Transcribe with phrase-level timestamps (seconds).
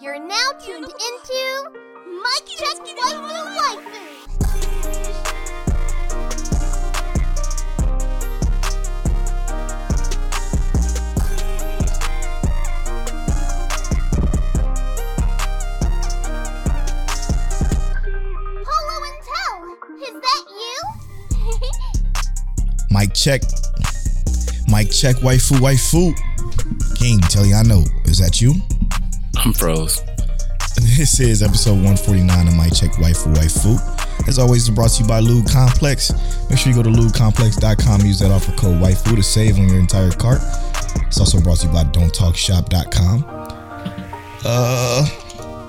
[0.00, 1.70] You're now tuned into
[2.06, 3.80] Mic Check Waifu Waifu.
[18.62, 19.58] Polo and Tell,
[20.02, 20.76] is that you?
[22.90, 23.42] Mic check.
[24.74, 25.14] Mic check.
[25.22, 26.12] Waifu, waifu.
[26.96, 28.54] King, Teliano, is that you?
[29.36, 30.02] I'm froze.
[30.74, 34.28] This is episode 149 of Mic Check Waifu Waifu.
[34.28, 36.10] As always, it's brought to you by Lube Complex.
[36.50, 39.78] Make sure you go to lubecomplex.com, use that offer code Waifu to save on your
[39.78, 40.40] entire cart.
[41.06, 43.24] It's also brought to you by don'ttalkshop.com.
[44.44, 45.08] Uh,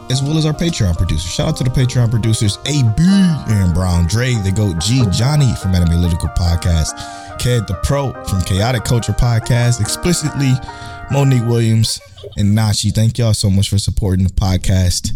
[0.09, 1.31] as well as our Patreon producers.
[1.31, 5.75] Shout out to the Patreon producers, AB and Brown Dre, the GOAT G, Johnny from
[5.75, 6.93] Anime Analytical Podcast,
[7.39, 10.51] Ked the Pro from Chaotic Culture Podcast, explicitly
[11.11, 11.99] Monique Williams,
[12.37, 12.89] and Nashi.
[12.91, 15.11] Thank y'all so much for supporting the podcast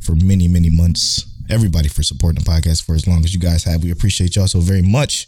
[0.00, 1.24] for many, many months.
[1.50, 3.82] Everybody for supporting the podcast for as long as you guys have.
[3.82, 5.26] We appreciate y'all so very much.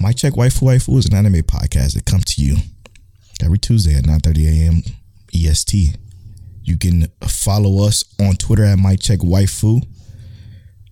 [0.00, 2.56] Mic Check Waifu Waifu is an anime podcast that comes to you
[3.42, 4.82] every Tuesday at 9:30 a.m.
[5.34, 5.96] EST.
[6.62, 9.82] You can follow us on Twitter at Mic Check Waifu,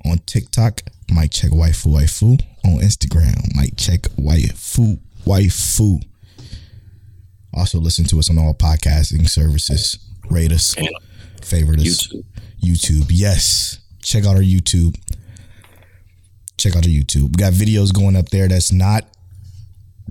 [0.05, 6.03] on TikTok, Mic Check Waifu Waifu, on Instagram, Mic Check Waifu Waifu.
[7.55, 9.99] Also, listen to us on all podcasting services.
[10.31, 10.89] Rate us, And
[11.43, 12.09] favorite us.
[12.09, 12.25] YouTube.
[12.63, 13.07] YouTube.
[13.11, 13.79] Yes.
[14.03, 14.95] Check out our YouTube.
[16.59, 17.29] Check out our YouTube.
[17.29, 19.05] We got videos going up there that's not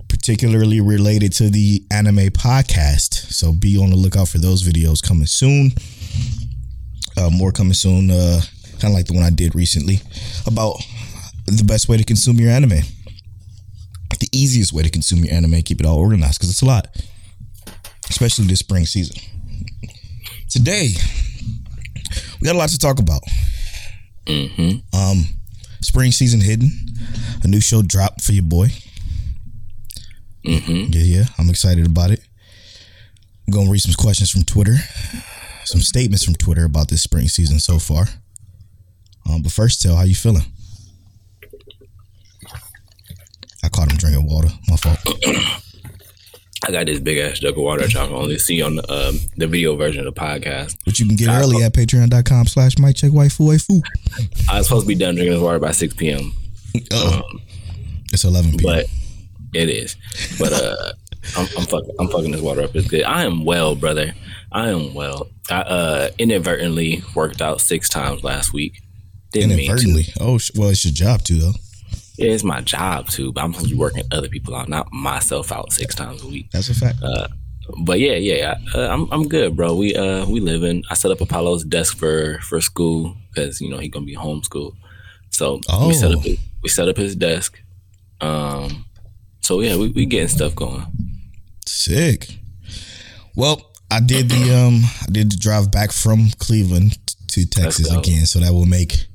[0.08, 3.14] particularly related to the anime podcast.
[3.32, 5.72] So be on the lookout for those videos coming soon.
[7.16, 8.10] Uh, more coming soon.
[8.10, 8.40] Uh,
[8.80, 10.00] kind of like the one I did recently
[10.46, 10.76] about
[11.46, 12.80] the best way to consume your anime.
[14.18, 15.60] The easiest way to consume your anime.
[15.62, 16.88] Keep it all organized because it's a lot,
[18.08, 19.16] especially this spring season.
[20.48, 20.90] Today,
[22.40, 23.22] we got a lot to talk about.
[24.28, 25.24] Um,
[25.80, 26.70] spring season hidden.
[27.42, 28.68] A new show dropped for your boy.
[30.46, 30.92] Mm-hmm.
[30.92, 31.24] Yeah, yeah.
[31.38, 32.20] I'm excited about it.
[33.46, 34.76] I'm gonna read some questions from Twitter,
[35.64, 38.06] some statements from Twitter about this spring season so far.
[39.28, 40.44] Um, but first, tell how you feeling.
[43.66, 44.48] I caught him drinking water.
[44.68, 44.98] My fault.
[46.66, 48.92] I got this big ass jug of water that y'all can only see on the,
[48.92, 50.78] um, the video version of the podcast.
[50.84, 53.82] But you can get early at patreon.com slash mic check waifu waifu.
[54.48, 56.32] I was supposed to be done drinking this water by 6 p.m.,
[56.76, 57.22] Uh-oh.
[58.12, 58.62] It's 11 p.m.
[58.62, 58.86] but
[59.52, 59.96] it is.
[60.38, 60.92] But uh,
[61.36, 62.76] I'm, I'm fucking I'm fucking this water up.
[62.76, 63.02] It's good.
[63.02, 64.14] I am well, brother.
[64.52, 65.28] I am well.
[65.50, 68.80] I uh, inadvertently worked out six times last week.
[69.32, 69.52] Didn't.
[69.58, 70.06] Inadvertently.
[70.20, 71.52] Oh, well, it's your job too, though.
[72.18, 74.92] Yeah, it's my job too, but I'm supposed to be working other people out, not
[74.92, 76.50] myself out six times a week.
[76.50, 76.98] That's a fact.
[77.78, 79.74] But yeah, yeah, I- uh, I'm I'm good, bro.
[79.74, 80.84] We uh we living.
[80.90, 84.74] I set up Apollo's desk for for school because you know he gonna be homeschooled.
[85.30, 86.34] So we set up Oh.
[86.62, 87.60] we set up his desk.
[88.20, 88.86] Um,
[89.40, 90.86] so yeah, we we getting stuff going.
[91.66, 92.38] Sick.
[93.34, 93.60] Well,
[93.90, 96.96] I did the um I did the drive back from Cleveland
[97.32, 99.06] to Texas again, so that will make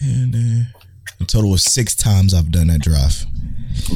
[0.00, 0.79] and uh,
[1.20, 3.24] a total of six times I've done that drive.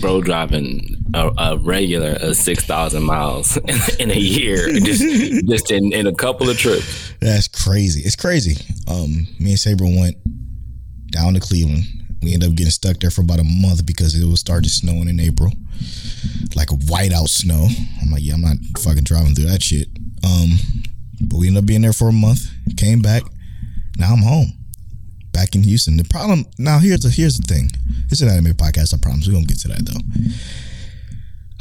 [0.01, 5.03] Bro, driving a, a regular uh, six thousand miles in, in a year, just
[5.49, 7.13] just in, in a couple of trips.
[7.21, 8.03] That's crazy.
[8.03, 8.57] It's crazy.
[8.89, 10.17] Um, me and Saber went
[11.11, 11.85] down to Cleveland.
[12.23, 15.09] We ended up getting stuck there for about a month because it was started snowing
[15.09, 15.53] in April,
[16.57, 17.69] like a whiteout snow.
[18.01, 19.89] I'm like, yeah, I'm not fucking driving through that shit.
[20.25, 20.57] Um,
[21.21, 22.47] but we ended up being there for a month.
[22.79, 23.23] Came back.
[23.99, 24.53] Now I'm home,
[25.35, 25.99] back in Houston.
[25.99, 27.71] The problem now here's the here's the thing.
[28.11, 28.95] It's an anime podcast.
[28.95, 30.01] I promise we're gonna get to that though.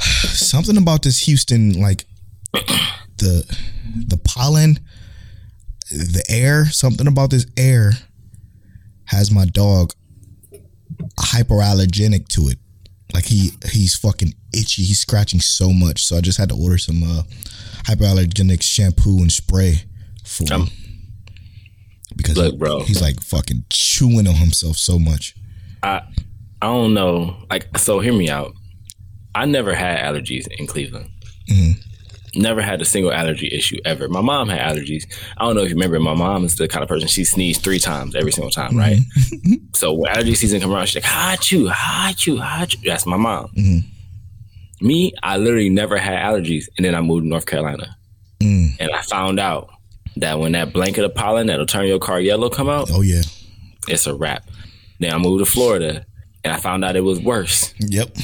[0.00, 2.06] Something about this Houston, like
[2.52, 3.44] the
[4.06, 4.78] the pollen
[5.90, 7.92] the air, something about this air
[9.06, 9.92] has my dog
[11.20, 12.58] hyperallergenic to it.
[13.12, 14.82] Like he he's fucking itchy.
[14.82, 16.04] He's scratching so much.
[16.04, 17.22] So I just had to order some uh,
[17.84, 19.82] hyperallergenic shampoo and spray
[20.24, 20.62] for him.
[20.62, 20.70] Um,
[22.16, 22.80] Because look, bro.
[22.80, 25.34] he's like fucking chewing on himself so much.
[25.82, 26.02] I
[26.64, 27.36] I don't know.
[27.50, 28.54] Like, so hear me out.
[29.34, 31.10] I never had allergies in Cleveland.
[31.50, 32.40] Mm-hmm.
[32.40, 34.08] Never had a single allergy issue ever.
[34.08, 35.04] My mom had allergies.
[35.36, 36.00] I don't know if you remember.
[36.00, 38.78] My mom is the kind of person she sneezed three times every single time, mm-hmm.
[38.78, 39.60] right?
[39.74, 43.04] so when allergy season come around, she's like, "Hot you, hot you, hot you." That's
[43.04, 43.48] my mom.
[43.48, 44.86] Mm-hmm.
[44.86, 47.94] Me, I literally never had allergies, and then I moved to North Carolina,
[48.40, 48.74] mm.
[48.80, 49.68] and I found out
[50.16, 53.22] that when that blanket of pollen that'll turn your car yellow come out, Oh yeah.
[53.88, 54.44] it's a wrap.
[55.00, 56.06] Then I moved to Florida,
[56.44, 57.74] and I found out it was worse.
[57.80, 58.16] Yep.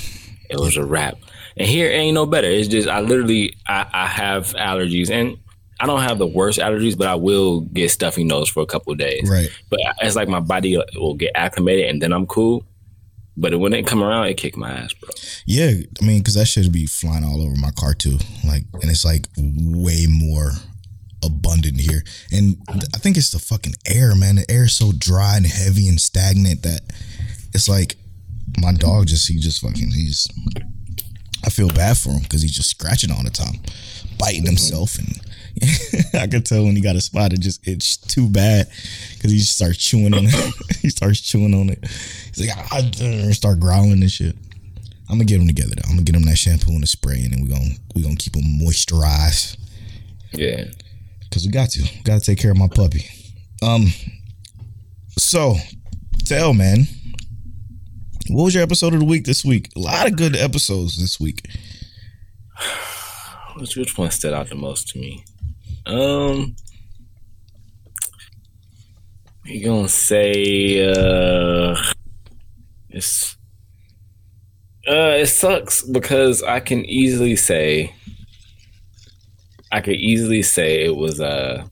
[0.49, 1.17] it was a wrap.
[1.57, 2.49] And here ain't no better.
[2.49, 5.37] It's just I literally I, I have allergies and
[5.81, 8.95] I don't have the worst allergies, but I will get stuffy nose for a couple
[8.95, 9.29] days.
[9.29, 9.49] Right.
[9.69, 12.65] But it's like my body will get acclimated and then I'm cool.
[13.37, 15.09] But when it come around, it kick my ass, bro.
[15.47, 18.19] Yeah, I mean, because that should be flying all over my car too.
[18.47, 20.53] Like, and it's like way more
[21.25, 22.03] abundant here.
[22.33, 24.37] And I think it's the fucking air, man.
[24.37, 26.81] The air is so dry and heavy and stagnant that
[27.55, 27.97] it's like
[28.61, 30.29] my dog just he just fucking he's.
[31.45, 33.55] I feel bad for him because he's just scratching all the time,
[34.19, 35.19] biting himself, and
[36.15, 37.33] I could tell when he got a spot.
[37.33, 38.69] It just it's too bad
[39.15, 40.55] because he just starts chewing on it.
[40.81, 41.79] he starts chewing on it.
[42.35, 44.37] He's like, ah, start growling and shit.
[45.09, 45.89] I'm gonna get him together though.
[45.89, 48.17] I'm gonna get him that shampoo and the spray, and then we're gonna we're gonna
[48.17, 49.57] keep him moisturized.
[50.33, 50.67] Yeah,
[51.31, 53.07] because we got to got to take care of my puppy.
[53.63, 53.87] Um,
[55.17, 55.55] so
[56.25, 56.89] tell man,
[58.29, 59.71] what was your episode of the week this week?
[59.77, 61.49] A lot of good episodes this week.
[63.57, 65.25] Which which one stood out the most to me?
[65.85, 66.55] Um,
[69.45, 71.77] you gonna say uh,
[72.89, 73.37] it's
[74.89, 77.95] uh, it sucks because I can easily say
[79.73, 81.69] I could easily say it was a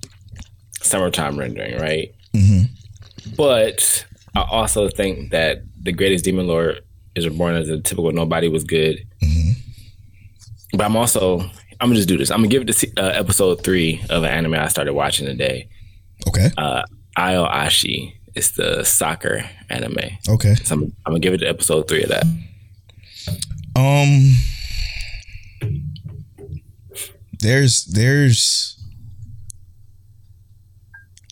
[0.80, 2.14] summertime rendering, right?
[2.34, 3.34] Mm-hmm.
[3.36, 6.82] But I also think that the greatest demon lord
[7.14, 9.04] is reborn as a typical nobody was good.
[9.22, 10.76] Mm-hmm.
[10.76, 11.40] But I'm also
[11.80, 12.30] I'm gonna just do this.
[12.30, 15.68] I'm gonna give it to uh, episode three of an anime I started watching today.
[16.26, 16.50] Okay.
[16.56, 16.82] Uh,
[17.16, 18.14] Aoashi.
[18.34, 19.96] It's the soccer anime.
[20.28, 20.54] Okay.
[20.56, 22.24] So I'm, I'm gonna give it to episode three of that.
[23.74, 24.36] Um.
[27.40, 28.74] There's there's.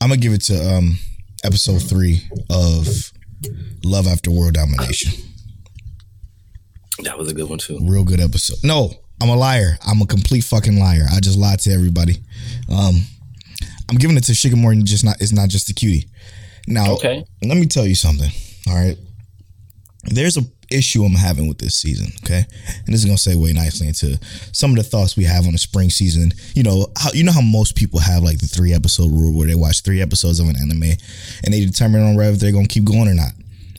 [0.03, 0.99] I'm gonna give it to um
[1.45, 2.87] episode three of
[3.85, 5.13] Love After World Domination.
[7.03, 7.79] That was a good one too.
[7.83, 8.59] Real good episode.
[8.63, 9.79] No, I'm a liar.
[9.87, 11.07] I'm a complete fucking liar.
[11.13, 12.17] I just lied to everybody.
[12.71, 13.03] Um,
[13.91, 14.83] I'm giving it to Shikimori.
[14.85, 15.21] Just not.
[15.21, 16.09] It's not just a cutie.
[16.69, 17.25] Now, Okay.
[17.45, 18.31] let me tell you something.
[18.69, 18.97] All right.
[20.05, 22.09] There's a issue I'm having with this season.
[22.25, 22.45] Okay,
[22.85, 24.19] and this is gonna segue nicely into
[24.53, 26.33] some of the thoughts we have on the spring season.
[26.55, 29.47] You know how you know how most people have like the three episode rule where
[29.49, 30.93] they watch three episodes of an anime
[31.45, 33.33] and they determine on whether they're gonna keep going or not.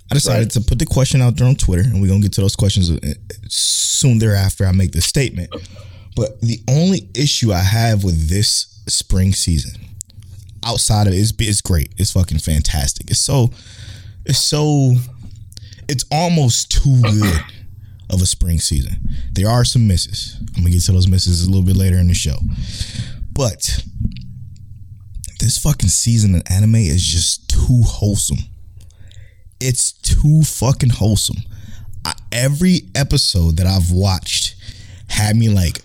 [0.09, 0.51] I decided Right.
[0.51, 2.89] to put the question out there on Twitter, and we're gonna get to those questions
[2.89, 3.13] uh,
[3.49, 4.65] soon thereafter.
[4.65, 5.49] I make this statement.
[6.15, 9.79] But the only issue I have with this spring season,
[10.65, 11.91] outside of it, it's, it's great.
[11.97, 13.11] It's fucking fantastic.
[13.11, 13.51] It's so,
[14.25, 14.95] it's so,
[15.89, 17.41] it's almost too good
[18.09, 18.97] of a spring season.
[19.33, 20.37] There are some misses.
[20.55, 22.37] I'm gonna get to those misses a little bit later in the show.
[23.33, 23.83] But
[25.39, 28.39] this fucking season of anime is just too wholesome.
[29.59, 31.37] It's too fucking wholesome.
[32.05, 34.55] I, every episode that I've watched
[35.09, 35.79] had me like,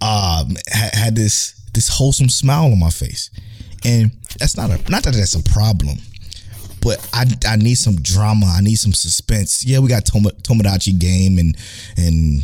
[0.00, 3.30] um, ha- had this this wholesome smile on my face,
[3.84, 5.98] and that's not a not that that's a problem,
[6.82, 8.46] but I I need some drama.
[8.46, 9.64] I need some suspense.
[9.64, 11.56] Yeah, we got Tom- Tomodachi Game and
[11.96, 12.42] and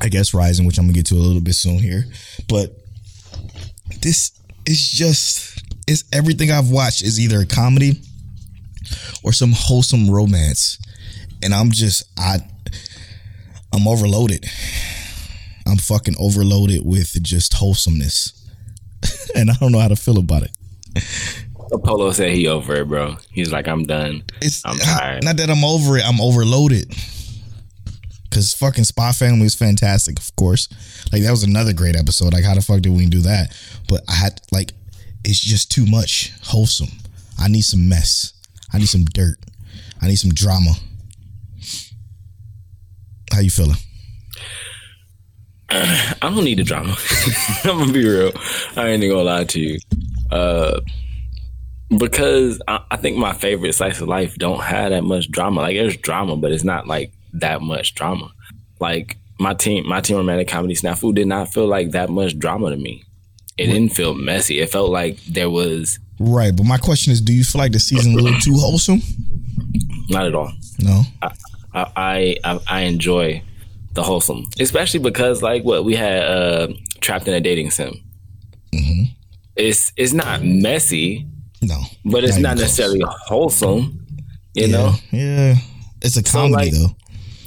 [0.00, 2.04] I guess Rising, which I'm gonna get to a little bit soon here,
[2.48, 2.76] but
[4.00, 4.32] this
[4.66, 8.00] is just it's everything I've watched is either a comedy
[9.22, 10.78] or some wholesome romance,
[11.42, 12.38] and I'm just I
[13.72, 14.46] I'm overloaded.
[15.66, 18.48] I'm fucking overloaded with just wholesomeness,
[19.34, 20.50] and I don't know how to feel about it.
[21.74, 23.16] Apollo said he over it, bro.
[23.30, 24.22] He's like, I'm done.
[24.40, 25.24] It's I'm tired.
[25.24, 26.04] not that I'm over it.
[26.06, 26.94] I'm overloaded.
[28.30, 30.68] Cause fucking Spy Family is fantastic, of course.
[31.12, 32.32] Like that was another great episode.
[32.32, 33.56] Like how the fuck did we do that?
[33.88, 34.72] But I had like,
[35.24, 36.88] it's just too much wholesome.
[37.38, 38.32] I need some mess.
[38.72, 39.38] I need some dirt.
[40.02, 40.72] I need some drama.
[43.32, 43.76] How you feeling?
[45.70, 46.96] I don't need the drama.
[47.64, 48.32] I'm gonna be real.
[48.76, 49.78] I ain't gonna lie to you.
[50.30, 50.80] Uh,
[51.96, 55.62] because I, I think my favorite slice of life don't have that much drama.
[55.62, 58.30] Like there's drama, but it's not like that much drama.
[58.80, 62.70] Like my team, my team romantic comedy snafu did not feel like that much drama
[62.70, 63.04] to me.
[63.56, 64.60] It didn't feel messy.
[64.60, 67.80] It felt like there was Right, but my question is, do you feel like the
[67.80, 69.00] season a little too wholesome?
[70.08, 70.52] not at all.
[70.78, 71.02] No.
[71.22, 71.30] I,
[71.74, 73.42] I I I enjoy
[73.92, 76.68] the wholesome, especially because like what we had uh,
[77.00, 77.94] trapped in a dating sim.
[78.72, 79.12] Mm-hmm.
[79.56, 81.26] It's it's not messy,
[81.66, 81.80] No.
[82.04, 82.62] but it's not close.
[82.62, 84.06] necessarily wholesome.
[84.54, 84.72] You yeah.
[84.76, 85.54] know, Yeah.
[86.02, 86.94] It's a comedy like- though.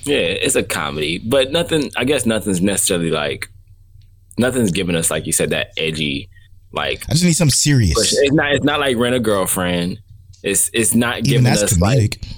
[0.06, 1.92] yeah, it's a comedy, but nothing.
[1.96, 3.48] I guess nothing's necessarily like
[4.38, 6.30] nothing's giving us like you said that edgy
[6.72, 7.04] like.
[7.10, 7.98] I just need something serious.
[8.18, 8.52] It's not.
[8.54, 10.00] It's not like rent a girlfriend.
[10.44, 12.36] It's it's not giving us like comedic.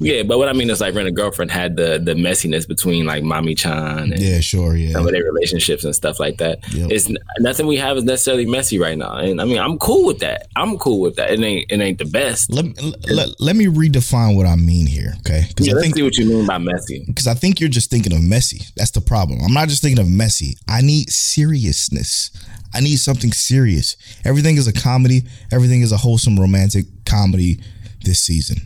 [0.00, 3.04] Yeah, but what I mean is like Rent a Girlfriend had the the messiness between
[3.04, 4.92] like Mami-chan and Yeah, sure, yeah.
[4.92, 6.60] some of their relationships and stuff like that.
[6.72, 6.90] Yep.
[6.92, 10.20] It's nothing we have is necessarily messy right now, and I mean I'm cool with
[10.20, 10.46] that.
[10.54, 11.30] I'm cool with that.
[11.32, 12.52] It ain't it ain't the best.
[12.52, 12.66] Let,
[13.10, 15.46] let, let me redefine what I mean here, okay?
[15.48, 17.04] Because Yeah, I let's think see what you mean by messy.
[17.06, 18.60] because I think you're just thinking of messy.
[18.76, 19.40] That's the problem.
[19.44, 20.56] I'm not just thinking of messy.
[20.68, 22.30] I need seriousness.
[22.74, 23.96] I need something serious.
[24.24, 25.22] Everything is a comedy.
[25.50, 27.58] Everything is a wholesome romantic comedy
[28.04, 28.58] this season.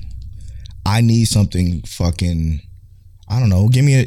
[0.85, 2.61] I need something fucking.
[3.29, 3.69] I don't know.
[3.69, 4.07] Give me a.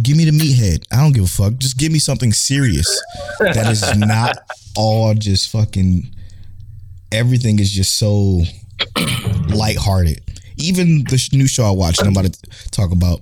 [0.00, 0.84] Give me the meathead.
[0.90, 1.54] I don't give a fuck.
[1.58, 2.88] Just give me something serious
[3.40, 4.38] that is not
[4.76, 6.14] all just fucking.
[7.10, 8.42] Everything is just so
[9.48, 10.22] lighthearted.
[10.56, 13.20] Even the new show I watched, and I'm about to talk about,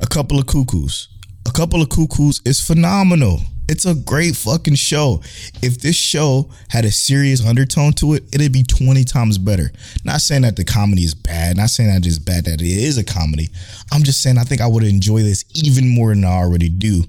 [0.00, 1.08] a couple of cuckoos.
[1.46, 3.40] A couple of cuckoos is phenomenal.
[3.70, 5.22] It's a great fucking show.
[5.62, 9.70] If this show had a serious undertone to it, it'd be 20 times better.
[10.04, 12.98] Not saying that the comedy is bad, not saying that it's bad that it is
[12.98, 13.48] a comedy.
[13.92, 17.04] I'm just saying I think I would enjoy this even more than I already do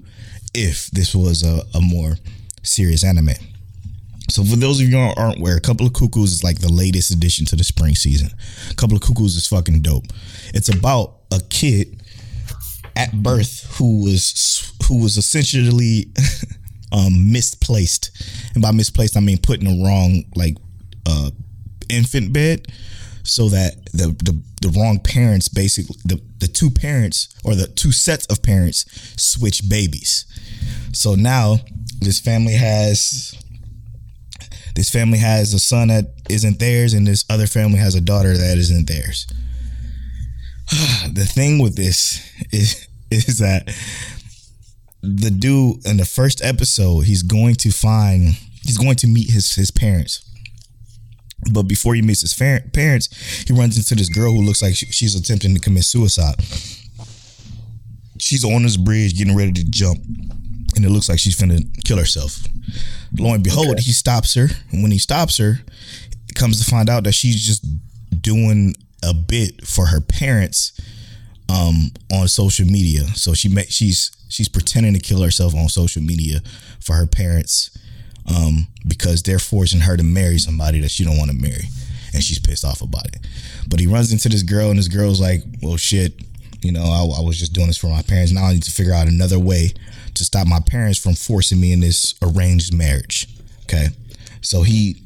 [0.54, 2.14] if this was a, a more
[2.62, 3.34] serious anime.
[4.30, 6.72] So for those of you who aren't aware, a couple of cuckoos is like the
[6.72, 8.28] latest addition to the spring season.
[8.70, 10.04] A couple of cuckoos is fucking dope.
[10.54, 12.01] It's about a kid
[12.96, 16.12] at birth who was who was essentially
[16.92, 18.10] um, misplaced,
[18.54, 20.56] and by misplaced I mean put in the wrong like
[21.06, 21.30] uh,
[21.88, 22.66] infant bed,
[23.22, 27.92] so that the, the the wrong parents basically the the two parents or the two
[27.92, 28.84] sets of parents
[29.16, 30.26] switch babies.
[30.92, 31.56] So now
[32.00, 33.34] this family has
[34.74, 38.36] this family has a son that isn't theirs, and this other family has a daughter
[38.36, 39.26] that isn't theirs.
[41.12, 43.66] the thing with this is is that
[45.02, 49.54] the dude in the first episode, he's going to find he's going to meet his
[49.54, 50.28] his parents.
[51.52, 53.08] But before he meets his parents,
[53.46, 56.36] he runs into this girl who looks like she- she's attempting to commit suicide.
[58.20, 59.98] She's on this bridge getting ready to jump,
[60.76, 62.38] and it looks like she's finna kill herself.
[63.18, 64.48] Lo and behold, he stops her.
[64.70, 65.58] And when he stops her,
[66.28, 67.66] it comes to find out that she's just
[68.22, 70.72] doing a bit for her parents
[71.48, 73.06] um, on social media.
[73.08, 76.40] So she ma- she's she's pretending to kill herself on social media
[76.80, 77.70] for her parents
[78.28, 81.64] um, because they're forcing her to marry somebody that she don't want to marry,
[82.14, 83.18] and she's pissed off about it.
[83.68, 86.14] But he runs into this girl, and this girl's like, "Well, shit,
[86.62, 88.32] you know, I, I was just doing this for my parents.
[88.32, 89.72] Now I need to figure out another way
[90.14, 93.28] to stop my parents from forcing me in this arranged marriage."
[93.64, 93.88] Okay,
[94.40, 95.02] so he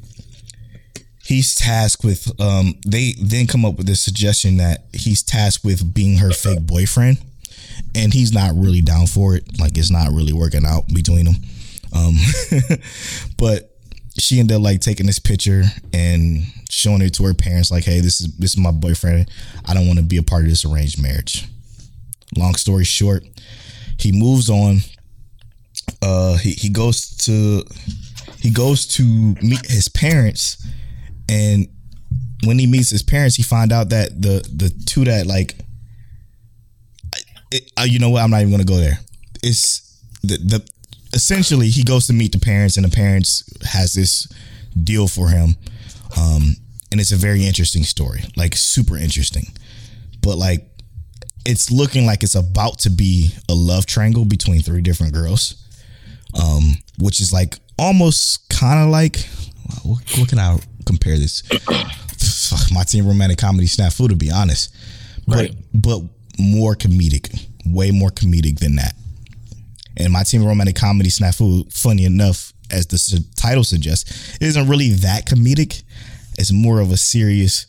[1.27, 5.93] he's tasked with um they then come up with this suggestion that he's tasked with
[5.93, 7.19] being her fake boyfriend.
[7.95, 9.59] And he's not really down for it.
[9.59, 11.35] Like it's not really working out between them.
[11.95, 12.15] Um
[13.39, 13.71] but
[14.19, 18.01] she ended up like taking this picture and showing it to her parents like hey
[18.01, 19.29] this is this is my boyfriend.
[19.65, 21.47] I don't want to be a part of this arranged marriage.
[22.37, 23.25] Long story short
[23.99, 24.79] he moves on.
[26.01, 27.65] Uh he, he goes to
[28.39, 30.65] he goes to meet his parents
[31.29, 31.69] and
[32.45, 35.57] when he meets his parents, he find out that the the two that like,
[37.51, 38.23] it, uh, you know what?
[38.23, 38.99] I'm not even gonna go there.
[39.43, 40.69] It's the the
[41.13, 44.29] essentially he goes to meet the parents, and the parents has this
[44.83, 45.57] deal for him,
[46.17, 46.57] um,
[46.91, 49.47] and it's a very interesting story, like super interesting,
[50.23, 50.69] but like
[51.45, 55.55] it's looking like it's about to be a love triangle between three different girls,
[56.41, 59.19] um, which is like almost kind of like
[59.85, 61.43] what, what can I compare this?
[61.43, 64.75] Fuck, my team romantic comedy snafu to be honest,
[65.27, 65.55] but Right.
[65.75, 66.03] but
[66.39, 68.95] more comedic, way more comedic than that.
[69.97, 74.91] And my team romantic comedy snafu, funny enough, as the su- title suggests, isn't really
[74.91, 75.83] that comedic.
[76.39, 77.67] It's more of a serious.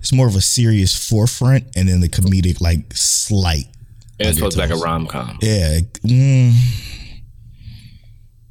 [0.00, 3.66] It's more of a serious forefront, and then the comedic like slight.
[4.18, 5.38] And it's supposed to like a rom com.
[5.42, 5.80] Yeah.
[6.04, 6.52] Mm,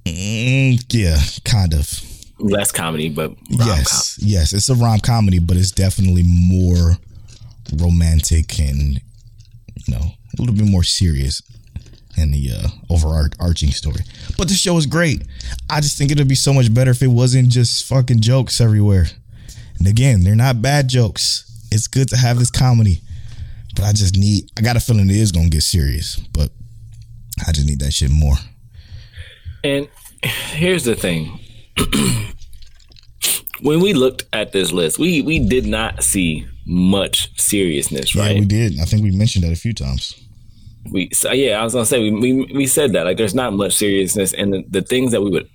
[0.06, 2.02] mm, yeah, kind of.
[2.40, 3.68] Less comedy, but rom com.
[3.68, 6.98] Yes, yes, it's a rom comedy, but it's definitely more
[7.78, 9.02] romantic and
[9.76, 10.00] you know
[10.38, 11.42] a little bit more serious
[12.18, 14.02] in the uh, overarching story.
[14.38, 15.24] But the show is great.
[15.70, 19.06] I just think it'd be so much better if it wasn't just fucking jokes everywhere.
[19.80, 21.44] And again, they're not bad jokes.
[21.72, 23.02] It's good to have this comedy,
[23.76, 24.50] but I just need.
[24.58, 26.52] I got a feeling it is gonna get serious, but
[27.48, 28.36] I just need that shit more.
[29.64, 29.88] And
[30.24, 31.40] here's the thing.
[33.62, 38.34] when we looked at this list, we we did not see much seriousness, right?
[38.36, 38.80] Yeah, we did.
[38.80, 40.16] I think we mentioned that a few times.
[40.92, 43.54] we so yeah, I was gonna say we we, we said that like there's not
[43.54, 45.50] much seriousness, and the, the things that we would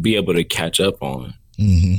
[0.00, 1.94] be able to catch up on Mm-hmm.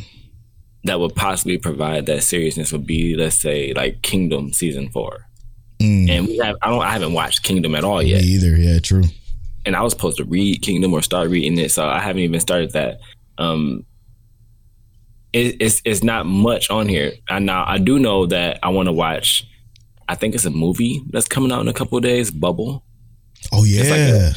[0.83, 5.25] that would possibly provide that seriousness would be let's say like Kingdom season four.
[5.79, 6.09] Mm.
[6.09, 8.21] And we have I don't I haven't watched Kingdom at all yet.
[8.21, 8.55] Me either.
[8.55, 9.05] Yeah, true.
[9.65, 12.39] And I was supposed to read Kingdom or start reading it, so I haven't even
[12.39, 12.99] started that.
[13.37, 13.85] Um,
[15.33, 17.13] it, it's it's not much on here.
[17.29, 19.45] And now I do know that I want to watch.
[20.09, 22.31] I think it's a movie that's coming out in a couple days.
[22.31, 22.83] Bubble.
[23.51, 23.81] Oh yeah.
[23.81, 24.33] Like a,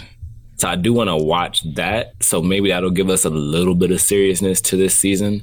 [0.57, 2.23] so I do want to watch that.
[2.23, 5.43] So maybe that'll give us a little bit of seriousness to this season.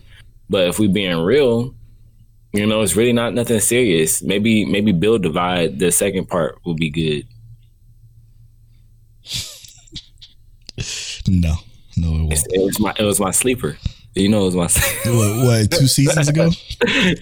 [0.49, 1.73] But if we being real,
[2.53, 4.21] you know, it's really not nothing serious.
[4.21, 7.27] Maybe maybe Build Divide, the second part will be good.
[11.27, 11.55] no,
[11.97, 12.53] no, it won't.
[12.53, 13.77] It was my it was my sleeper.
[14.15, 14.63] You know, it was my
[15.11, 16.49] what, what two seasons ago,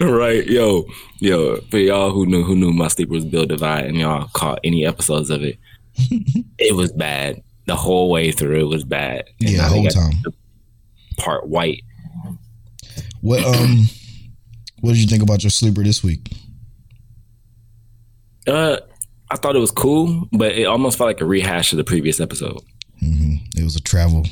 [0.00, 0.46] right?
[0.46, 0.86] Yo,
[1.18, 4.60] yo, for y'all who knew who knew my sleeper was Build Divide, and y'all caught
[4.64, 5.58] any episodes of it,
[6.58, 8.60] it was bad the whole way through.
[8.60, 9.24] It was bad.
[9.40, 10.12] And yeah, the whole time.
[11.18, 11.82] Part white.
[13.20, 13.86] What um
[14.80, 16.30] what did you think about your sleeper this week?
[18.46, 18.76] Uh,
[19.30, 22.20] I thought it was cool, but it almost felt like a rehash of the previous
[22.20, 22.60] episode.
[23.02, 23.58] Mm-hmm.
[23.58, 24.24] It was a travel.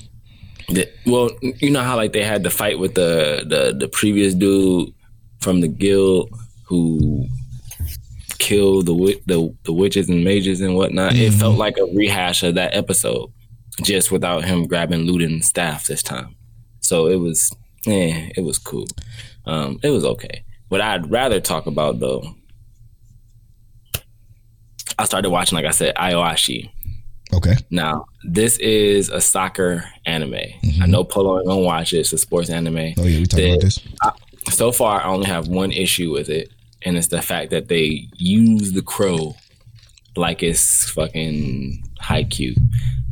[0.68, 4.35] The, well, you know how like they had the fight with the the the previous
[4.35, 4.92] dude
[5.40, 6.30] from the guild
[6.66, 7.26] who
[8.38, 11.12] killed the the, the witches and mages and whatnot.
[11.12, 11.23] Mm-hmm.
[11.23, 13.30] It felt like a rehash of that episode,
[13.83, 16.35] just without him grabbing Ludin's staff this time.
[16.80, 17.50] So it was,
[17.87, 18.87] yeah, it was cool.
[19.47, 20.44] Um, it was okay.
[20.68, 22.35] What I'd rather talk about though,
[24.99, 26.71] I started watching, like I said, Aoashi.
[27.35, 27.57] Okay.
[27.71, 30.33] Now, this is a soccer anime.
[30.33, 30.83] Mm-hmm.
[30.83, 31.99] I know Polo ain't gonna watch it.
[31.99, 32.95] It's a sports anime.
[32.99, 33.81] Oh yeah, we talked about this.
[34.03, 34.12] I,
[34.50, 38.09] so far, I only have one issue with it, and it's the fact that they
[38.17, 39.35] use the crow
[40.17, 42.57] like it's fucking Haikyuu.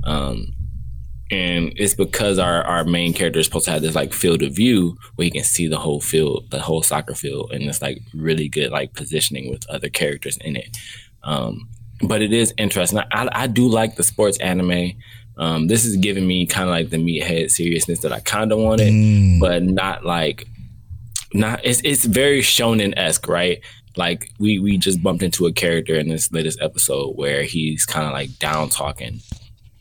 [0.05, 0.55] Um,
[1.31, 4.55] and it's because our our main character is supposed to have this like field of
[4.55, 8.02] view where he can see the whole field, the whole soccer field, and it's like
[8.14, 10.76] really good like positioning with other characters in it.
[11.23, 11.69] Um,
[12.02, 13.00] but it is interesting.
[13.12, 14.92] I, I do like the sports anime.
[15.37, 18.58] Um, this is giving me kind of like the meathead seriousness that I kind of
[18.58, 19.41] wanted, mm.
[19.41, 20.47] but not like
[21.32, 21.60] not.
[21.65, 23.60] It's it's very shonen esque, right?
[23.97, 28.06] Like we we just bumped into a character in this latest episode where he's kind
[28.06, 29.21] of like down talking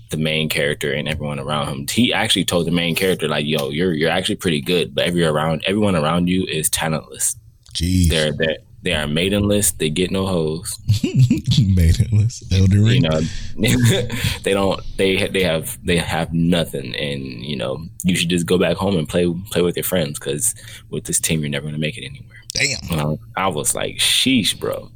[0.09, 1.87] the main character and everyone around him.
[1.89, 5.23] He actually told the main character like, "Yo, you're you're actually pretty good, but every
[5.23, 7.35] around everyone around you is talentless.
[7.73, 9.71] Jeez, they're they they are maidenless.
[9.71, 10.79] They get no hoes.
[11.03, 13.21] maidenless, elder You know,
[14.43, 14.81] they don't.
[14.97, 18.97] They they have they have nothing, and you know, you should just go back home
[18.97, 20.55] and play play with your friends because
[20.89, 22.37] with this team, you're never gonna make it anywhere.
[22.53, 22.99] Damn.
[22.99, 24.89] Um, I was like, sheesh, bro.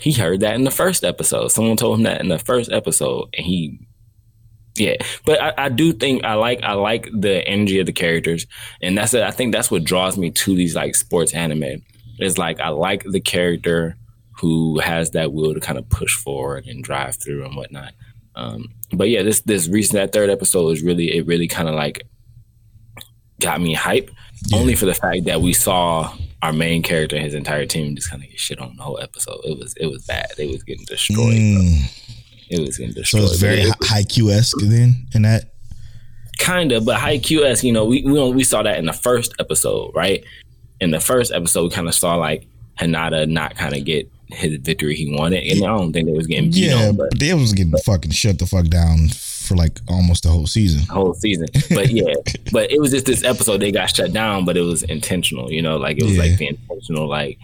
[0.00, 1.48] He heard that in the first episode.
[1.48, 3.78] Someone told him that in the first episode, and he
[4.76, 8.46] yeah, but I, I, do think I like I like the energy of the characters,
[8.82, 9.22] and that's it.
[9.22, 11.82] I think that's what draws me to these like sports anime.
[12.24, 13.96] Is like I like the character
[14.32, 17.92] who has that will to kind of push forward and drive through and whatnot.
[18.34, 21.74] Um, but yeah, this this recent that third episode is really it really kind of
[21.74, 22.06] like
[23.40, 24.10] got me hype,
[24.46, 24.58] yeah.
[24.58, 28.10] only for the fact that we saw our main character and his entire team just
[28.10, 29.40] kind of get shit on the whole episode.
[29.44, 30.32] It was it was bad.
[30.36, 31.34] They was getting destroyed.
[31.34, 32.00] Mm.
[32.50, 33.24] It was getting destroyed.
[33.24, 35.52] So it's very it, Haikyuu esque then in that.
[36.38, 37.64] Kinda, but Haikyuu esque.
[37.64, 40.24] You know, we we we saw that in the first episode, right?
[40.84, 42.46] In the first episode, we kind of saw like
[42.78, 46.26] Hanada not kind of get his victory he wanted, and I don't think they was
[46.26, 49.54] getting beat yeah, on, but they was getting but, fucking shut the fuck down for
[49.56, 50.86] like almost the whole season.
[50.86, 52.14] Whole season, but yeah,
[52.52, 55.50] but it was just this episode they got shut down, but it was intentional.
[55.50, 56.22] You know, like it was yeah.
[56.22, 57.38] like the intentional, like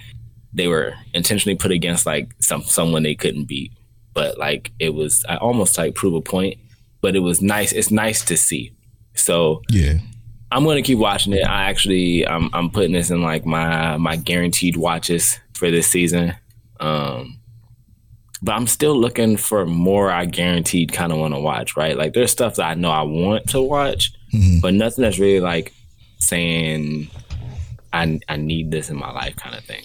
[0.53, 3.73] they were intentionally put against like some someone they couldn't beat
[4.15, 6.59] but like it was I almost like prove a point,
[7.01, 7.73] but it was nice.
[7.73, 8.73] It's nice to see.
[9.15, 9.95] So yeah.
[10.53, 11.47] I'm gonna keep watching it.
[11.47, 16.35] I actually I'm I'm putting this in like my my guaranteed watches for this season.
[16.81, 17.39] Um
[18.43, 21.97] but I'm still looking for more I guaranteed kind of want to watch, right?
[21.97, 24.61] Like there's stuff that I know I want to watch, mm-hmm.
[24.61, 25.73] but nothing that's really like
[26.19, 27.11] saying
[27.93, 29.85] I I need this in my life kind of thing.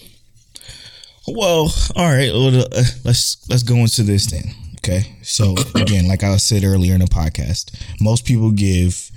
[1.28, 2.32] Well, all right.
[2.32, 4.54] Well, uh, let's let's go into this then.
[4.78, 5.16] Okay.
[5.22, 9.10] So again, like I said earlier in the podcast, most people give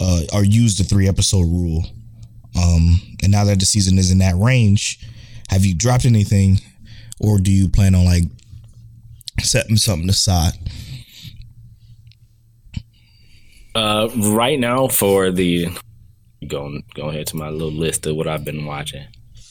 [0.00, 1.84] uh, or use the three episode rule.
[2.56, 4.98] Um, and now that the season is in that range,
[5.48, 6.60] have you dropped anything,
[7.20, 8.24] or do you plan on like
[9.40, 10.52] setting something aside?
[13.74, 15.68] Uh, right now for the
[16.46, 19.04] going go ahead to my little list of what I've been watching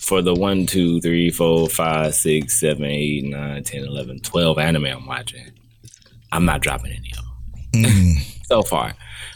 [0.06, 4.86] for the one, two, three, four, five, six, seven, eight, nine, 10, 11, 12 anime
[4.86, 5.48] I'm watching,
[6.32, 7.24] I'm not dropping any of
[7.74, 8.46] them mm.
[8.46, 8.94] so far,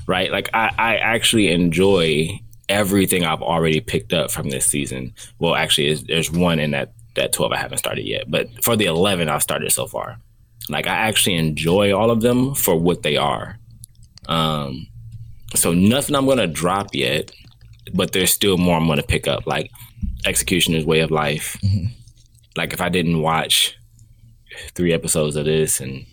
[0.09, 0.31] right?
[0.31, 5.13] Like I, I actually enjoy everything I've already picked up from this season.
[5.37, 8.29] Well, actually, there's one in that that 12 I haven't started yet.
[8.29, 10.19] But for the 11 I've started so far.
[10.67, 13.59] Like I actually enjoy all of them for what they are.
[14.27, 14.87] Um
[15.55, 17.31] so nothing I'm gonna drop yet,
[17.93, 19.45] but there's still more I'm gonna pick up.
[19.45, 19.69] Like
[20.25, 21.57] Executioner's Way of Life.
[21.63, 21.93] Mm-hmm.
[22.57, 23.77] Like if I didn't watch
[24.73, 26.05] three episodes of this and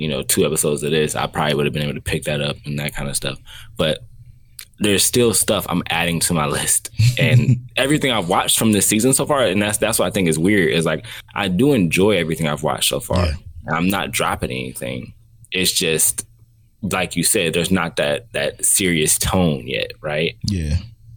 [0.00, 2.40] you know two episodes of this, I probably would have been able to pick that
[2.40, 3.38] up and that kind of stuff.
[3.76, 3.98] But
[4.78, 9.12] there's still stuff I'm adding to my list, and everything I've watched from this season
[9.12, 10.72] so far, and that's that's what I think is weird.
[10.72, 13.26] Is like I do enjoy everything I've watched so far.
[13.26, 13.34] Yeah.
[13.70, 15.12] I'm not dropping anything.
[15.52, 16.26] It's just
[16.82, 20.36] like you said, there's not that that serious tone yet, right?
[20.44, 20.76] Yeah.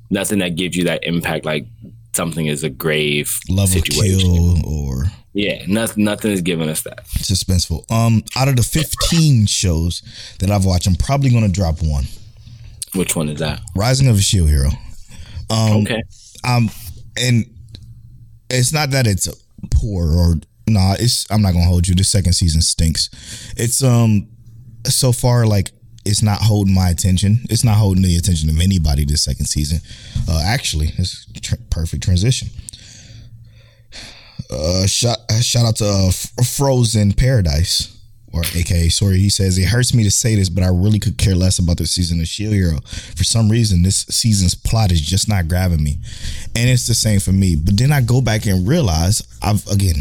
[0.10, 1.66] Nothing that gives you that impact like
[2.14, 7.06] something is a grave love situation or yeah, nothing nothing is giving us that.
[7.06, 7.90] Suspenseful.
[7.92, 10.02] Um out of the 15 shows
[10.40, 12.06] that I've watched, I'm probably gonna drop one.
[12.96, 13.62] Which one is that?
[13.76, 14.70] Rising of a Shield Hero.
[15.50, 16.02] Um Okay.
[16.44, 16.70] Um
[17.18, 17.46] and
[18.50, 19.28] it's not that it's
[19.72, 20.36] poor or
[20.68, 21.96] nah, it's I'm not gonna hold you.
[21.96, 23.10] The second season stinks.
[23.58, 24.28] It's um
[24.86, 25.72] so far like
[26.06, 27.40] it's not holding my attention.
[27.50, 29.80] It's not holding the attention of anybody this second season.
[30.28, 32.50] Uh, actually, it's tr- perfect transition.
[34.54, 36.12] Uh, shout shout out to uh,
[36.44, 37.98] Frozen Paradise
[38.34, 39.20] or AKA sorry.
[39.20, 41.78] He says it hurts me to say this, but I really could care less about
[41.78, 42.80] this season of Shield Hero.
[43.16, 45.98] For some reason, this season's plot is just not grabbing me,
[46.56, 47.56] and it's the same for me.
[47.56, 49.96] But then I go back and realize I've again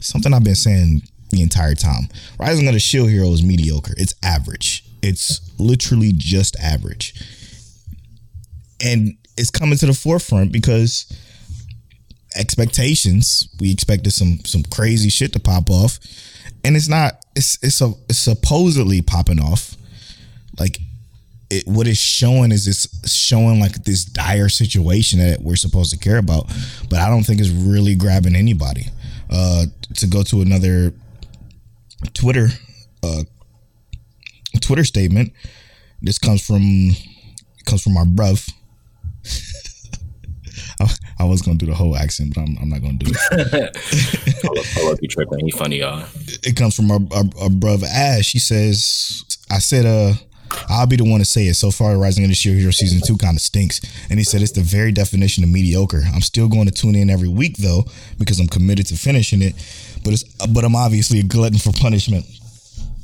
[0.00, 2.08] something I've been saying the entire time.
[2.38, 3.94] Rising of the Shield Hero is mediocre.
[3.96, 4.84] It's average.
[5.02, 7.14] It's literally just average.
[8.84, 11.12] And it's coming to the forefront because
[12.36, 15.98] expectations, we expected some some crazy shit to pop off.
[16.64, 19.76] And it's not it's it's a it's supposedly popping off.
[20.58, 20.78] Like
[21.50, 25.98] it, what it's showing is it's showing like this dire situation that we're supposed to
[25.98, 26.46] care about,
[26.90, 28.86] but I don't think it's really grabbing anybody.
[29.30, 30.92] Uh, to go to another
[32.14, 32.48] Twitter
[33.02, 33.22] uh,
[34.60, 35.32] Twitter statement.
[36.02, 36.94] This comes from
[37.66, 38.52] comes from our bruv.
[40.80, 44.76] I, I, was gonna do the whole accent, but I'm, I'm not gonna do it.
[44.78, 45.44] I love you tripping.
[45.44, 46.04] He funny, y'all.
[46.42, 48.26] It comes from our, our, our bruv Ash.
[48.26, 50.14] She says, "I said, uh."
[50.70, 51.54] I'll be the one to say it.
[51.56, 53.82] So far, Rising of the Shield Hero season two kind of stinks.
[54.08, 56.02] And he said it's the very definition of mediocre.
[56.14, 57.84] I'm still going to tune in every week though
[58.18, 59.54] because I'm committed to finishing it.
[60.04, 62.24] But it's but I'm obviously a glutton for punishment.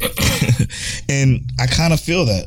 [1.09, 2.47] and I kind of feel that.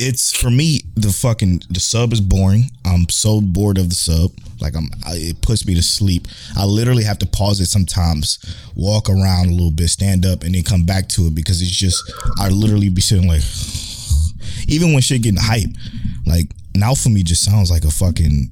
[0.00, 2.70] It's for me the fucking the sub is boring.
[2.84, 4.32] I'm so bored of the sub.
[4.60, 6.26] Like I'm, I, it puts me to sleep.
[6.56, 8.38] I literally have to pause it sometimes,
[8.74, 11.70] walk around a little bit, stand up, and then come back to it because it's
[11.70, 12.02] just
[12.38, 13.42] I literally be sitting like,
[14.68, 15.70] even when shit getting hype,
[16.26, 18.50] like now for me just sounds like a fucking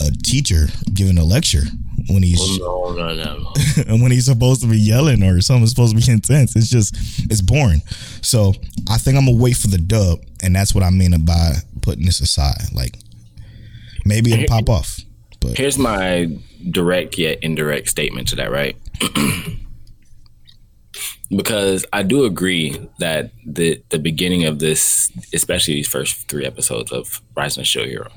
[0.00, 1.62] a teacher giving a lecture
[2.08, 3.52] when he's no, no, no.
[3.86, 6.54] and when he's supposed to be yelling or something's supposed to be intense.
[6.56, 6.94] It's just
[7.30, 7.82] it's boring.
[8.22, 8.54] So
[8.90, 12.04] I think I'm gonna wait for the dub, and that's what I mean by putting
[12.04, 12.72] this aside.
[12.74, 12.96] Like
[14.04, 15.00] maybe it'll pop off.
[15.40, 16.28] But here's my
[16.70, 18.76] direct yet indirect statement to that, right?
[21.36, 26.92] because I do agree that the the beginning of this, especially these first three episodes
[26.92, 28.10] of Rising of Shield Hero,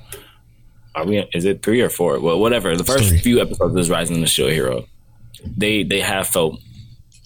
[0.98, 1.30] are we?
[1.34, 2.20] Is it three or four?
[2.20, 2.76] Well, whatever.
[2.76, 4.86] The first few episodes of Rising the Shield Hero,
[5.46, 6.60] they they have felt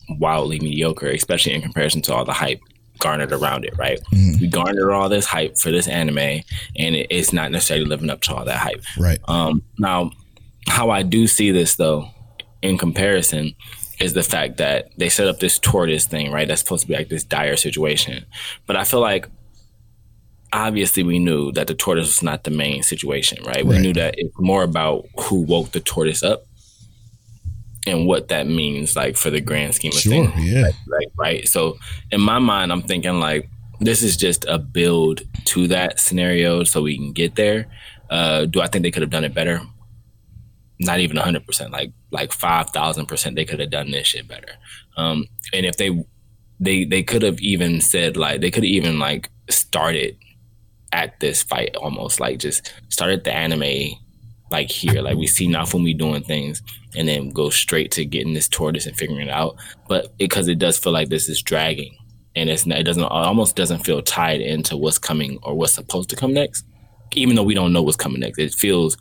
[0.09, 2.59] wildly mediocre, especially in comparison to all the hype
[2.99, 3.77] garnered around it.
[3.77, 3.99] Right?
[4.13, 4.41] Mm-hmm.
[4.41, 8.21] We garnered all this hype for this anime, and it, it's not necessarily living up
[8.21, 8.83] to all that hype.
[8.97, 9.19] Right.
[9.27, 9.63] Um.
[9.77, 10.11] Now,
[10.67, 12.09] how I do see this though,
[12.61, 13.55] in comparison,
[14.01, 16.47] is the fact that they set up this tortoise thing, right?
[16.47, 18.25] That's supposed to be like this dire situation,
[18.67, 19.29] but I feel like
[20.53, 23.57] obviously we knew that the tortoise was not the main situation, right?
[23.57, 23.65] right?
[23.65, 26.43] We knew that it's more about who woke the tortoise up
[27.87, 30.51] and what that means, like for the grand scheme of sure, things.
[30.51, 30.61] Yeah.
[30.61, 31.47] Like, like, right.
[31.47, 31.77] So
[32.11, 36.81] in my mind, I'm thinking like this is just a build to that scenario so
[36.81, 37.67] we can get there.
[38.09, 39.61] Uh, do I think they could have done it better?
[40.79, 44.27] Not even hundred percent, like like five thousand percent, they could have done this shit
[44.27, 44.53] better.
[44.97, 46.03] Um, and if they
[46.59, 50.17] they they could have even said like they could have even like started
[50.93, 53.95] at this fight almost like just started the anime
[54.51, 55.01] like here.
[55.01, 56.61] Like we see Naofumi doing things
[56.95, 59.55] and then go straight to getting this tortoise and figuring it out.
[59.87, 61.97] But because it, it does feel like this is dragging
[62.35, 65.73] and it's not, it doesn't it almost doesn't feel tied into what's coming or what's
[65.73, 66.65] supposed to come next
[67.13, 68.39] even though we don't know what's coming next.
[68.39, 68.97] It feels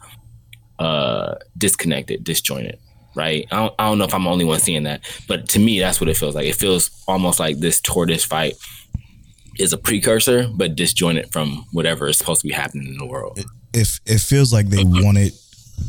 [0.78, 2.78] uh disconnected disjointed
[3.16, 3.46] right?
[3.50, 5.80] I don't, I don't know if i'm the only one seeing that but to me
[5.80, 6.46] that's what it feels like.
[6.46, 8.54] It feels almost like this tortoise fight
[9.60, 13.38] is a precursor, but disjointed from whatever is supposed to be happening in the world.
[13.72, 15.32] If it, it feels like they wanted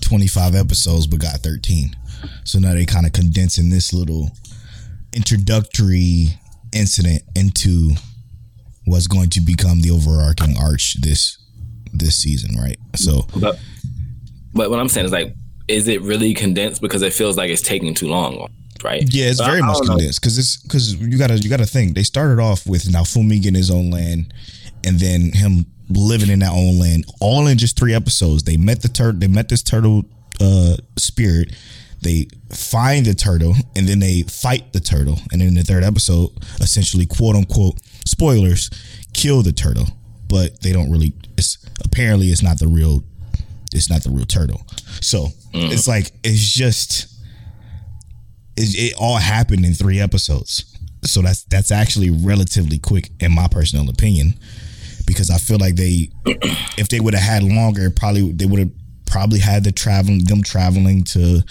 [0.02, 1.96] 25 episodes but got 13.
[2.44, 4.32] So now they kind of condensing this little
[5.14, 6.28] introductory
[6.74, 7.92] incident into
[8.86, 11.38] what's going to become the overarching arch this
[11.94, 12.78] this season, right?
[12.96, 13.60] So, but
[14.54, 15.34] but what I'm saying is like,
[15.68, 18.50] is it really condensed because it feels like it's taking too long,
[18.84, 19.04] right?
[19.08, 21.66] Yeah, it's but very I, much I condensed because it's because you gotta you gotta
[21.66, 24.34] think they started off with Naofumi getting his own land,
[24.84, 28.44] and then him living in that own land, all in just three episodes.
[28.44, 29.20] They met the turtle.
[29.20, 30.06] They met this turtle
[30.40, 31.56] uh, spirit.
[32.02, 35.84] They find the turtle, and then they fight the turtle, and then in the third
[35.84, 38.70] episode, essentially, quote unquote, spoilers,
[39.14, 39.86] kill the turtle.
[40.28, 41.14] But they don't really.
[41.38, 43.04] It's apparently it's not the real.
[43.74, 44.62] It's not the real turtle.
[45.02, 45.72] So mm.
[45.72, 47.08] it's like it's just.
[48.62, 50.66] It, it all happened in three episodes.
[51.04, 54.36] So that's that's actually relatively quick, in my personal opinion
[55.12, 56.10] because I feel like they,
[56.78, 58.72] if they would have had longer, probably they would have
[59.06, 61.42] probably had the traveling them traveling to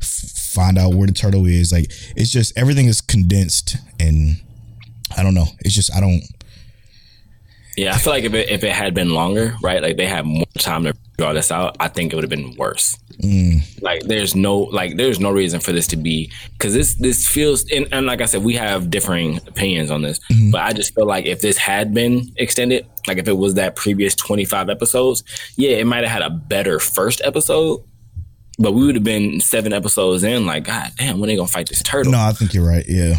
[0.00, 1.72] f- find out where the turtle is.
[1.72, 1.86] Like
[2.16, 4.36] it's just everything is condensed, and
[5.16, 5.46] I don't know.
[5.60, 6.22] It's just I don't.
[7.76, 9.82] Yeah, I feel like if it if it had been longer, right?
[9.82, 12.54] Like they had more time to draw this out, I think it would have been
[12.56, 12.96] worse.
[13.22, 13.82] Mm.
[13.82, 17.68] Like there's no like there's no reason for this to be because this this feels
[17.70, 20.50] and, and, like I said we have differing opinions on this, mm-hmm.
[20.50, 23.76] but I just feel like if this had been extended, like if it was that
[23.76, 25.24] previous 25 episodes,
[25.56, 27.82] yeah, it might have had a better first episode.
[28.56, 31.68] But we would have been seven episodes in, like, God damn, when they gonna fight
[31.68, 32.12] this turtle?
[32.12, 32.84] No, I think you're right.
[32.86, 33.16] Yeah,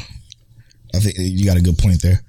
[0.93, 2.21] I think you got a good point there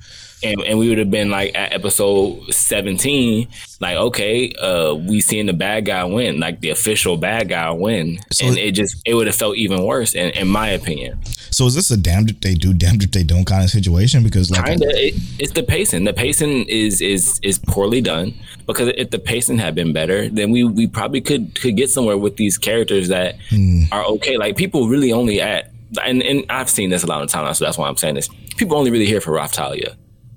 [0.47, 3.49] and, and we would have been like at episode 17
[3.81, 8.19] like okay uh we seen the bad guy win like the official bad guy win
[8.33, 11.19] so and it, it just it would have felt even worse in, in my opinion
[11.51, 14.23] so is this a damned if they do damned if they don't kind of situation
[14.23, 18.35] because like Kinda, it, it's the pacing the pacing is is is poorly done
[18.67, 22.17] because if the pacing had been better then we we probably could could get somewhere
[22.17, 23.83] with these characters that hmm.
[23.93, 25.73] are okay like people really only at
[26.05, 28.29] and, and I've seen this a lot of times, so that's why I'm saying this.
[28.57, 29.95] People only really here for Raphtalia.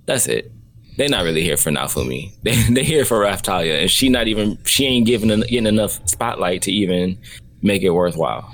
[0.09, 0.51] That's it.
[0.97, 2.33] They're not really here for Naofumi.
[2.43, 6.63] They they here for Raphtalia, and she not even she ain't giving getting enough spotlight
[6.63, 7.19] to even
[7.61, 8.51] make it worthwhile.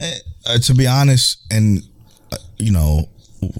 [0.00, 1.82] Uh, to be honest, and
[2.32, 3.10] uh, you know,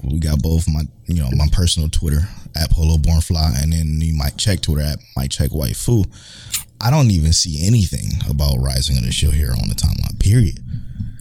[0.02, 2.20] we got both my you know my personal Twitter
[2.54, 6.06] at Polo Born Fly, and then you might check Twitter at Mic Check Waifu.
[6.80, 10.18] I don't even see anything about Rising of the Shield Hero on the timeline.
[10.18, 10.58] Period.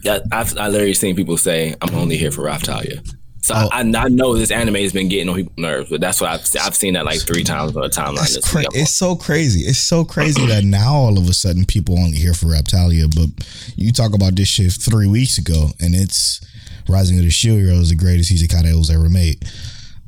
[0.02, 3.06] Yeah, I've I literally seen people say I'm only here for Raphtalia.
[3.46, 3.68] So oh.
[3.70, 6.66] I, I, know this anime has been getting on people's nerves, but that's what I've
[6.66, 8.44] I've seen that like three times on the timeline.
[8.44, 9.60] Cra- it's so crazy.
[9.60, 13.46] It's so crazy that now all of a sudden people only here for Raphtalia, but
[13.76, 16.44] you talk about this shit three weeks ago, and it's
[16.88, 19.44] Rising of the Shield Hero is the greatest that was ever made.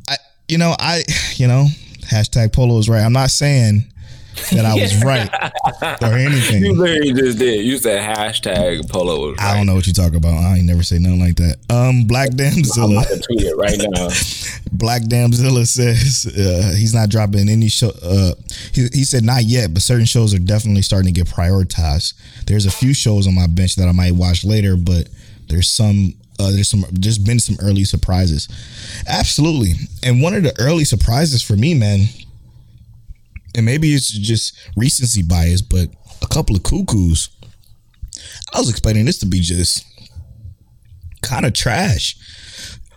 [0.08, 0.16] I,
[0.48, 1.04] you know, I,
[1.36, 1.66] you know,
[2.06, 3.04] hashtag Polo is right.
[3.04, 3.84] I'm not saying
[4.50, 5.28] that I was right
[6.02, 6.64] or anything.
[6.64, 7.64] You literally just did.
[7.64, 9.30] You said hashtag polo.
[9.30, 9.40] Right.
[9.40, 10.34] I don't know what you talk about.
[10.34, 11.56] I ain't never say nothing like that.
[11.70, 12.98] Um, Black Damzilla.
[13.10, 14.08] I'm tweet it right now.
[14.72, 17.90] Black Damzilla says uh, he's not dropping any show.
[18.02, 18.32] Uh,
[18.72, 22.14] he, he said not yet, but certain shows are definitely starting to get prioritized.
[22.46, 25.08] There's a few shows on my bench that I might watch later, but
[25.48, 28.48] there's some uh, there's some there's been some early surprises
[29.08, 29.72] absolutely
[30.04, 32.00] and one of the early surprises for me man
[33.58, 35.88] and maybe it's just recency bias, but
[36.22, 37.28] a couple of cuckoos.
[38.54, 39.84] I was expecting this to be just
[41.22, 42.16] kind of trash.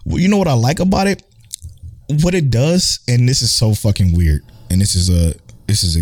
[0.06, 1.24] Well, you know what I like about it?
[2.22, 4.44] What it does, and this is so fucking weird.
[4.70, 6.02] And this is a this is a,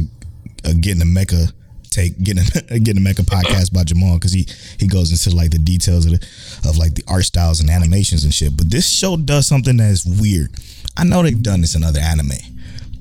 [0.69, 1.47] a getting a mecca
[1.89, 4.45] take getting a, getting a mecca podcast by Jamal because he
[4.77, 8.25] he goes into like the details of the, of like the art styles and animations
[8.25, 8.57] and shit.
[8.57, 10.51] But this show does something that's weird.
[10.97, 12.31] I know they've done this in other anime,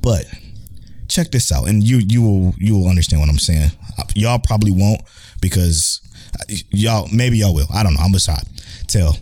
[0.00, 0.24] but
[1.08, 3.70] check this out, and you you will you will understand what I'm saying.
[4.14, 5.02] Y'all probably won't
[5.40, 6.00] because
[6.70, 7.66] y'all maybe y'all will.
[7.72, 8.00] I don't know.
[8.00, 8.44] I'm beside.
[8.86, 9.16] Tell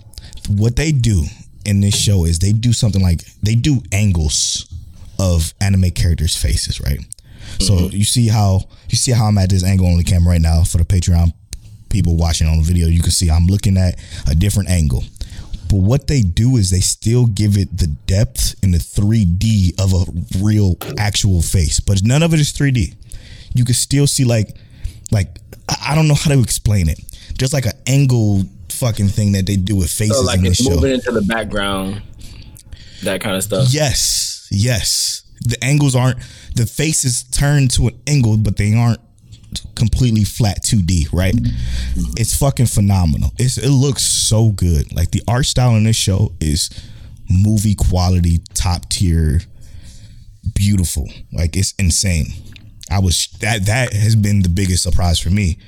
[0.48, 1.24] what they do
[1.64, 4.72] in this show is they do something like they do angles
[5.18, 7.00] of anime characters' faces, right?
[7.00, 7.64] Mm-hmm.
[7.64, 10.40] So you see how you see how I'm at this angle on the camera right
[10.40, 11.32] now for the Patreon
[11.88, 12.88] people watching on the video.
[12.88, 15.04] You can see I'm looking at a different angle.
[15.68, 19.92] But what they do is they still give it the depth and the 3D of
[19.92, 21.80] a real actual face.
[21.80, 22.94] But none of it is 3D.
[23.54, 24.56] You can still see like
[25.10, 25.38] like
[25.86, 27.00] I don't know how to explain it.
[27.38, 30.54] Just like an angle fucking thing that they do with faces so like in the
[30.54, 30.70] show.
[30.70, 32.02] Moving into the background,
[33.02, 33.68] that kind of stuff.
[33.70, 35.22] Yes, yes.
[35.40, 36.18] The angles aren't
[36.54, 39.00] the faces turn to an angle, but they aren't
[39.74, 41.34] completely flat 2D, right?
[42.16, 43.30] It's fucking phenomenal.
[43.38, 44.94] It's it looks so good.
[44.94, 46.70] Like the art style in this show is
[47.30, 49.40] movie quality, top tier,
[50.54, 51.08] beautiful.
[51.32, 52.26] Like it's insane.
[52.90, 55.58] I was that that has been the biggest surprise for me.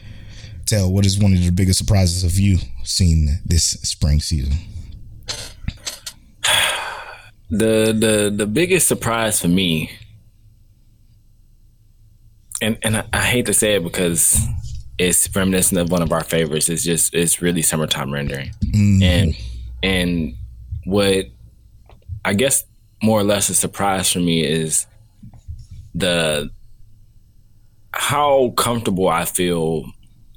[0.67, 4.55] tell, what is one of the biggest surprises of you seeing this spring season?
[7.51, 9.91] The the the biggest surprise for me,
[12.61, 14.39] and and I, I hate to say it because
[14.99, 16.69] it's reminiscent of one of our favorites.
[16.69, 19.03] It's just it's really summertime rendering, mm.
[19.03, 19.35] and
[19.83, 20.35] and
[20.85, 21.27] what
[22.25, 22.65] I guess
[23.03, 24.87] more or less a surprise for me is
[25.95, 26.51] the
[27.93, 29.85] how comfortable I feel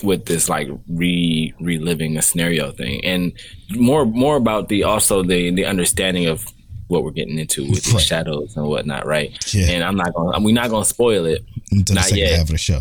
[0.04, 3.34] with this like re reliving a scenario thing and
[3.76, 6.44] more more about the also the the understanding of
[6.88, 8.02] what we're getting into with Right.
[8.02, 9.68] shadows and whatnot right Yeah.
[9.70, 12.32] and i'm not gonna we're not gonna spoil it Into the Not second yet.
[12.32, 12.80] half of the show.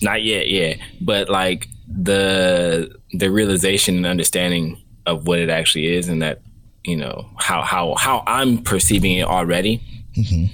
[0.00, 6.08] not yet yeah but like the the realization and understanding of what it actually is
[6.08, 6.40] and that
[6.84, 9.80] you know how how how i'm perceiving it already
[10.16, 10.46] mm-hmm.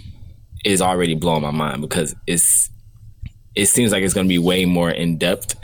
[0.64, 2.70] is already blowing my mind because it's
[3.54, 5.56] it seems like it's going to be way more in depth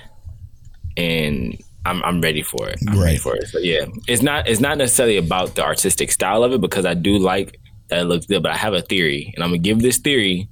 [0.96, 2.78] and I'm I'm ready for it.
[2.88, 3.46] I'm ready for it.
[3.48, 6.94] So yeah, it's not it's not necessarily about the artistic style of it because I
[6.94, 9.80] do like that it looks good, but I have a theory, and I'm gonna give
[9.80, 10.48] this theory.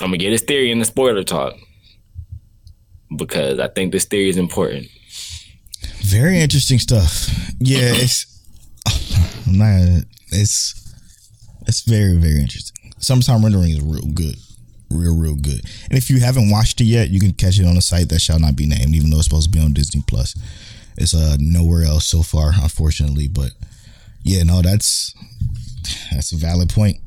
[0.00, 1.54] I'm gonna get his theory in the spoiler talk
[3.16, 4.86] because I think this theory is important.
[5.98, 7.28] Very interesting stuff.
[7.58, 8.26] Yeah, it's
[9.46, 10.78] I'm not it's
[11.66, 12.92] it's very, very interesting.
[12.98, 14.36] Summertime rendering is real good.
[14.90, 15.62] Real, real good.
[15.88, 18.20] And if you haven't watched it yet, you can catch it on a site that
[18.20, 20.34] shall not be named, even though it's supposed to be on Disney Plus.
[20.96, 23.28] It's uh nowhere else so far, unfortunately.
[23.28, 23.52] But
[24.22, 25.14] yeah, no, that's
[26.12, 26.98] that's a valid point.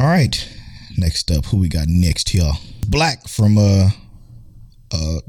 [0.00, 0.48] All right.
[0.96, 2.52] Next up, who we got next here?
[2.88, 3.88] Black from uh
[4.92, 5.20] uh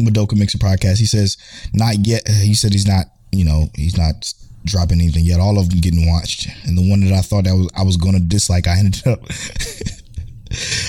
[0.00, 0.98] Madoka Mixer podcast.
[0.98, 1.36] He says
[1.72, 2.26] not yet.
[2.28, 3.06] He said he's not.
[3.32, 4.32] You know, he's not
[4.64, 5.40] dropping anything yet.
[5.40, 7.96] All of them getting watched, and the one that I thought that was I was
[7.96, 9.20] gonna dislike, I ended up.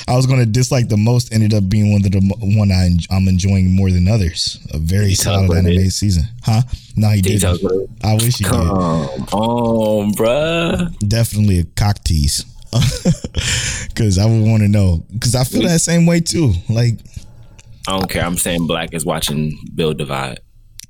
[0.08, 1.34] I was gonna dislike the most.
[1.34, 2.20] Ended up being one of the
[2.56, 4.60] one I, i'm enjoying more than others.
[4.74, 6.62] A very he solid anime season, huh?
[6.96, 7.90] No, he He didn't.
[8.04, 8.52] I wish he did.
[8.52, 11.00] Come on, bruh.
[11.08, 12.46] Definitely a cock tease.
[13.88, 15.06] Because I would want to know.
[15.14, 16.54] Because I feel that same way too.
[16.68, 17.00] Like
[17.88, 18.26] I don't care.
[18.26, 20.40] I'm saying Black is watching Build Divide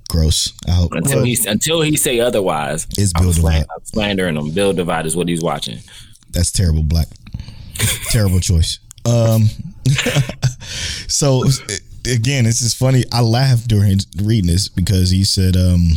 [0.09, 0.53] gross.
[0.67, 0.93] I hope.
[0.93, 2.87] until Well, he until he say otherwise.
[2.97, 3.67] It's I'm Bill slan- Divide.
[3.75, 4.51] I'm slandering him.
[4.51, 5.79] Build Divide is what he's watching.
[6.31, 7.07] That's terrible, Black.
[8.09, 8.79] terrible choice.
[9.05, 9.49] Um,
[11.07, 11.45] so
[12.09, 13.03] again, this is funny.
[13.11, 15.89] I laughed during reading this because he said, um,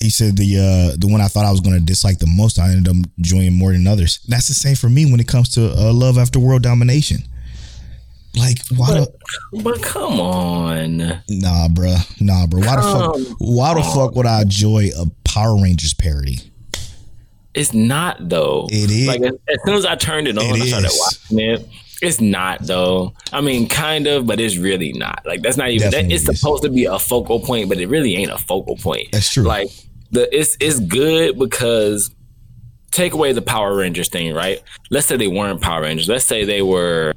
[0.00, 2.58] he said the uh, the one I thought I was going to dislike the most,
[2.58, 4.20] I ended up enjoying more than others.
[4.28, 7.22] That's the same for me when it comes to uh, love after world domination.
[8.36, 9.12] Like, why the
[9.64, 10.98] But come on.
[11.28, 12.60] nah, bruh, nah, bro?
[12.60, 13.36] Why the fuck?
[13.38, 16.38] Why the fuck would I enjoy a Power Rangers parody?
[17.54, 18.68] It's not though.
[18.70, 19.08] It is.
[19.08, 20.98] Like as, as soon as I turned it on, It I started is.
[21.30, 21.68] watching it.
[22.00, 23.12] It's not though.
[23.32, 25.22] I mean, kind of, but it's really not.
[25.26, 25.90] Like that's not even.
[25.90, 29.08] That, it's supposed to be a focal point, but it really ain't a focal point.
[29.10, 29.42] That's true.
[29.42, 29.68] Like
[30.10, 32.10] the it's it's good because
[32.90, 34.62] take away the Power Rangers thing, right?
[34.90, 36.08] Let's say they weren't Power Rangers.
[36.08, 37.14] Let's say they were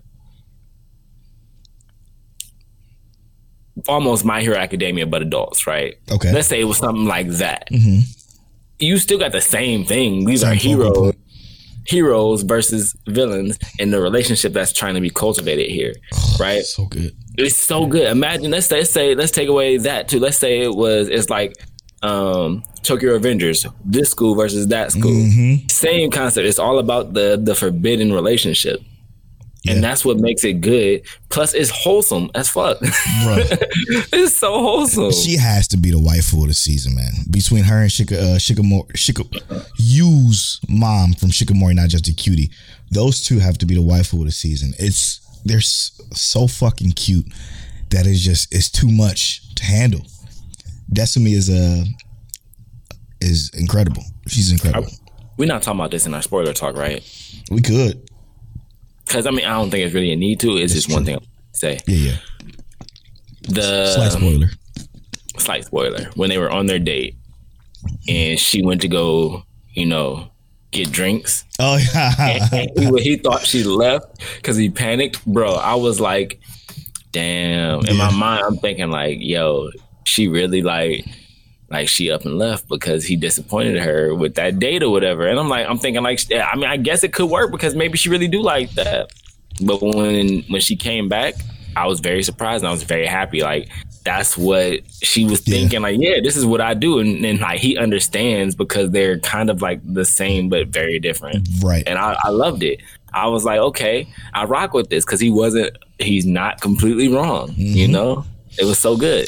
[3.88, 5.96] almost My Hero Academia, but adults, right?
[6.12, 6.28] Okay.
[6.28, 6.36] Mm-hmm.
[6.36, 7.70] Let's say it was something like that.
[8.80, 10.26] You still got the same thing.
[10.26, 11.18] These are Same focal heroes, point.
[11.88, 15.94] heroes versus villains, and the relationship that's trying to be cultivated here,
[16.40, 16.64] right?
[16.64, 17.16] So good.
[17.38, 18.08] It's so good.
[18.12, 20.20] Imagine let's say, let's say let's take away that too.
[20.20, 21.56] Let's say it was it's like
[22.04, 25.12] um Tokyo Avengers, this school versus that school.
[25.12, 25.68] Mm-hmm.
[25.70, 26.48] Same concept.
[26.48, 28.82] It's all about the the forbidden relationship.
[29.64, 29.74] Yeah.
[29.74, 31.04] And that's what makes it good.
[31.30, 32.80] Plus, it's wholesome as fuck.
[34.14, 35.12] It's so wholesome.
[35.12, 37.12] She has to be the waifu of the season, man.
[37.30, 42.50] Between her and Shika, uh, Shikimori, Shika, Yu's mom from Shikimori, not just a cutie.
[42.90, 44.74] Those two have to be the waifu of the season.
[44.80, 47.28] It's they're so fucking cute
[47.92, 50.02] that it's just it's too much to handle.
[50.92, 51.86] Desumi is uh,
[53.22, 54.04] is incredible.
[54.28, 54.90] She's incredible.
[55.38, 57.02] We're not talking about this in our spoiler talk, right?
[57.50, 58.10] We could,
[59.06, 60.52] Because I mean, I don't think it's really a need to.
[60.58, 61.20] It's just one thing I
[61.54, 61.80] say.
[61.88, 62.16] yeah, yeah.
[63.44, 64.46] The Slight spoiler.
[64.46, 64.52] Um,
[65.38, 67.16] slight spoiler when they were on their date
[68.08, 69.42] and she went to go
[69.74, 70.30] you know
[70.72, 72.12] get drinks Oh yeah,
[72.54, 76.40] and he, he thought she left because he panicked bro i was like
[77.12, 79.70] damn in my mind i'm thinking like yo
[80.04, 81.06] she really like
[81.72, 85.40] like she up and left because he disappointed her with that date or whatever and
[85.40, 88.10] i'm like i'm thinking like i mean i guess it could work because maybe she
[88.10, 89.12] really do like that
[89.66, 91.34] but when when she came back
[91.76, 93.70] i was very surprised and i was very happy like
[94.04, 95.60] that's what she was Yeah.
[95.60, 99.20] thinking like yeah this is what i do and, and like he understands because they're
[99.20, 101.84] kind of like the same but very different right.
[101.88, 102.82] and I, I loved it
[103.14, 107.50] I was like, okay, I rock with this because he wasn't, he's not completely wrong.
[107.50, 107.62] Mm-hmm.
[107.62, 108.24] You know,
[108.58, 109.28] it was so good.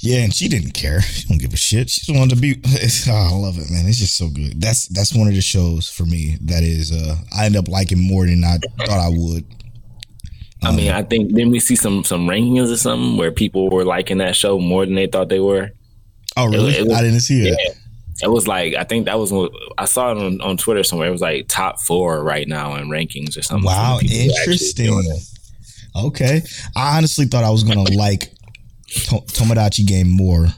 [0.00, 1.00] Yeah, and she didn't care.
[1.18, 1.90] She don't give a shit.
[1.90, 2.60] She just wanted to be.
[3.08, 3.86] Oh, I love it, man.
[3.86, 4.60] It's just so good.
[4.60, 6.92] That's that's one of the shows for me that is.
[6.92, 9.44] uh I end up liking more than I thought I would.
[10.62, 13.84] I mean, I think then we see some some rankings or something where people were
[13.84, 15.70] liking that show more than they thought they were.
[16.36, 16.72] Oh, really?
[16.72, 17.58] It, it was, I didn't see it.
[17.58, 17.74] Yeah,
[18.22, 21.08] it was like I think that was what I saw it on, on Twitter somewhere.
[21.08, 23.66] It was like top four right now in rankings or something.
[23.66, 25.20] Wow, interesting.
[25.96, 26.42] Okay,
[26.76, 28.32] I honestly thought I was gonna like
[28.88, 30.48] Tomodachi game more,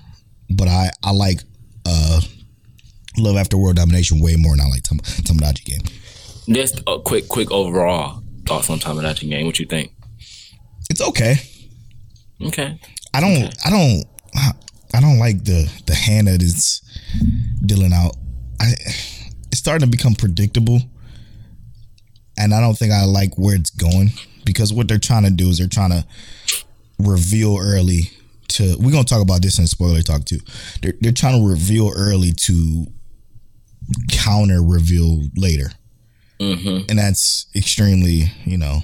[0.51, 1.41] but I I like
[1.87, 2.21] uh
[3.19, 5.83] Love After World Domination way more than I like Tom, Tomodachi game.
[6.49, 9.47] Just a quick quick overall thoughts on Tomodachi game.
[9.47, 9.93] What you think?
[10.89, 11.37] It's okay.
[12.43, 12.79] Okay.
[13.13, 13.51] I don't okay.
[13.65, 14.05] I don't
[14.95, 16.81] I don't like the the hand that it's
[17.65, 18.17] dealing out.
[18.61, 18.73] I
[19.49, 20.81] it's starting to become predictable.
[22.39, 24.13] And I don't think I like where it's going
[24.45, 26.07] because what they're trying to do is they're trying to
[26.99, 28.11] reveal early
[28.51, 30.41] to we're gonna talk about this in spoiler talk too.
[30.83, 32.87] They're they're trying to reveal early to
[34.11, 35.73] counter reveal later,
[36.39, 36.89] mm-hmm.
[36.89, 38.81] and that's extremely you know.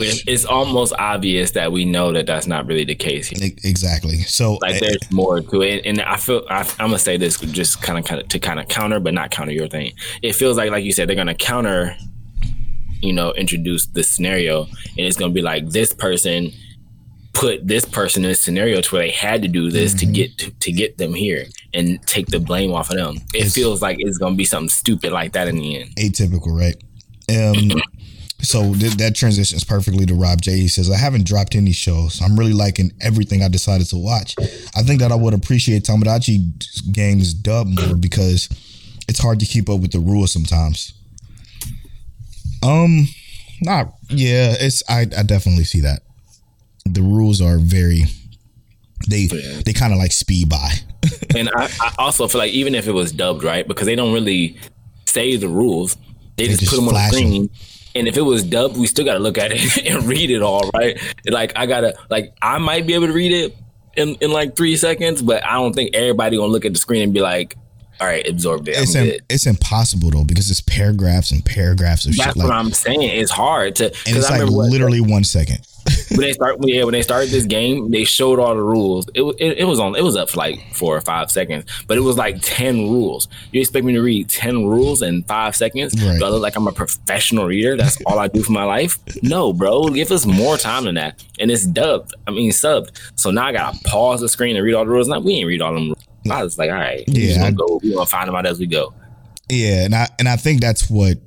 [0.00, 3.28] It's almost obvious that we know that that's not really the case.
[3.28, 3.50] Here.
[3.62, 4.16] Exactly.
[4.22, 7.82] So like, there's more to it, and I feel I, am gonna say this just
[7.82, 9.92] kind of kind of to kind of counter, but not counter your thing.
[10.22, 11.94] It feels like, like you said, they're gonna counter,
[13.00, 16.52] you know, introduce the scenario, and it's gonna be like this person
[17.32, 20.06] put this person in a scenario to where they had to do this mm-hmm.
[20.06, 23.16] to get to, to, get them here and take the blame off of them.
[23.34, 25.96] It it's, feels like it's gonna be something stupid like that in the end.
[25.96, 26.76] Atypical, right?
[27.30, 27.80] Um,
[28.40, 30.52] so th- that transitions perfectly to Rob J.
[30.58, 32.20] He says, "I haven't dropped any shows.
[32.20, 34.34] I'm really liking everything I decided to watch.
[34.76, 38.48] I think that I would appreciate Tomodachi games dub more because
[39.08, 40.92] it's hard to keep up with the rules sometimes."
[42.62, 43.08] Um,
[43.62, 44.54] not yeah.
[44.58, 46.02] It's I I definitely see that
[46.84, 48.04] the rules are very
[49.08, 49.60] they yeah.
[49.64, 50.70] they kind of like speed by.
[51.36, 54.12] and I, I, also feel like even if it was dubbed right, because they don't
[54.12, 54.56] really
[55.06, 55.96] say the rules,
[56.36, 57.42] they, they just, just, put them on the screen.
[57.46, 57.50] Them.
[57.94, 60.42] And if it was dubbed, we still got to look at it and read it
[60.42, 60.98] all, right?
[61.26, 63.56] Like I gotta, like I might be able to read it
[63.96, 67.02] in, in like three seconds, but I don't think everybody gonna look at the screen
[67.02, 67.56] and be like,
[68.02, 68.74] all right, absorb it.
[68.76, 72.34] It's, Im- it's impossible though because it's paragraphs and paragraphs of That's shit.
[72.34, 73.02] That's what I'm saying.
[73.02, 73.84] It's hard to.
[73.84, 75.64] And it's like literally what, one second
[76.10, 79.08] when they start, yeah, when they started this game, they showed all the rules.
[79.14, 81.96] It, it, it was on, it was up for like four or five seconds, but
[81.96, 83.28] it was like ten rules.
[83.52, 85.94] You expect me to read ten rules in five seconds?
[86.02, 86.18] Right.
[86.18, 87.76] Do I look like I'm a professional reader?
[87.76, 88.98] That's all I do for my life?
[89.22, 89.86] No, bro.
[89.90, 91.24] Give us more time than that.
[91.38, 92.14] And it's dubbed.
[92.26, 93.00] I mean, subbed.
[93.14, 95.06] So now I gotta pause the screen and read all the rules.
[95.06, 95.86] Now we ain't read all them.
[95.90, 96.08] Rules.
[96.30, 97.80] I was like, all right, yeah, gonna go.
[97.82, 98.94] We gonna find them out as we go.
[99.48, 101.18] Yeah, and I and I think that's what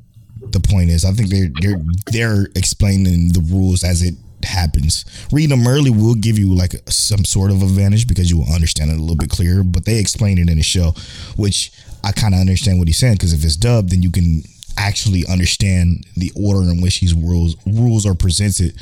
[0.51, 1.05] the point is.
[1.05, 1.81] I think they're they're
[2.11, 5.05] they're explaining the rules as it happens.
[5.31, 8.91] Reading them early will give you like some sort of advantage because you will understand
[8.91, 9.63] it a little bit clearer.
[9.63, 10.93] But they explain it in the show,
[11.35, 11.71] which
[12.03, 14.43] I kind of understand what he's saying because if it's dubbed, then you can
[14.77, 18.73] actually understand the order in which these rules rules are presented.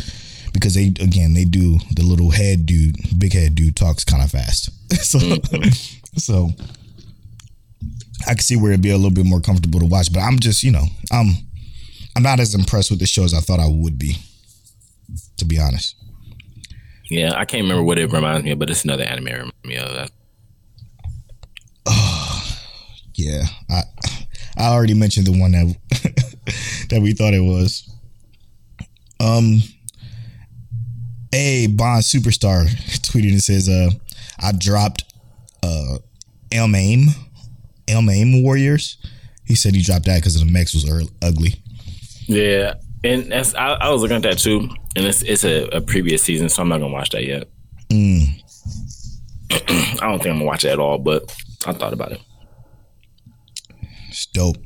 [0.53, 4.29] Because they again they do the little head dude, big head dude talks kind of
[4.29, 4.69] fast.
[5.03, 6.02] so mm-hmm.
[6.15, 6.49] So
[8.27, 10.11] I can see where it'd be a little bit more comfortable to watch.
[10.11, 11.27] But I'm just you know I'm
[12.15, 14.17] I'm not as impressed with the show as I thought I would be
[15.37, 15.95] to be honest.
[17.09, 19.77] Yeah, I can't remember what it reminds me of, but it's another anime reminds me
[19.77, 20.11] of that.
[21.85, 22.57] Oh,
[23.15, 23.83] yeah, I
[24.57, 25.75] I already mentioned the one that
[26.89, 27.89] that we thought it was.
[29.19, 29.61] Um,
[31.33, 32.65] a Bond superstar
[33.01, 33.89] tweeted and says, "Uh,
[34.39, 35.12] I dropped
[35.63, 35.97] uh
[36.51, 37.07] AMAIM,
[37.87, 38.97] AMAIM Warriors."
[39.45, 40.89] He said he dropped that because the mechs was
[41.21, 41.55] ugly.
[42.27, 45.81] Yeah, and that's I, I, was looking at that too, and it's it's a, a,
[45.81, 47.49] previous season, so I'm not gonna watch that yet.
[47.89, 48.41] Mm.
[49.51, 51.35] I don't think I'm gonna watch it at all, but
[51.65, 52.21] I thought about it.
[54.09, 54.57] It's dope.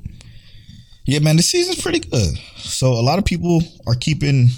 [1.06, 2.38] Yeah, man, the season's pretty good.
[2.58, 4.50] So a lot of people are keeping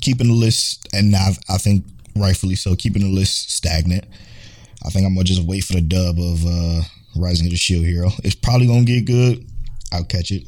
[0.00, 1.84] keeping the list, and I, I think
[2.14, 4.04] rightfully so, keeping the list stagnant.
[4.86, 6.82] I think I'm gonna just wait for the dub of uh,
[7.16, 8.10] Rising of the Shield Hero.
[8.22, 9.44] It's probably gonna get good.
[9.92, 10.44] I'll catch it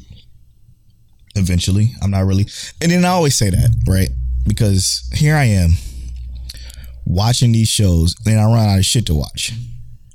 [1.34, 1.92] eventually.
[2.02, 2.46] I'm not really.
[2.80, 4.08] And then I always say that, right?
[4.46, 5.72] Because here I am
[7.04, 9.52] watching these shows, and I run out of shit to watch.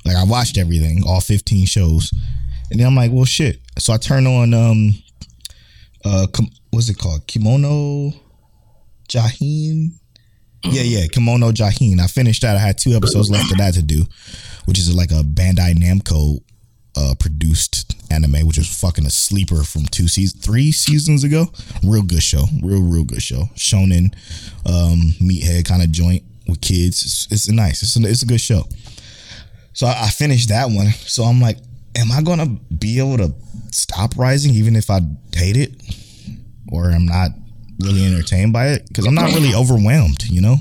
[0.05, 2.11] Like I watched everything, all 15 shows.
[2.71, 3.59] And then I'm like, well shit.
[3.78, 4.93] So I turn on um
[6.05, 6.28] uh
[6.71, 7.26] what's it called?
[7.28, 8.13] Kemono
[9.07, 9.91] Jihen?
[10.66, 11.99] Yeah, yeah, Kemono Jihen.
[11.99, 12.55] I finished that.
[12.55, 14.03] I had two episodes left of that to do,
[14.66, 16.39] which is like a Bandai Namco
[16.95, 21.47] uh produced anime, which was fucking a sleeper from two seasons, three seasons ago.
[21.84, 23.49] Real good show, real real good show.
[23.55, 24.14] Shonen,
[24.66, 27.03] um, meathead kind of joint with kids.
[27.03, 27.82] It's, it's nice.
[27.82, 28.64] It's a, it's a good show.
[29.74, 30.88] So I, I finished that one.
[30.91, 31.57] So I'm like,
[31.97, 32.45] am I gonna
[32.78, 33.34] be able to
[33.72, 35.01] stop rising even if I
[35.36, 35.72] hate it,
[36.72, 37.32] or I'm not
[37.84, 38.88] really entertained by it?
[38.88, 40.23] Because I'm not really overwhelmed.
[40.25, 40.57] You know,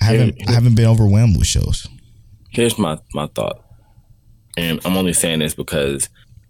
[0.00, 1.86] I haven't I haven't been overwhelmed with shows.
[2.50, 3.64] Here's my my thought,
[4.56, 6.08] and I'm only saying this because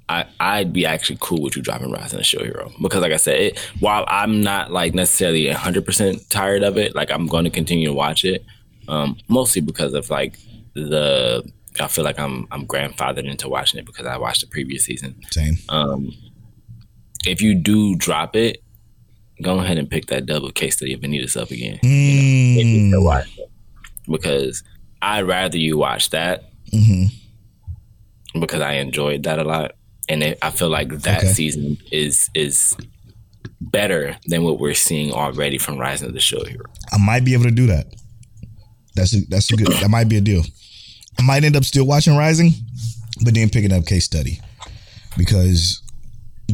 [0.08, 3.12] I I'd be actually cool with you dropping Rise and a Show Hero because, like
[3.12, 7.26] I said, it, while I'm not like necessarily 100 percent tired of it, like I'm
[7.26, 8.44] going to continue to watch it,
[8.88, 10.38] um, mostly because of like
[10.74, 11.42] the
[11.80, 15.20] I feel like I'm I'm grandfathered into watching it because I watched the previous season.
[15.30, 15.56] Same.
[15.68, 16.12] Um,
[17.26, 18.62] if you do drop it,
[19.42, 21.78] go ahead and pick that double case study of Vanitas up again.
[21.82, 22.64] Mm.
[22.64, 23.50] You know, watch it.
[24.10, 24.62] Because
[25.02, 28.40] I'd rather you watch that Mm-hmm.
[28.40, 29.72] because I enjoyed that a lot,
[30.08, 31.32] and it, I feel like that Okay.
[31.32, 32.76] season is is
[33.60, 36.64] better than what we're seeing already from Rising of the Shield Hero.
[36.92, 37.86] I might be able to do that.
[38.96, 39.68] That's a, that's a good.
[39.68, 40.42] That might be a deal.
[41.18, 42.50] I might end up still watching Rising,
[43.24, 44.40] but then picking up case study
[45.16, 45.80] because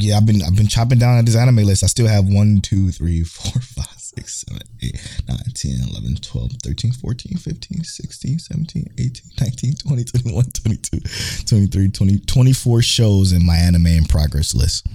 [0.01, 1.83] yeah, I've been I've been chopping down at this anime list.
[1.83, 6.51] I still have 1, 2, 3, 4, 5, 6, 7, 8, 9, 10, 11, 12,
[6.63, 10.99] 13, 14, 15, 16, 17, 18, 19, 20, 21, 22,
[11.45, 14.87] 23, 20, 24 shows in my anime in progress list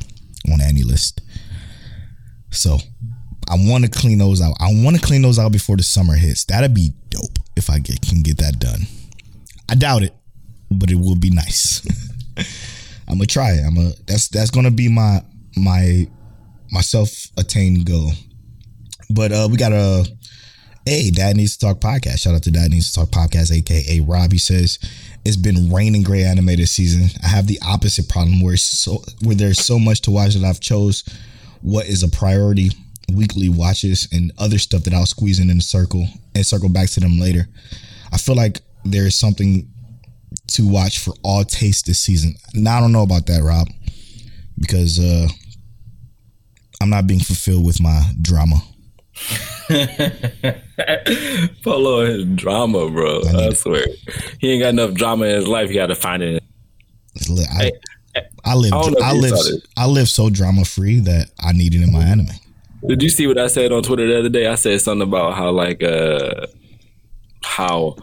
[0.53, 1.21] on AniList.
[2.51, 2.79] So
[3.49, 4.57] I want to clean those out.
[4.61, 6.45] I want to clean those out before the summer hits.
[6.45, 8.81] That'd be dope if I get can get that done.
[9.69, 10.15] I doubt it,
[10.71, 11.87] but it will be nice.
[13.09, 13.65] I'm gonna try it.
[13.67, 15.23] I'm gonna that's that's gonna be my
[15.57, 16.07] my
[16.71, 18.13] my self attained goal.
[19.11, 20.07] But uh we got a
[20.85, 22.21] hey Dad needs to talk podcast.
[22.21, 24.33] Shout out to Dad needs to talk podcast, aka Rob.
[24.33, 24.79] He says
[25.25, 27.09] it's been raining great anime this season.
[27.25, 30.61] I have the opposite problem where so where there's so much to watch that I've
[30.61, 31.05] chose
[31.63, 32.71] what is a priority
[33.13, 36.91] weekly watches and other stuff that I'll squeeze in in a circle and circle back
[36.91, 37.47] to them later.
[38.13, 39.69] I feel like there is something
[40.49, 42.35] to watch for all tastes this season.
[42.55, 43.69] Now I don't know about that, Rob,
[44.59, 45.29] because uh
[46.81, 48.57] I'm not being fulfilled with my drama.
[51.65, 53.23] Polo his drama, bro.
[53.23, 53.57] I I it.
[53.57, 53.87] swear,
[54.41, 55.71] he ain't got enough drama in his life.
[55.71, 56.43] He got to find it.
[57.31, 57.73] Li- I,
[58.45, 59.39] I live I don't know if I live.
[59.77, 62.29] I live so drama free that I need it in my anime.
[62.87, 64.47] Did you see what I said on Twitter the other day?
[64.47, 66.47] I said something about how like uh
[67.43, 67.97] how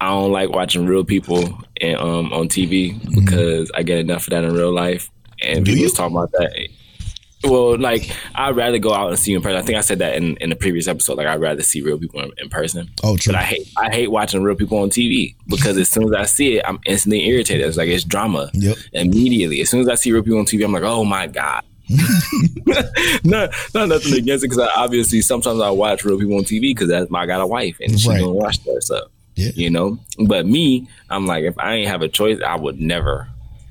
[0.00, 4.30] I don't like watching real people and um on TV because I get enough of
[4.30, 5.10] that in real life.
[5.40, 6.68] And Do people was talking about that.
[7.44, 9.58] Well, like I'd rather go out and see you in person.
[9.58, 11.18] I think I said that in, in the previous episode.
[11.18, 12.88] Like I'd rather see real people in, in person.
[13.02, 13.32] Oh, true.
[13.32, 16.22] But I hate I hate watching real people on TV because as soon as I
[16.24, 17.66] see it, I'm instantly irritated.
[17.66, 18.48] It's like it's drama.
[18.54, 18.76] Yep.
[18.92, 21.64] Immediately, as soon as I see real people on TV, I'm like, oh my god.
[23.24, 26.60] no, not nothing against it because I obviously sometimes I watch real people on TV
[26.60, 28.20] because that's my I got a wife and she Right.
[28.20, 29.08] don't watch that stuff.
[29.34, 29.50] Yeah.
[29.54, 33.28] You know, but me, I'm like, if I ain't have a choice, I would never,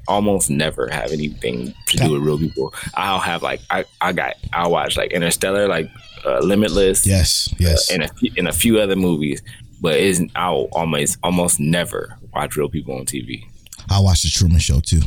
[0.08, 2.74] almost never have anything to do with real people.
[2.96, 5.90] I'll have like, I, I got, I'll watch like Interstellar, like
[6.26, 7.92] uh, Limitless, Yes, yes.
[7.92, 9.42] and a few, and a few other movies,
[9.80, 13.44] but it's I'll almost almost never watch real people on TV.
[13.90, 15.02] I watched the Truman Show too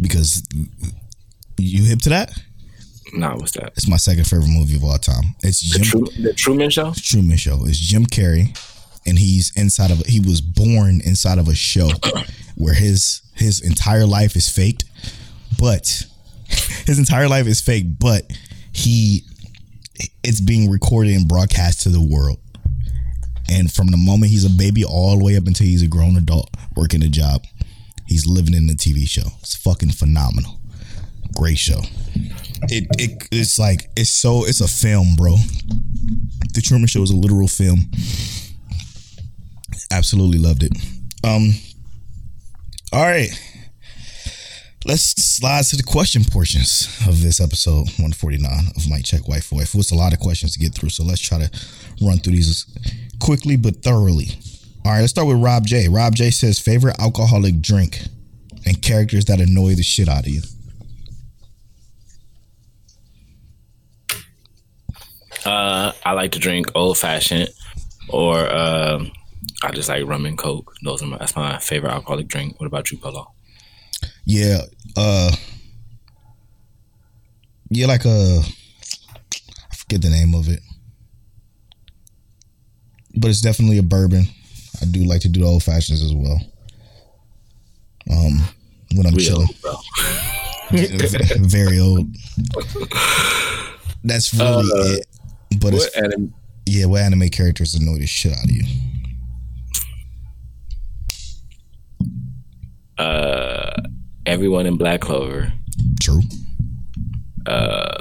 [0.00, 0.42] because
[1.58, 2.32] you hip to that?
[3.14, 3.72] Nah, what's that?
[3.76, 5.34] It's my second favorite movie of all time.
[5.42, 6.88] It's The, Jim Tru- the Truman Show.
[6.88, 7.64] It's Truman Show.
[7.66, 8.56] It's Jim Carrey,
[9.06, 10.00] and he's inside of.
[10.00, 11.90] A, he was born inside of a show
[12.56, 14.84] where his his entire life is faked,
[15.58, 16.04] but
[16.86, 17.98] his entire life is fake.
[17.98, 18.30] But
[18.72, 19.24] he,
[20.22, 22.38] it's being recorded and broadcast to the world.
[23.50, 26.16] And from the moment he's a baby all the way up until he's a grown
[26.16, 27.42] adult working a job,
[28.06, 29.28] he's living in the TV show.
[29.40, 30.58] It's fucking phenomenal.
[31.36, 31.80] Great show.
[32.68, 35.36] It, it it's like it's so it's a film, bro.
[36.54, 37.90] The Truman Show is a literal film.
[39.92, 40.72] Absolutely loved it.
[41.22, 41.52] Um.
[42.92, 43.30] All right.
[44.84, 49.56] Let's slide to the question portions of this episode 149 of Mic Check Wife for
[49.56, 49.74] Wife.
[49.76, 51.48] It's a lot of questions to get through, so let's try to
[52.00, 52.66] run through these
[53.20, 54.30] quickly but thoroughly.
[54.84, 55.86] All right, let's start with Rob J.
[55.88, 58.00] Rob J says favorite alcoholic drink
[58.66, 60.42] and characters that annoy the shit out of you.
[65.44, 67.50] Uh, I like to drink old fashioned,
[68.08, 69.12] or um,
[69.64, 70.74] I just like rum and coke.
[70.82, 72.58] Those are my, that's my favorite alcoholic drink.
[72.60, 73.32] What about you, Polo?
[74.24, 74.62] Yeah,
[74.96, 75.30] uh
[77.70, 80.60] Yeah, like a I forget the name of it.
[83.14, 84.24] But it's definitely a bourbon.
[84.80, 86.40] I do like to do the old fashions as well.
[88.10, 88.40] Um
[88.94, 89.48] when I'm We chilling.
[91.48, 92.06] Very old.
[94.04, 95.06] That's really Uh, it.
[95.60, 96.20] But it's, What
[96.66, 98.64] yeah, what anime characters annoy the shit out of you?
[103.06, 103.82] Uh,
[104.26, 105.52] everyone in Black Clover.
[106.00, 106.22] True.
[107.46, 107.98] Uh,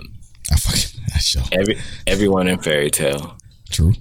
[0.52, 1.42] I fucking that show.
[1.52, 3.36] every everyone in Fairy Tail.
[3.72, 3.94] True.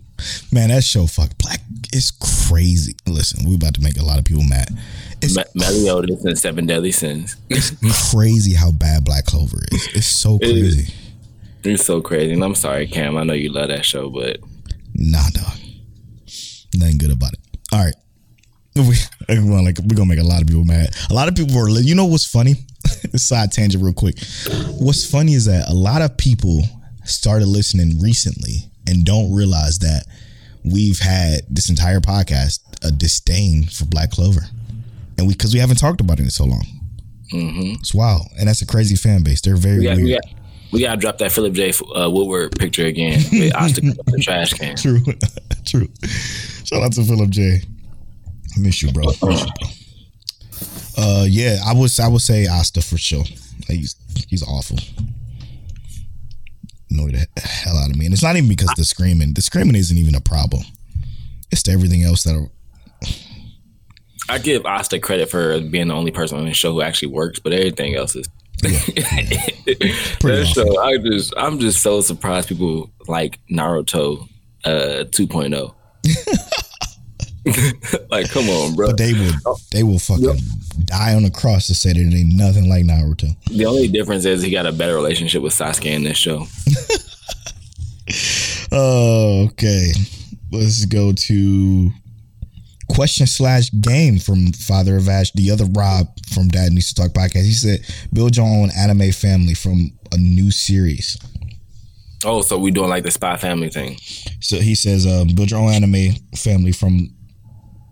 [0.52, 1.60] Man, that show fuck black
[1.94, 2.94] is crazy.
[3.06, 4.68] Listen, we about to make a lot of people mad.
[5.22, 7.36] It's Me- Meliodas and Seven Deadly Sins.
[7.48, 9.88] It's crazy how bad Black Clover is.
[9.94, 10.74] It's so It is.
[10.74, 10.94] crazy.
[11.64, 12.34] It's so crazy.
[12.34, 13.16] And I'm sorry, Cam.
[13.16, 14.38] I know you love that show, but
[14.94, 15.56] Nah, dog.
[16.74, 17.38] Nothing good about it.
[17.72, 17.94] All right.
[18.76, 18.94] We,
[19.28, 20.90] like, we're gonna make a lot of people mad.
[21.10, 22.54] A lot of people were, you know what's funny?
[23.16, 24.14] Side tangent, real quick.
[24.78, 26.62] What's funny is that a lot of people
[27.04, 30.04] started listening recently and don't realize that
[30.64, 34.42] we've had this entire podcast a disdain for Black Clover,
[35.18, 36.64] and we because we haven't talked about it in so long.
[37.30, 39.40] hmm It's wild, and that's a crazy fan base.
[39.40, 40.06] They're very we got weird.
[40.06, 40.22] we got
[40.72, 41.72] we got to drop that Philip J.
[41.94, 44.76] Uh, Woodward picture again with Oscar the trash can.
[44.76, 45.00] True,
[45.66, 45.88] true.
[46.64, 47.60] Shout out to Philip J.
[48.58, 49.06] Miss you, bro.
[49.06, 49.68] Miss you, bro.
[50.96, 53.24] Uh, yeah, I would I would say Asta for sure.
[53.68, 53.96] Like, he's
[54.28, 54.78] he's awful.
[56.90, 59.34] Annoy the hell out of me, and it's not even because the screaming.
[59.34, 60.62] The screaming isn't even a problem.
[61.50, 62.34] It's to everything else that.
[62.34, 62.50] Are,
[64.28, 67.38] I give Asta credit for being the only person on the show who actually works,
[67.40, 68.28] but everything else is.
[68.62, 70.44] that awful.
[70.44, 74.28] show, I just, I'm just so surprised people like Naruto
[74.64, 75.74] uh, 2.0.
[78.10, 78.88] like, come on, bro.
[78.88, 80.36] but they will they will fucking
[80.84, 83.34] die on the cross to say that it ain't nothing like Naruto.
[83.46, 86.46] The only difference is he got a better relationship with Sasuke in this show.
[88.72, 89.92] Oh, okay.
[90.52, 91.90] Let's go to
[92.88, 97.12] question slash game from Father of Ash, the other Rob from Dad Needs to Talk
[97.12, 97.44] podcast.
[97.44, 97.80] He said,
[98.12, 101.16] "Build your own anime family from a new series."
[102.24, 103.96] Oh, so we doing like the Spy Family thing.
[104.40, 107.08] So he says, um, "Build your own anime family from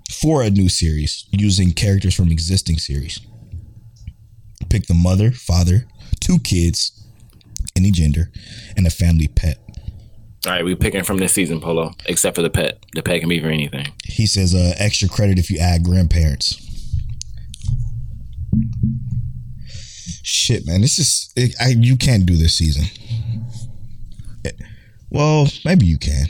[0.09, 3.21] for a new series using characters from existing series.
[4.69, 5.87] Pick the mother, father,
[6.21, 7.07] two kids,
[7.77, 8.31] any gender,
[8.77, 9.59] and a family pet."
[10.47, 12.85] All right, we're picking from this season, Polo, except for the pet.
[12.95, 13.93] The pet can be for anything.
[14.05, 16.65] He says uh, extra credit if you add grandparents.
[20.23, 22.85] Shit, man, this is it, I, you can't do this season.
[24.45, 24.53] Eh,
[25.11, 26.27] well, maybe you can.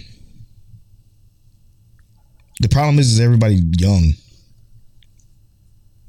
[2.61, 4.15] The problem is, is everybody young.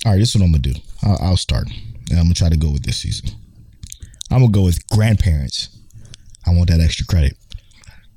[0.05, 0.73] All right, this is what I'm gonna do.
[1.03, 3.29] I'll, I'll start, and I'm gonna try to go with this season.
[4.31, 5.69] I'm gonna go with grandparents.
[6.47, 7.37] I want that extra credit.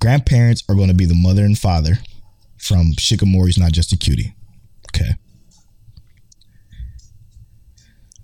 [0.00, 1.98] Grandparents are to be the mother and father
[2.58, 4.34] from Shikimori's Not Just a Cutie.
[4.88, 5.10] Okay.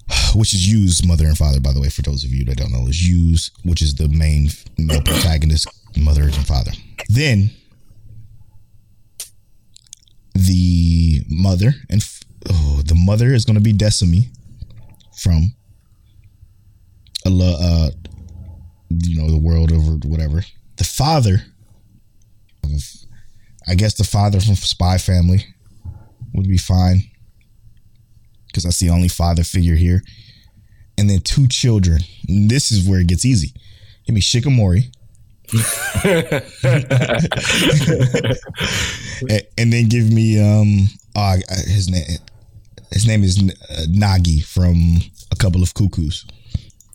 [0.34, 2.72] Which is Yu's mother and father, by the way, for those of you that don't
[2.72, 4.48] know, is Yu's, which is the main
[4.78, 6.72] male protagonist, mother and father.
[7.09, 7.50] Then
[10.47, 12.05] the mother and
[12.51, 14.28] oh, the mother is going to be Desumi
[15.16, 15.53] from
[17.26, 17.91] a uh,
[18.91, 20.43] you know, the world over whatever.
[20.76, 21.43] The father
[23.68, 25.45] I guess the father from Spy Family
[26.32, 27.03] would be fine
[28.47, 30.03] because that's the only father figure here.
[30.97, 32.01] And then two children.
[32.28, 33.53] And this is where it gets easy.
[34.07, 34.91] Give me Shikimori.
[39.30, 41.36] and, and then give me um uh,
[41.66, 42.05] his name
[42.92, 46.26] his name is uh, Nagi from a couple of cuckoos.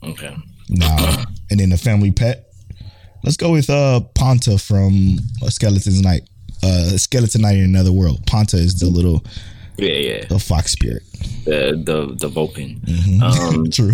[0.04, 0.36] Okay.
[0.70, 2.48] Now, and then the family pet.
[3.24, 5.18] Let's go with uh Ponta from
[5.50, 6.24] Skeleton's Knight.
[6.62, 8.26] Uh Skeleton Knight in Another World.
[8.28, 9.24] Ponta is the little
[9.78, 10.26] Yeah, yeah.
[10.26, 11.04] the fox spirit.
[11.46, 12.82] The the the Vulcan.
[12.86, 13.24] Mm-hmm.
[13.24, 13.94] Um, True.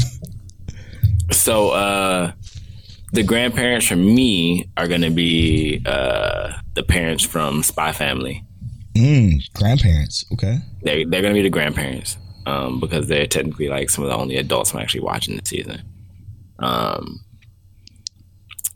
[1.32, 2.32] so uh,
[3.14, 8.44] the grandparents for me are gonna be uh the parents from Spy Family.
[8.96, 10.26] Mm, grandparents.
[10.34, 10.58] Okay.
[10.84, 12.18] They they're gonna be the grandparents.
[12.46, 15.84] Um, because they're technically like some of the only adults I'm actually watching this season.
[16.58, 17.20] Um,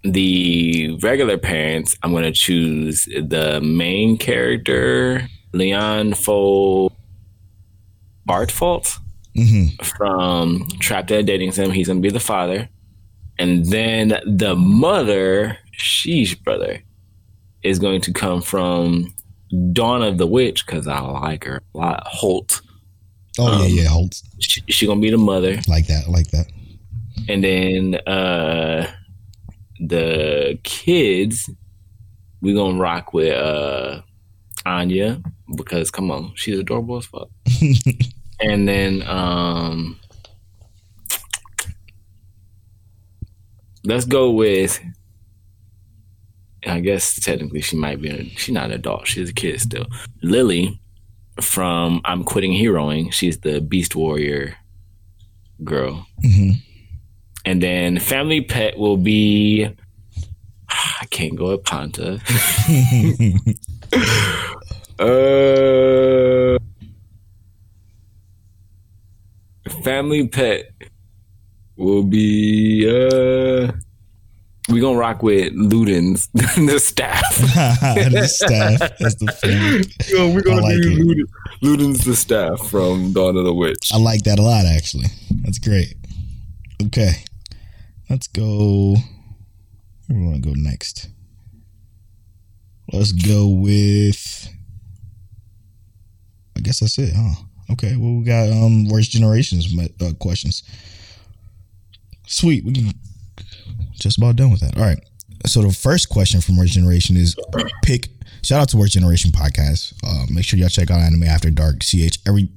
[0.04, 6.90] the regular parents, I'm gonna choose the main character, Leon Fou
[8.28, 8.98] Bartfort
[9.36, 9.84] Mm-hmm.
[9.98, 11.72] from Trapped at a Dating Sim.
[11.72, 12.70] He's gonna be the father,
[13.40, 16.82] and then the mother, sheesh, brother,
[17.64, 19.14] is going to come from
[19.72, 22.04] Dawn of the Witch because I like her a lot.
[22.08, 22.62] Holt,
[23.40, 23.88] Oh Um, yeah, yeah.
[23.88, 26.46] Hold she, she gonna be the mother, like that, like that.
[27.28, 28.92] and then uh
[29.80, 31.50] the kids,
[32.42, 34.02] we gonna rock with uh
[34.66, 35.22] Anya
[35.56, 37.30] because come on, she's adorable as fuck.
[38.40, 40.00] and then um
[43.84, 44.80] let's go with.
[46.66, 48.34] I guess technically she might be.
[48.38, 49.08] She's not an adult.
[49.08, 49.86] She's a kid still.
[50.22, 50.80] Lily
[51.42, 53.12] from I'm Quitting Heroing.
[53.12, 54.56] She's the Beast Warrior
[55.64, 56.08] girl.
[56.24, 56.52] Mm-hmm.
[57.46, 59.66] And then family pet will be.
[60.70, 62.14] I can't go with Ponta.
[65.00, 66.58] uh,
[69.84, 70.72] family pet
[71.78, 72.88] will be.
[72.88, 73.72] Uh,
[74.70, 77.36] we gonna rock with Ludens, the staff.
[77.38, 78.80] the staff.
[78.98, 79.86] That's the family.
[80.08, 80.98] Yo, we're gonna I like do.
[81.04, 81.26] Luden,
[81.62, 83.92] Ludens, the staff from Dawn of the Witch.
[83.94, 85.08] I like that a lot, actually.
[85.44, 85.96] That's great.
[86.86, 87.12] Okay.
[88.10, 88.96] Let's go.
[90.08, 91.10] Where we want to go next?
[92.92, 94.50] Let's go with.
[96.56, 97.44] I guess that's it, huh?
[97.72, 97.96] Okay.
[97.98, 99.68] Well, we got um worst generations
[100.02, 100.64] uh, questions.
[102.34, 102.66] Sweet.
[102.66, 102.94] We can
[103.94, 104.76] just about done with that.
[104.76, 104.98] All right.
[105.46, 107.36] So the first question from Worst Generation is
[107.84, 108.10] pick.
[108.42, 109.94] Shout out to Worst Generation podcast.
[110.04, 111.82] Uh, make sure y'all check out Anime After Dark.
[111.82, 111.96] Ch
[112.28, 112.50] every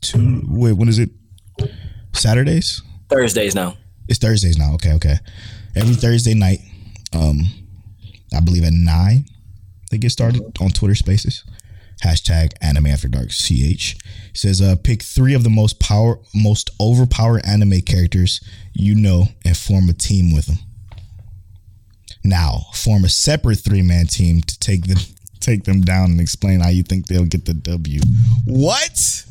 [0.00, 0.40] two.
[0.48, 1.10] Wait, when is it?
[2.14, 2.80] Saturdays.
[3.10, 3.76] Thursdays now.
[4.08, 4.72] It's Thursdays now.
[4.74, 5.18] Okay, okay.
[5.76, 6.60] Every Thursday night,
[7.12, 7.42] um,
[8.34, 9.26] I believe at nine,
[9.90, 11.44] they get started on Twitter Spaces.
[12.02, 13.28] Hashtag Anime After Dark.
[13.30, 13.96] Ch
[14.32, 18.40] says, uh, pick three of the most power, most overpowered anime characters
[18.72, 20.56] you know, and form a team with them.
[22.24, 24.98] Now, form a separate three man team to take them
[25.40, 28.00] take them down and explain how you think they'll get the W.
[28.46, 29.24] What?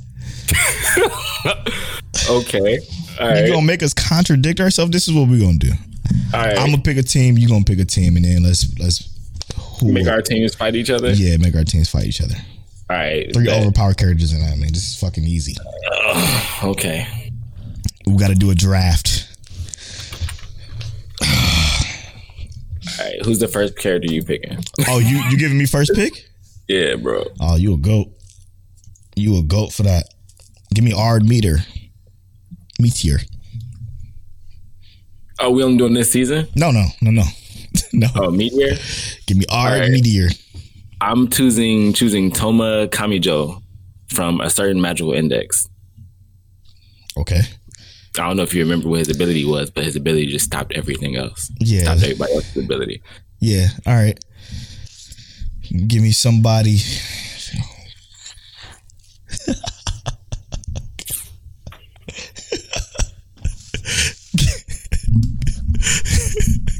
[2.30, 2.80] Okay.
[3.20, 3.48] All You right.
[3.52, 4.92] gonna make us contradict ourselves?
[4.92, 5.72] This is what we're gonna do.
[6.34, 6.58] All right.
[6.58, 7.38] I'm gonna pick a team.
[7.38, 9.08] you're gonna pick a team, and then let's let's
[9.80, 11.12] who, make our teams fight each other.
[11.12, 12.36] yeah make our teams fight each other.
[12.90, 13.32] All right.
[13.34, 13.62] Three bet.
[13.62, 14.74] overpowered characters in that man.
[14.74, 15.56] This is fucking easy.
[16.64, 17.32] Okay.
[18.06, 19.28] We got to do a draft.
[21.22, 23.24] All right.
[23.24, 24.58] Who's the first character you picking?
[24.88, 26.30] Oh, you you giving me first pick?
[26.68, 27.26] Yeah, bro.
[27.40, 28.08] Oh, you a goat.
[29.16, 30.14] You a goat for that.
[30.74, 31.58] Give me Ard Meter.
[32.80, 33.20] Meteor.
[35.40, 36.48] Oh, we only doing this season?
[36.56, 37.24] No, no, no, no,
[37.94, 38.08] no.
[38.16, 38.76] Oh, Meteor.
[39.26, 39.92] Give me Ard Alright.
[39.92, 40.30] Meteor.
[41.02, 43.62] I'm choosing choosing Toma Kamijo
[44.14, 45.68] from a certain magical index.
[47.18, 47.42] Okay.
[48.18, 50.74] I don't know if you remember what his ability was, but his ability just stopped
[50.74, 51.52] everything else.
[51.60, 51.84] Yeah.
[51.84, 53.02] Stopped everybody else's ability.
[53.40, 53.68] Yeah.
[53.86, 54.20] All right.
[55.88, 56.80] Give me somebody.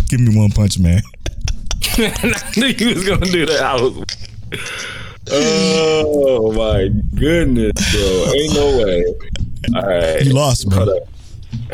[0.10, 1.02] Give me one punch, man.
[2.00, 3.62] I knew you was gonna do that.
[3.62, 4.04] I was.
[5.32, 8.34] Oh my goodness, bro!
[8.34, 9.06] Ain't no way.
[9.76, 10.78] All right, You lost, bro.
[10.78, 11.00] Hold on.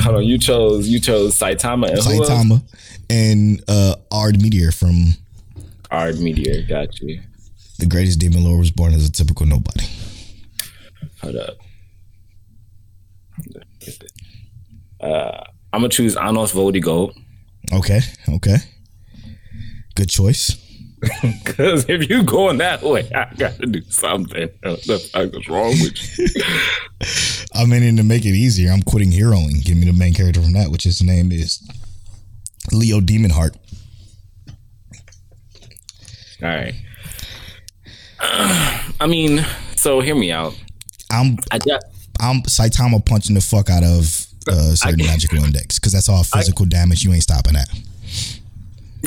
[0.01, 0.23] Hold on.
[0.23, 1.99] You chose you chose Saitama and?
[1.99, 2.61] Saitama
[3.09, 5.13] and uh, Ard Meteor from
[5.91, 6.63] Ard Meteor.
[6.67, 7.21] Got you.
[7.79, 9.85] The Greatest Demon Lord was born as a typical nobody.
[11.21, 11.57] Hold up.
[14.99, 17.13] Uh, I'm gonna choose Anos Voldigoad
[17.73, 17.99] Okay.
[18.29, 18.57] Okay.
[19.95, 20.61] Good choice.
[21.21, 24.49] because if you going that way, I gotta do something.
[24.63, 26.27] What the fuck is wrong with you?
[27.61, 29.63] I mean, to make it easier, I'm quitting heroing.
[29.63, 31.65] Give me the main character from that, which his name is
[32.71, 33.57] Leo Demon Heart.
[36.41, 36.73] All right.
[38.19, 40.59] I mean, so hear me out.
[41.11, 41.85] I'm I just
[42.19, 46.23] I'm Saitama punching the fuck out of uh, certain I- magical index because that's all
[46.23, 47.03] physical damage.
[47.03, 47.67] You ain't stopping that.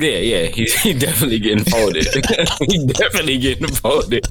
[0.01, 2.07] Yeah, yeah, he's he definitely getting folded.
[2.69, 4.27] he definitely getting folded,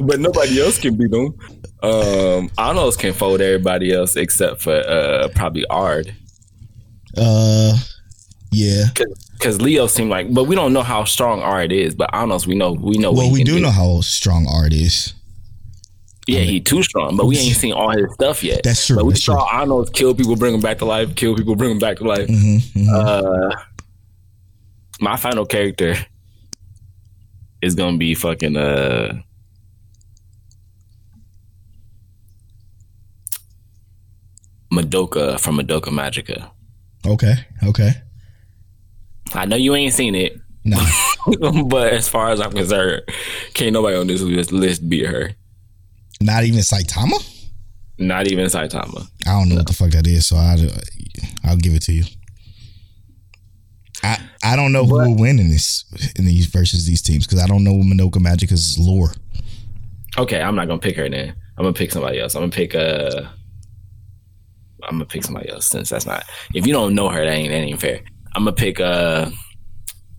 [0.00, 1.34] but nobody else can beat him.
[1.82, 6.14] Um, Anos can fold everybody else except for uh probably Ard,
[7.16, 7.76] Uh,
[8.50, 8.84] yeah.
[9.34, 11.94] because Leo seemed like, but we don't know how strong Ard is.
[11.94, 13.12] But Anos, we know, we know.
[13.12, 15.12] Well, we can do know how strong Ard is.
[16.26, 18.62] Yeah, he too strong, but we ain't seen all his stuff yet.
[18.64, 21.36] That's true, But we that's saw Anos kill people, bring them back to life, kill
[21.36, 22.26] people, bring them back to life.
[22.28, 23.50] Mm-hmm, Uh,
[25.00, 25.94] my final character
[27.62, 29.20] is gonna be fucking uh
[34.72, 36.50] Madoka from Madoka Magica.
[37.06, 37.34] Okay.
[37.62, 37.90] Okay.
[39.34, 40.78] I know you ain't seen it, No.
[41.66, 43.02] but as far as I'm concerned,
[43.54, 45.32] can't nobody on this list, beat her.
[46.20, 47.30] Not even Saitama.
[47.98, 49.06] Not even Saitama.
[49.26, 50.58] I don't know what the fuck that is, so I'll,
[51.44, 52.04] I'll give it to you.
[54.04, 55.84] I I don't know who will win in this
[56.16, 59.12] in these versus these teams because I don't know what Madoka Magica's lore.
[60.18, 61.34] Okay, I'm not gonna pick her then.
[61.56, 62.34] I'm gonna pick somebody else.
[62.34, 63.22] I'm gonna pick uh
[64.82, 67.48] I'm gonna pick somebody else since that's not if you don't know her, that ain't
[67.48, 68.00] that ain't fair.
[68.34, 69.30] I'm gonna pick uh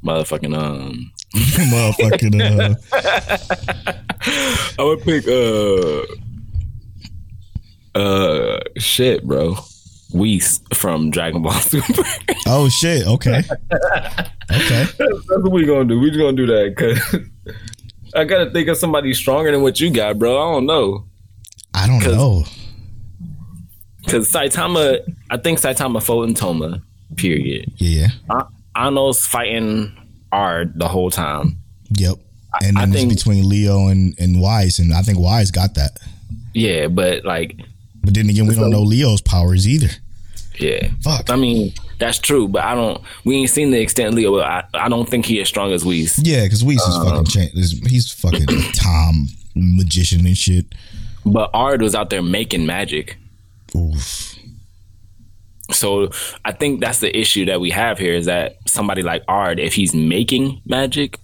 [0.03, 2.36] motherfucking um Motherfucking.
[2.41, 2.75] Uh,
[4.79, 6.05] I would pick uh
[7.99, 9.57] uh shit, bro.
[10.16, 12.03] Whis from Dragon Ball Super.
[12.47, 13.05] oh shit.
[13.07, 13.41] Okay.
[14.51, 14.86] Okay.
[14.97, 14.97] That's
[15.28, 15.99] what we gonna do.
[15.99, 16.99] We just gonna do that because
[18.16, 20.36] I gotta think of somebody stronger than what you got, bro.
[20.38, 21.05] I don't know.
[21.74, 22.45] I don't 'Cause- know.
[24.07, 24.99] Cause Saitama,
[25.32, 26.80] I think Saitama fought in Toma.
[27.18, 27.72] Period.
[27.78, 28.09] Yeah.
[28.30, 28.45] A-
[28.76, 29.91] Ano's fighting
[30.32, 31.57] Ard the whole time.
[31.97, 32.16] Yep.
[32.63, 35.74] And I then think- it's between Leo and and Wise, and I think Wise got
[35.76, 35.97] that.
[36.53, 37.57] Yeah, but like,
[38.03, 39.89] But then again, we don't know Leo's powers either.
[40.59, 40.89] Yeah.
[41.01, 41.29] Fuck.
[41.29, 43.01] I mean, that's true, but I don't.
[43.23, 44.31] We ain't seen the extent Leo.
[44.37, 46.19] But I, I don't think he as strong as Whis.
[46.23, 47.09] Yeah, because Weiss is Uh-huh.
[47.09, 50.65] fucking cha- is He's fucking Tom magician and shit.
[51.25, 53.17] But Ard was out there making magic.
[53.75, 54.35] Oof.
[55.71, 56.09] So
[56.43, 59.73] I think that's the issue that we have here is that somebody like Ard, if
[59.73, 61.19] he's making magic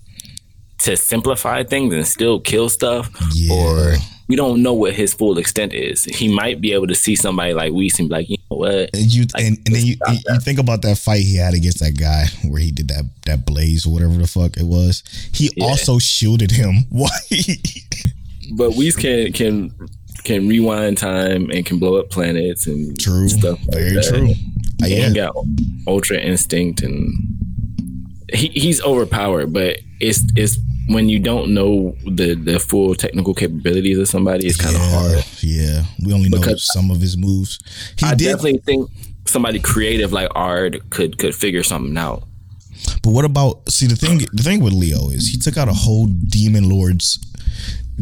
[0.79, 3.53] to simplify things and still kill stuff, Yeah.
[3.53, 3.95] or
[4.27, 6.05] we don't know what his full extent is.
[6.05, 8.89] He might be able to see somebody like Weiss and be like, you what?
[8.93, 11.79] And you Like, and, and then you, you, think about that fight he had against
[11.79, 15.03] that guy where he did that that blaze or whatever the fuck it was.
[15.33, 15.65] He Yeah.
[15.65, 16.83] also shielded him.
[16.89, 17.09] Why?
[18.53, 19.73] But we can can
[20.23, 23.27] can rewind time and can blow up planets and true.
[23.29, 23.59] stuff.
[23.67, 24.03] Like Very that.
[24.09, 24.33] true.
[24.83, 25.35] Uh, He got
[25.87, 27.13] ultra instinct and
[28.33, 33.97] he, he's overpowered, but it's it's when you don't know the the full technical capabilities
[33.97, 35.25] of somebody, it's kind of yeah, hard.
[35.41, 35.83] Yeah.
[36.03, 37.59] We only know some of his moves.
[37.97, 38.89] He I did definitely think
[39.25, 42.23] somebody creative like Ard could could figure something out.
[43.03, 45.73] But what about see the thing the thing with Leo is he took out a
[45.73, 47.19] whole demon lord's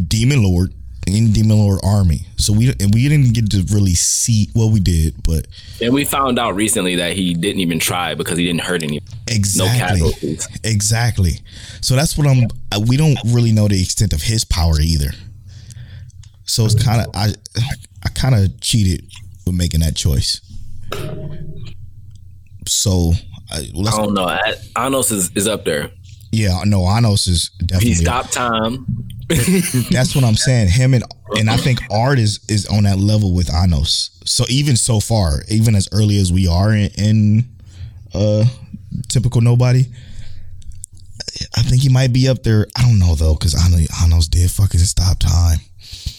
[0.07, 0.73] demon lord
[1.15, 2.25] in demon lord army.
[2.37, 5.47] So we and we didn't get to really see well we did, but
[5.81, 9.01] And we found out recently that he didn't even try because he didn't hurt any.
[9.27, 10.47] exactly casualties.
[10.63, 11.39] exactly.
[11.81, 12.47] So that's what I'm
[12.87, 15.11] we don't really know the extent of his power either.
[16.45, 17.33] So it's kind of I
[18.03, 19.05] I kind of cheated
[19.45, 20.41] with making that choice.
[22.67, 23.13] So
[23.51, 24.25] I, well, I don't know.
[24.25, 25.89] I- Anos is, is up there.
[26.31, 28.85] yeah, no, Anos is definitely He stopped time.
[29.91, 30.69] That's what I'm saying.
[30.69, 31.03] Him and
[31.37, 34.09] and I think Ard is is on that level with Anos.
[34.25, 37.49] So even so far, even as early as we are in, in
[38.13, 38.45] uh
[39.07, 39.85] typical nobody,
[41.55, 42.65] I think he might be up there.
[42.75, 45.59] I don't know though, because Anos, Anos did fucking stop time.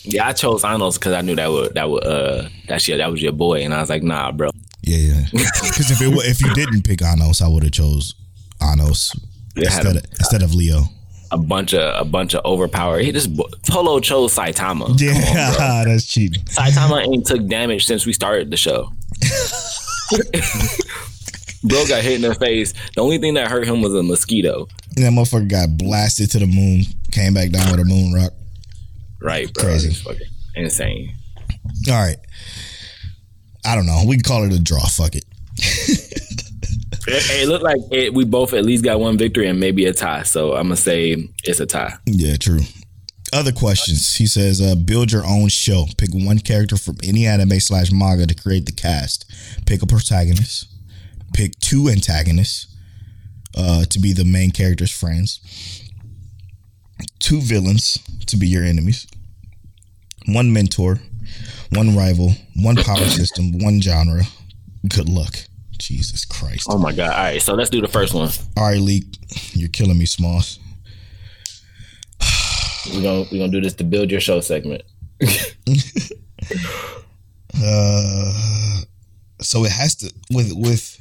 [0.04, 3.10] Yeah, I chose Anos because I knew that would that would uh that shit that
[3.10, 4.50] was your boy, and I was like, nah, bro.
[4.82, 5.26] Yeah, yeah.
[5.32, 8.14] Because if it if you didn't pick Anos, I would have chose
[8.62, 9.18] Anos
[9.56, 10.84] had instead of, instead of Leo.
[11.30, 12.98] A bunch of a bunch of overpower.
[12.98, 13.30] He just
[13.68, 14.56] Polo chose Saitama.
[14.56, 14.98] Come on.
[14.98, 16.42] Yeah, that's cheating.
[16.44, 18.92] Saitama ain't took damage since we started the show.
[21.62, 22.72] Bro got hit in the face.
[22.94, 24.66] The only thing that hurt him was a mosquito.
[24.96, 28.32] And that motherfucker got blasted to the moon, came back down with a moon rock.
[29.20, 29.64] Right, bro.
[29.64, 29.92] Crazy.
[29.92, 31.14] Fucking insane.
[31.88, 32.16] All right.
[33.64, 34.04] I don't know.
[34.06, 34.80] We can call it a draw.
[34.86, 35.24] Fuck it.
[37.06, 39.92] It, it looked like it, we both at least got one victory and maybe a
[39.92, 40.22] tie.
[40.22, 41.94] So I'm gonna say it's a tie.
[42.06, 42.60] Yeah, true.
[43.32, 44.16] Other questions.
[44.16, 45.86] He says, uh, build your own show.
[45.96, 49.24] Pick one character from any anime slash manga to create the cast.
[49.66, 50.66] Pick a protagonist.
[51.32, 52.66] Pick two antagonists
[53.56, 55.40] uh, to be the main character's friends.
[57.20, 59.06] Two villains to be your enemies.
[60.26, 61.00] One mentor.
[61.72, 62.34] One rival.
[62.56, 63.58] One power system.
[63.58, 64.22] One genre.
[64.88, 65.36] Good luck.
[65.80, 66.66] Jesus Christ.
[66.70, 67.10] Oh my god!
[67.12, 68.28] All right, so let's do the first one.
[68.56, 69.04] All right, Leak.
[69.52, 70.58] You're killing me, Smalls.
[72.94, 74.82] We're gonna we're gonna do this to build your show segment.
[77.62, 78.80] Uh,
[79.42, 80.98] so it has to with with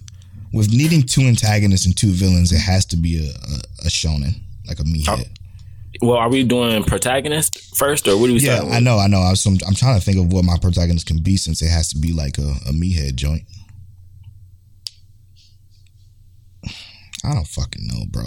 [0.51, 2.51] with needing two antagonists and two villains.
[2.51, 5.29] It has to be a a, a shonen like a meathead.
[6.01, 8.61] Well, are we doing protagonist first, or what do we Yeah?
[8.63, 9.19] I know, I know.
[9.19, 11.97] I I'm trying to think of what my protagonist can be since it has to
[11.97, 13.43] be like a, a meathead joint.
[17.25, 18.23] I don't fucking know, bro.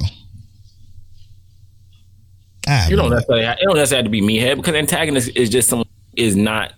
[2.68, 5.48] Ah, You don't necessarily have, it don't necessarily have to be meathead because antagonist is
[5.50, 6.72] just someone is not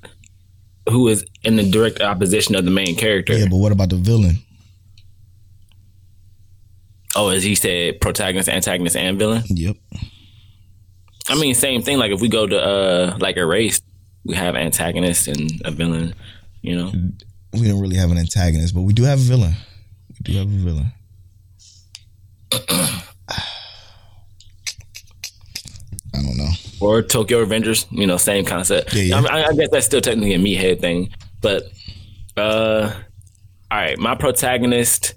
[0.89, 3.35] who is in the direct opposition of the main character.
[3.37, 4.39] yeah, but what about the villain?
[7.17, 9.43] Oh, as he said, protagonist, antagonist, and villain.
[9.49, 9.77] Yep.
[11.29, 11.99] I mean, same thing.
[11.99, 13.81] Like if we go to uh like a race,
[14.25, 16.15] we have antagonist and a villain.
[16.63, 16.93] You know,
[17.53, 19.55] We don't really have an antagonist, but we do have a villain.
[20.11, 20.93] We do have a villain.
[26.15, 26.51] I don't know.
[26.81, 28.95] or Tokyo Avengers, You know, same concept.
[28.95, 29.17] Yeah, yeah.
[29.17, 31.65] I, mean, I, I guess that's still technically a meathead thing, but
[32.37, 32.93] uh,
[33.71, 35.15] all right, my protagonist.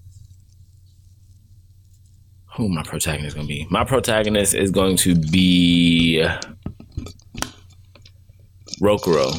[2.55, 3.67] who my protagonist gonna be?
[3.69, 6.25] My protagonist is going to be
[8.81, 9.33] Rokuro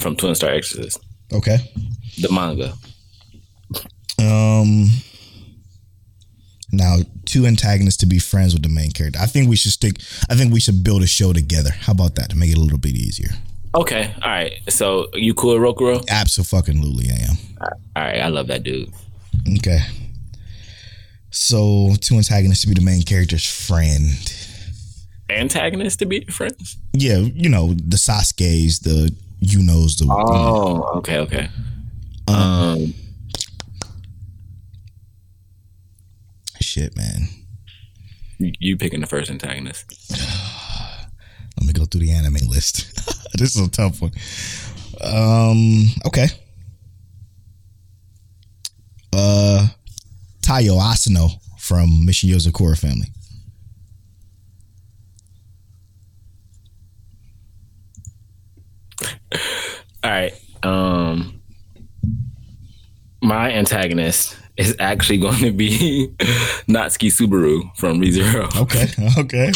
[0.00, 0.98] from Twin Star Exorcist,
[1.32, 1.56] Okay.
[2.20, 2.74] the manga.
[4.18, 4.86] Um.
[6.76, 9.18] Now, two antagonists to be friends with the main character.
[9.20, 9.96] I think we should stick.
[10.28, 11.70] I think we should build a show together.
[11.70, 13.30] How about that to make it a little bit easier?
[13.74, 14.52] Okay, all right.
[14.68, 16.04] So you cool, with Rokuro?
[16.08, 17.36] Absolutely, I am.
[17.96, 18.92] All right, I love that dude.
[19.56, 19.80] Okay.
[21.30, 24.12] So, two antagonists to be the main character's friend.
[25.28, 26.76] Antagonist to be friends?
[26.92, 30.06] Yeah, you know the Sasuke's, the you knows the.
[30.08, 31.48] Oh, okay, okay.
[32.28, 32.94] Um,
[36.74, 37.28] Shit, man.
[38.38, 40.10] you, you picking the first antagonist?
[41.56, 42.96] Let me go through the anime list.
[43.38, 44.10] this is a tough one.
[45.00, 45.84] Um.
[46.04, 46.26] Okay.
[49.12, 49.68] Uh,
[50.40, 51.28] Taiyo Asano
[51.60, 53.06] from Mission Yozakura family.
[60.02, 60.32] All right.
[60.64, 61.40] Um,
[63.22, 66.08] my antagonist is actually going to be
[66.68, 68.54] Natsuki Subaru from ReZero.
[68.62, 68.86] Okay.
[69.18, 69.52] Okay.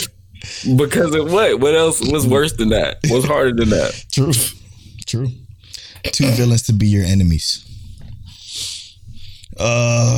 [0.77, 1.59] Because of what?
[1.59, 2.99] What else was worse than that?
[3.09, 4.05] What's harder than that?
[4.13, 4.33] True.
[5.05, 5.29] True.
[6.13, 7.65] Two villains to be your enemies.
[9.59, 10.17] Uh,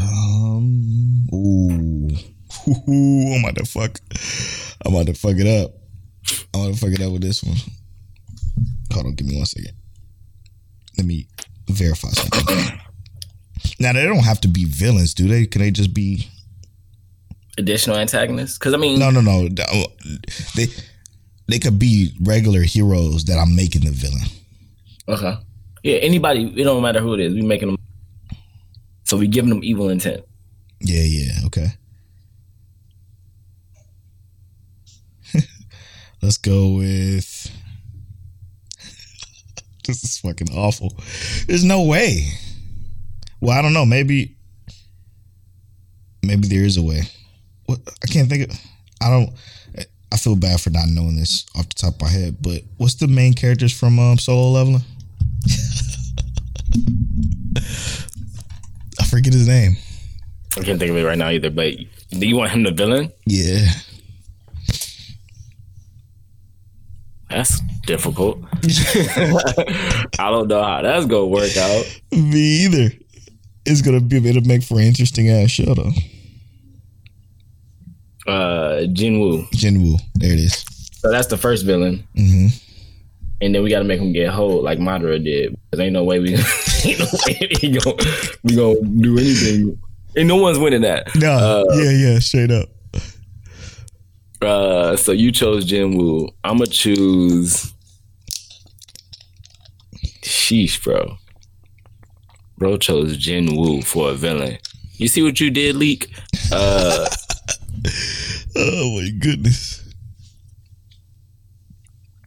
[0.00, 2.10] um, ooh.
[2.88, 3.98] Ooh, I'm about to fuck.
[4.86, 5.72] I'm about to fuck it up.
[6.54, 7.56] I'm about to fuck it up with this one.
[8.92, 9.72] Hold on, give me one second.
[10.96, 11.26] Let me
[11.68, 12.78] verify something.
[13.80, 15.46] Now they don't have to be villains, do they?
[15.46, 16.28] Can they just be?
[17.58, 18.58] Additional antagonists?
[18.58, 19.48] Because I mean, No, no, no.
[19.72, 19.86] Oh,
[20.56, 20.66] they
[21.48, 24.22] they could be regular heroes that I'm making the villain.
[25.08, 25.34] okay,
[25.82, 26.44] yeah, anybody.
[26.56, 27.34] It don't matter who it is.
[27.34, 27.78] We making them.
[29.04, 30.24] So we giving them evil intent.
[30.80, 31.66] Yeah, yeah, okay.
[36.22, 37.50] Let's go with.
[39.86, 40.96] this is fucking awful.
[41.46, 42.28] There's no way.
[43.42, 43.84] Well, I don't know.
[43.84, 44.36] Maybe.
[46.22, 47.02] Maybe there is a way.
[47.66, 48.56] What I can't think of.
[49.02, 49.30] I don't.
[50.12, 52.36] I feel bad for not knowing this off the top of my head.
[52.40, 54.82] But what's the main characters from um, Solo Leveling?
[59.00, 59.76] I forget his name.
[60.56, 61.50] I can't think of it right now either.
[61.50, 61.74] But
[62.10, 63.10] do you want him the villain?
[63.26, 63.66] Yeah.
[67.28, 68.38] That's difficult.
[68.62, 72.00] I don't know how that's gonna work out.
[72.12, 73.01] Me either.
[73.64, 75.92] It's gonna be it'll make for an interesting ass show though.
[78.26, 79.48] Uh, Jinwoo.
[79.50, 79.98] Jinwoo.
[80.14, 80.64] There it is.
[80.94, 82.06] So that's the first villain.
[82.16, 82.46] hmm
[83.40, 85.58] and then we got to make him get hold like Madara did.
[85.68, 86.28] Because ain't no way we
[86.84, 87.96] ain't no way we gonna,
[88.44, 89.76] we gonna do anything.
[90.14, 91.12] And no one's winning that.
[91.16, 92.68] No, Uh, yeah, yeah, straight up.
[94.40, 96.28] Uh, so you chose Jinwoo.
[96.44, 97.72] I'm gonna choose.
[100.22, 101.16] Sheesh, bro.
[102.62, 104.56] Bro chose Jinwoo for a villain.
[104.92, 106.08] You see what you did, leak?
[106.52, 107.08] Uh,
[108.56, 109.82] Oh my goodness.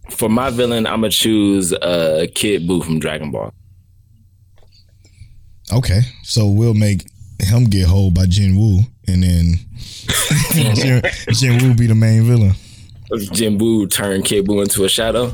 [0.09, 3.53] for my villain, I'm gonna choose uh Kid Buu from Dragon Ball.
[5.71, 7.05] Okay, so we'll make
[7.39, 9.53] him get hold by Jinwoo, and then
[10.75, 12.55] Jin, Jinwoo be the main villain.
[13.31, 15.33] Jin Jinwoo turned Kid Buu into a shadow.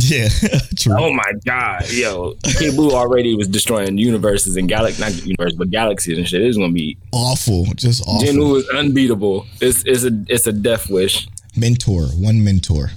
[0.00, 0.28] Yeah,
[0.78, 0.94] true.
[0.98, 5.70] Oh my god, yo, Kid Buu already was destroying universes and galaxies, not universe, but
[5.70, 6.42] galaxies and shit.
[6.42, 8.26] It's gonna be Awful, just awful.
[8.26, 9.46] Jinwoo is unbeatable.
[9.60, 11.28] It's it's a it's a death wish.
[11.56, 12.90] mentor, one mentor.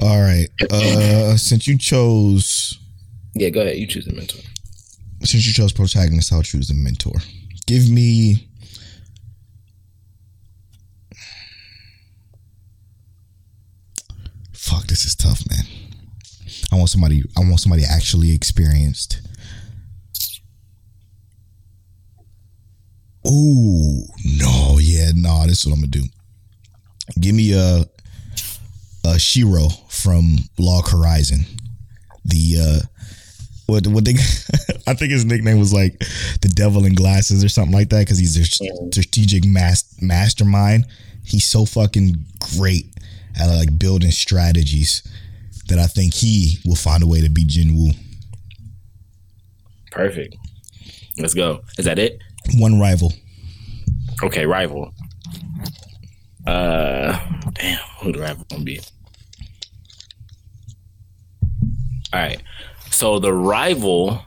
[0.00, 0.48] All right.
[0.70, 2.78] Uh, since you chose
[3.34, 3.76] Yeah, go ahead.
[3.76, 4.40] You choose a mentor.
[5.24, 7.14] since you chose protagonist, I'll choose the mentor.
[7.66, 8.48] Give me.
[14.52, 15.64] Fuck, this is tough, man.
[16.72, 17.22] I want somebody.
[17.36, 19.20] I want somebody actually experienced.
[23.24, 25.46] Oh no, yeah, no.
[25.46, 26.04] This is what I'm gonna do.
[27.20, 27.84] Give me a
[29.04, 31.44] a Shiro from Log Horizon.
[32.24, 32.86] The uh
[33.66, 34.12] what what they
[34.86, 35.98] I think his nickname was like
[36.40, 40.86] the devil in glasses or something like that because he's a strategic mas- mastermind.
[41.24, 42.24] He's so fucking
[42.56, 42.86] great
[43.38, 45.02] at like building strategies
[45.68, 47.96] that I think he will find a way to beat Jinwoo.
[49.90, 50.36] Perfect.
[51.18, 51.60] Let's go.
[51.78, 52.20] Is that it?
[52.54, 53.12] One rival.
[54.22, 54.92] Okay, rival.
[56.46, 57.18] Uh,
[57.52, 58.80] damn, who the rival gonna be?
[62.12, 62.42] All right.
[62.90, 64.22] So the rival.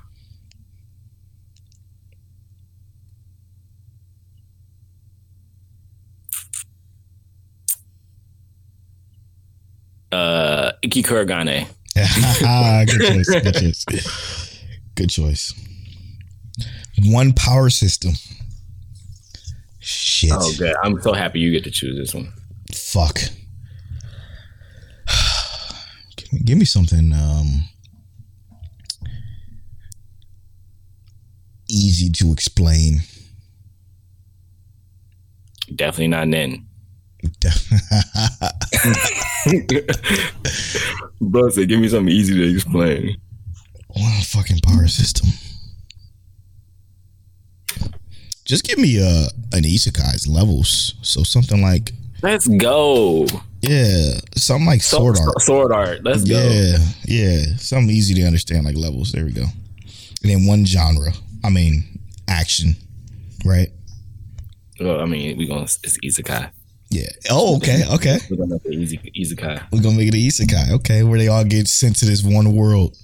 [10.11, 11.67] Uh, Ikki Kurogane.
[11.95, 13.29] good choice.
[13.29, 13.85] Good choice.
[14.95, 15.53] Good choice.
[17.03, 18.13] One power system.
[19.79, 20.31] Shit.
[20.33, 20.75] Oh, good.
[20.83, 22.31] I'm so happy you get to choose this one.
[22.73, 23.19] Fuck.
[26.17, 27.65] give, me, give me something um,
[31.69, 33.01] easy to explain.
[35.73, 36.67] Definitely not Nen.
[41.21, 43.17] Bro said, give me something easy to explain.
[43.87, 45.29] One fucking power system.
[48.45, 50.95] Just give me a an isekai's levels.
[51.01, 53.25] So something like Let's go.
[53.61, 55.41] yeah, something like sword art.
[55.41, 56.03] Sword art.
[56.03, 56.37] Let's go.
[56.37, 59.11] Yeah, yeah, something easy to understand like levels.
[59.11, 59.45] There we go.
[60.23, 61.11] And then one genre.
[61.43, 62.75] I mean, action,
[63.45, 63.69] right?
[64.79, 66.51] Well, I mean, we gonna it's isekai.
[66.91, 67.07] Yeah.
[67.29, 68.17] Oh, okay, okay.
[68.29, 69.63] We're gonna make it easy isekai.
[69.71, 72.53] We're gonna make it an isekai, okay, where they all get sent to this one
[72.55, 72.97] world,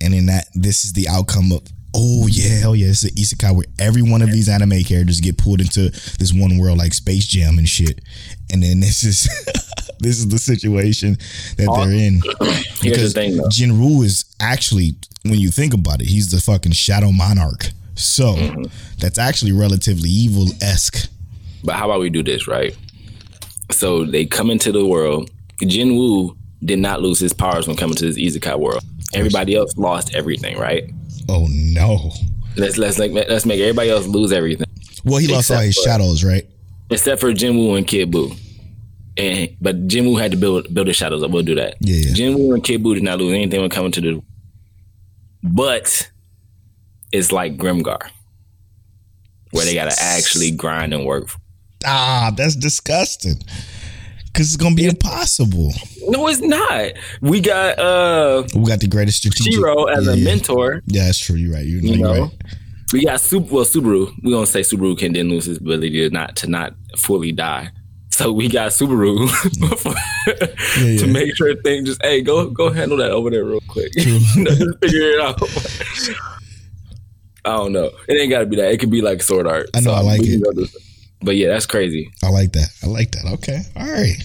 [0.00, 1.62] and then that this is the outcome of.
[1.96, 2.88] Oh yeah, hell yeah!
[2.88, 6.58] It's an isekai where every one of these anime characters get pulled into this one
[6.58, 8.00] world like Space Jam and shit,
[8.50, 9.28] and then this is
[10.00, 11.16] this is the situation
[11.56, 12.20] that they're in.
[12.82, 13.44] Here's the thing, though.
[13.44, 17.66] Jinwoo is actually, when you think about it, he's the fucking Shadow Monarch.
[17.94, 18.64] So Mm-hmm.
[18.98, 21.08] that's actually relatively evil esque.
[21.62, 22.76] But how about we do this, right?
[23.70, 25.30] So they come into the world.
[25.66, 28.82] Jin Woo did not lose his powers when coming to this isekai world.
[29.14, 30.90] Everybody else lost everything, right?
[31.28, 32.10] Oh no!
[32.56, 34.66] Let's let's like let's make everybody else lose everything
[35.04, 36.46] Well, he lost all his for- shadows, right?
[36.90, 38.36] except for Jin Woo and Kid Buu.
[39.16, 41.30] And but Jin Woo had to build build his shadows up.
[41.30, 41.76] We'll do that.
[41.80, 42.14] Yeah, yeah.
[42.14, 44.22] Jin Woo and Kid Buu did not lose anything when coming to the.
[45.42, 46.10] But
[47.12, 48.00] it's like Grimgar,
[49.52, 51.28] where they gotta actually grind and work.
[51.84, 53.40] Ah, that's disgusting.
[54.34, 55.72] Cause it's gonna be impossible.
[56.08, 56.92] No, it's not.
[57.20, 59.52] We got uh We got the greatest strategic.
[59.52, 60.82] Shiro as yeah, a mentor.
[60.86, 61.36] Yeah, that's true.
[61.36, 61.64] You're right.
[61.64, 62.30] You're, You know, right.
[62.92, 63.54] we got Super.
[63.54, 64.12] Well, Subaru.
[64.24, 67.70] We gonna say Subaru can didn't lose his ability to not to not fully die.
[68.10, 69.28] So we got Subaru
[70.84, 70.98] yeah.
[70.98, 73.92] to make sure things just hey go go handle that over there real quick.
[73.96, 75.40] just figure it out.
[77.44, 77.90] I don't know.
[78.08, 78.72] It ain't got to be that.
[78.72, 79.70] It could be like sword art.
[79.74, 80.42] I know, I like it.
[81.22, 82.10] But yeah, that's crazy.
[82.22, 82.68] I like that.
[82.82, 83.24] I like that.
[83.34, 83.60] Okay.
[83.76, 84.16] All right.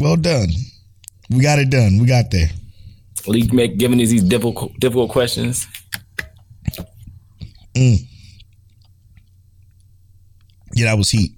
[0.00, 0.48] Well done.
[1.30, 1.98] We got it done.
[1.98, 2.48] We got there.
[3.26, 5.66] League make giving these these difficult difficult questions.
[7.74, 7.98] Mm.
[10.74, 11.32] Yeah, that was heat.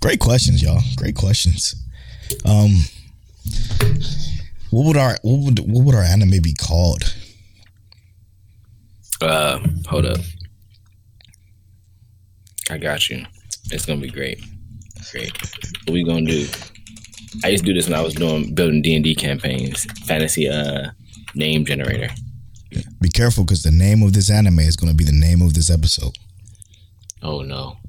[0.00, 0.80] Great questions, y'all.
[0.96, 1.74] Great questions.
[2.44, 2.70] Um,
[4.70, 7.14] what would our what would what would our anime be called?
[9.20, 9.58] Uh,
[9.88, 10.20] hold up.
[12.70, 13.24] I got you.
[13.70, 14.42] It's gonna be great.
[15.10, 15.32] Great.
[15.84, 16.46] What we gonna do?
[17.42, 19.84] I used to do this when I was doing building D and D campaigns.
[20.06, 20.90] Fantasy uh
[21.34, 22.08] name generator.
[23.00, 25.54] Be careful because the name of this anime is going to be the name of
[25.54, 26.16] this episode.
[27.22, 27.76] Oh no.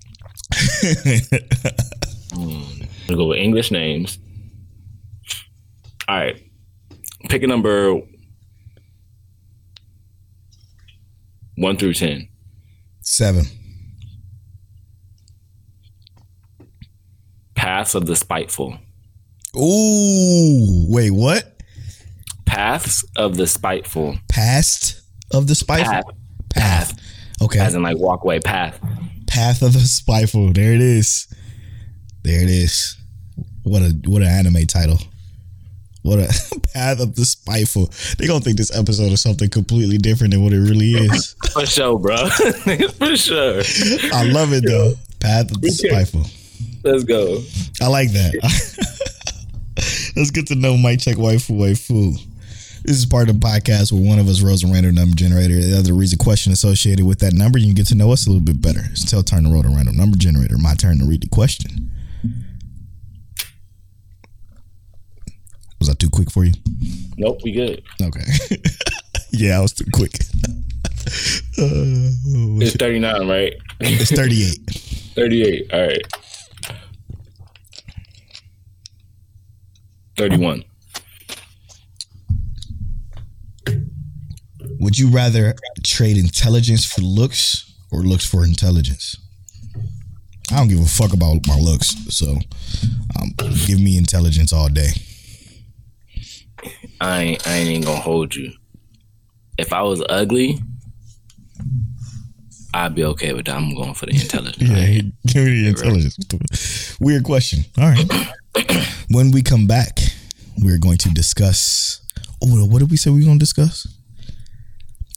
[2.34, 2.64] Hmm.
[3.08, 4.18] We'll go with English names.
[6.10, 6.42] All right.
[7.30, 8.02] Pick a number
[11.56, 12.28] one through ten.
[13.02, 13.46] Seven.
[17.66, 18.78] Paths of the spiteful.
[19.58, 21.60] Ooh, wait, what?
[22.46, 24.20] Paths of the spiteful.
[24.30, 25.02] Past
[25.34, 25.92] of the spiteful.
[25.92, 26.06] Path.
[26.52, 27.02] Path.
[27.42, 27.58] Okay.
[27.58, 28.80] As in like walkway path.
[29.26, 30.54] Path of the spiteful.
[30.54, 31.26] There it is.
[32.22, 32.98] There it is.
[33.64, 35.00] What a what an anime title.
[36.04, 37.92] What a path of the spiteful.
[38.20, 41.36] They gonna think this episode is something completely different than what it really is.
[41.52, 42.30] For sure, bro.
[42.30, 43.64] For sure.
[44.14, 44.94] I love it though.
[45.20, 46.28] Path of the spiteful.
[46.86, 47.42] Let's go.
[47.82, 48.34] I like that.
[50.16, 52.14] Let's get to know Mic Check Waifu Waifu.
[52.84, 55.56] This is part of the podcast where one of us rolls a random number generator.
[55.56, 57.58] The other reads a question associated with that number.
[57.58, 58.82] You can get to know us a little bit better.
[58.92, 60.60] It's Tell turn to roll a random number generator.
[60.60, 61.90] My turn to read the question.
[65.80, 66.54] Was that too quick for you?
[67.18, 67.82] Nope, we good.
[68.00, 68.22] Okay.
[69.32, 70.12] yeah, I was too quick.
[71.58, 73.54] Uh, It's 39, right?
[73.80, 74.58] it's 38.
[75.16, 75.74] 38.
[75.74, 76.02] All right.
[80.18, 80.64] 31.
[84.80, 89.18] Would you rather trade intelligence for looks or looks for intelligence?
[90.52, 92.36] I don't give a fuck about my looks, so
[93.20, 93.34] um,
[93.66, 94.90] give me intelligence all day.
[97.02, 98.52] I ain't, I ain't gonna hold you.
[99.58, 100.60] If I was ugly,
[102.74, 103.56] I'd be okay with that.
[103.56, 104.58] I'm going for the intelligence.
[104.70, 106.98] Yeah, give me the intelligence.
[107.00, 107.66] Weird question.
[107.78, 108.06] All right.
[109.10, 110.00] when we come back,
[110.60, 112.02] we're going to discuss.
[112.44, 113.88] Oh, what did we say we were going to discuss?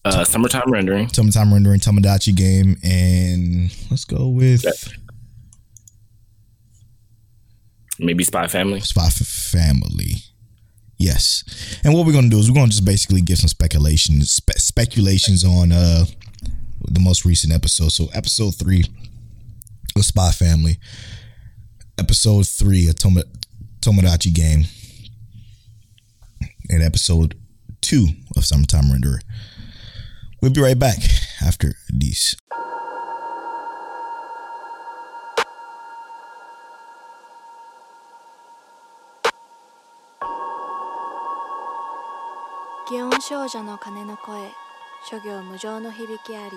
[0.04, 1.08] Uh, summertime rendering.
[1.08, 4.64] Summertime rendering, Tomodachi game, and let's go with
[7.98, 8.80] maybe Spy Family.
[8.80, 10.14] Spy Family.
[10.96, 11.44] Yes.
[11.84, 14.30] And what we're going to do is we're going to just basically give some speculations
[14.30, 16.04] spe- speculations on uh
[16.90, 17.92] the most recent episode.
[17.92, 18.82] So episode 3
[19.96, 20.78] of Spy Family
[21.97, 23.23] Episode 3 of Tom-
[23.81, 24.65] Tomodachi Game.
[26.69, 27.35] And episode
[27.81, 28.07] 2
[28.37, 29.19] of Summertime Renderer.
[30.41, 30.97] We'll be right back
[31.41, 32.35] after these.
[42.89, 44.51] 祇園少女の鐘の声
[45.09, 46.51] 諸行無常の響きあり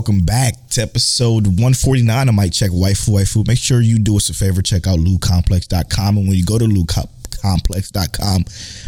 [0.00, 3.46] welcome back to episode 149 of Mic Check Waifu Waifu.
[3.46, 6.16] Make sure you do us a favor, check out ludecomplex.com.
[6.16, 8.44] And when you go to ludecomplex.com,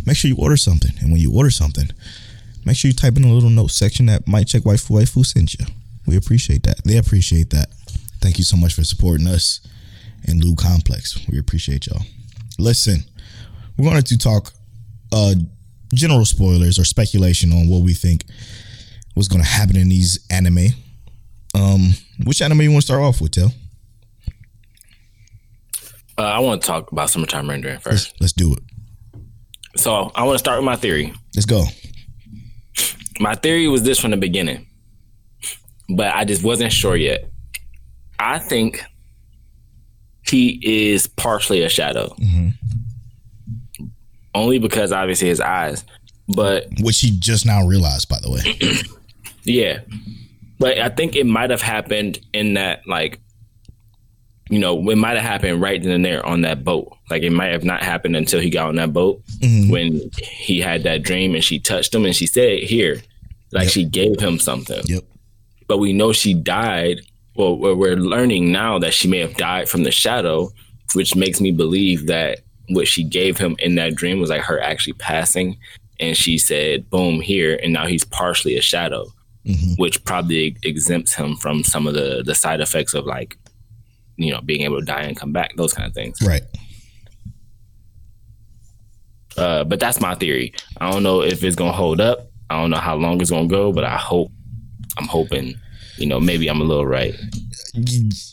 [0.07, 0.91] make sure you order something.
[1.03, 1.91] And when you order something,
[2.65, 5.53] make sure you type in a little note section that Mic Check waifu waifu sent
[5.53, 5.67] you.
[6.07, 6.83] We appreciate that.
[6.85, 7.69] They appreciate that.
[8.23, 9.61] Thank you so much for supporting us
[10.27, 11.19] and Lou Complex.
[11.31, 12.01] We appreciate y'all.
[12.59, 13.05] Listen,
[13.77, 14.55] we're going to talk
[15.13, 15.35] uh
[15.93, 18.25] general spoilers or speculation on what we think
[19.15, 20.69] was going to happen in these anime.
[21.55, 21.91] Um,
[22.25, 23.53] which anime you want to start off with, Tell?
[26.19, 28.15] Uh, I want to talk about summertime rendering first.
[28.21, 28.63] Let's, let's do it.
[29.77, 31.13] So I want to start with my theory.
[31.35, 31.65] Let's go.
[33.21, 34.67] My theory was this from the beginning,
[35.89, 37.31] but I just wasn't sure yet.
[38.19, 38.83] I think
[40.27, 42.15] he is partially a shadow,
[44.35, 45.85] only because obviously his eyes.
[46.29, 48.83] But Which he just now realized, by the way.
[49.45, 49.81] Yeah.
[50.63, 53.21] But I think it might have happened in that like
[54.49, 56.97] you know, it might have happened right then and there on that boat.
[57.11, 59.73] Like it might have not happened until he got on that boat mm-hmm.
[59.73, 63.03] when he had that dream and she touched him and she said, Here.
[63.51, 63.73] Like Yep.
[63.73, 64.83] she gave him something.
[64.85, 65.03] Yep.
[65.67, 67.01] But we know she died.
[67.35, 70.53] Well, we're learning now that she may have died from the shadow,
[70.95, 74.61] which makes me believe that what she gave him in that dream was like her
[74.61, 75.59] actually passing.
[75.99, 77.59] And she said, boom, here.
[77.61, 79.13] And now he's partially a shadow
[79.77, 83.37] which probably exempts him from some of the the side effects of like
[84.17, 86.19] you know being able to die and come back those kind of things.
[86.23, 86.43] Right.
[89.37, 90.53] uh, but that's my theory.
[90.81, 92.29] I don't know if it's gonna hold up.
[92.51, 94.31] I don't know how long it's gonna go but i hope
[94.99, 95.55] i'm hoping
[95.97, 97.15] you know maybe i'm a little right.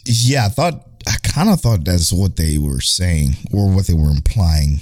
[0.06, 3.94] Yeah, I thought I kind of thought that's what they were saying or what they
[3.94, 4.81] were implying.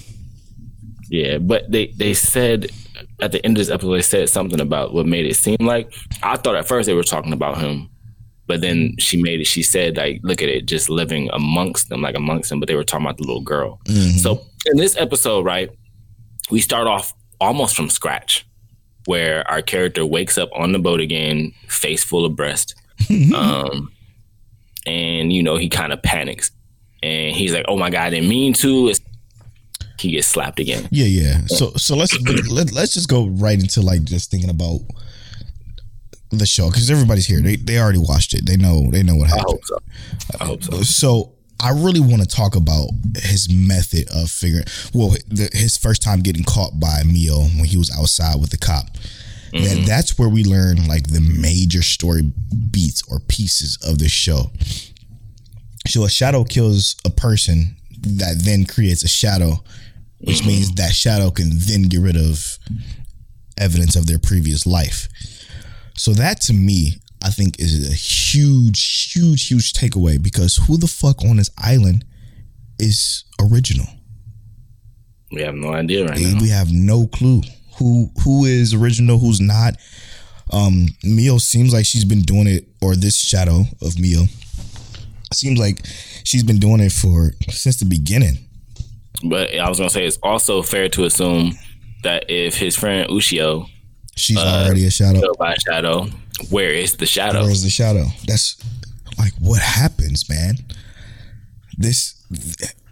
[1.10, 2.72] yeah but they they said
[3.20, 5.94] at the end of this episode they said something about what made it seem like.
[6.24, 7.90] I thought at first they were talking about him
[8.46, 12.02] but then she made it she said like look at it just living amongst them
[12.02, 13.82] like amongst them but they were talking about the little girl.
[13.88, 15.70] So in this episode, right,
[16.50, 18.46] we start off almost from scratch,
[19.06, 22.74] where our character wakes up on the boat again, face full of breast,
[23.36, 23.92] um,
[24.86, 26.52] and you know he kind of panics,
[27.04, 29.02] and he's like, "Oh my god, I didn't mean to." It's-
[30.00, 30.88] he gets slapped again.
[30.92, 31.46] Yeah, yeah.
[31.48, 32.20] So so let's
[32.50, 34.80] let, let's just go right into like just thinking about
[36.30, 37.42] the show because everybody's here.
[37.42, 38.46] They they already watched it.
[38.46, 39.46] They know they know what I happened.
[39.48, 39.78] hope so.
[40.40, 40.82] I hope so.
[40.82, 44.66] So I really want to talk about his method of figuring.
[44.94, 48.58] Well, the, his first time getting caught by Mio when he was outside with the
[48.58, 48.86] cop.
[49.54, 49.86] That, mm-hmm.
[49.86, 52.34] that's where we learn like the major story
[52.70, 54.52] beats or pieces of the show.
[55.88, 59.64] So a shadow kills a person that then creates a shadow,
[60.20, 62.58] which means that shadow can then get rid of
[63.58, 65.08] evidence of their previous life.
[65.96, 70.88] So that to me, I think is a huge, huge, huge takeaway because who the
[70.88, 72.06] fuck on this island
[72.80, 73.88] is original?
[75.32, 76.40] We have no idea right now.
[76.40, 77.42] We have no clue
[77.78, 79.76] who who is original, who's not.
[80.52, 84.24] Um, Mio seems like she's been doing it, or this shadow of Mio
[85.34, 85.86] seems like
[86.24, 88.47] she's been doing it for since the beginning.
[89.24, 91.54] But I was gonna say it's also fair to assume
[92.04, 93.68] that if his friend Ushio
[94.18, 95.22] She's uh, already a shadow.
[95.38, 96.08] by shadow,
[96.50, 97.44] where is the shadow?
[97.44, 98.06] Where's the shadow?
[98.26, 98.58] That's
[99.18, 100.56] like what happens, man.
[101.78, 102.16] This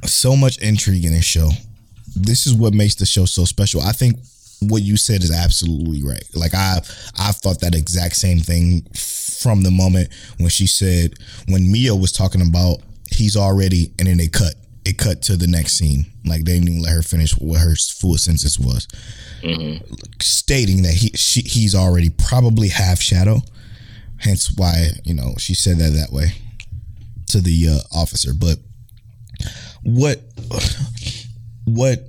[0.03, 1.49] so much intrigue in this show.
[2.15, 3.81] This is what makes the show so special.
[3.81, 4.19] I think
[4.61, 6.23] what you said is absolutely right.
[6.35, 6.77] Like I
[7.17, 11.15] I've thought that exact same thing from the moment when she said
[11.47, 12.77] when Mio was talking about
[13.09, 14.53] he's already and then they cut.
[14.85, 16.05] It cut to the next scene.
[16.25, 18.87] Like they didn't even let her finish what her full sentence was.
[20.21, 23.41] Stating that he she, he's already probably half shadow.
[24.17, 26.33] Hence why you know she said that that way
[27.27, 28.31] to the uh, officer.
[28.33, 28.59] But
[29.83, 30.21] what
[31.65, 31.99] what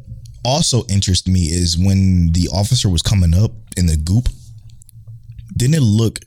[0.44, 4.28] also interests me is when the officer was coming up in the goop
[5.56, 6.20] didn't it look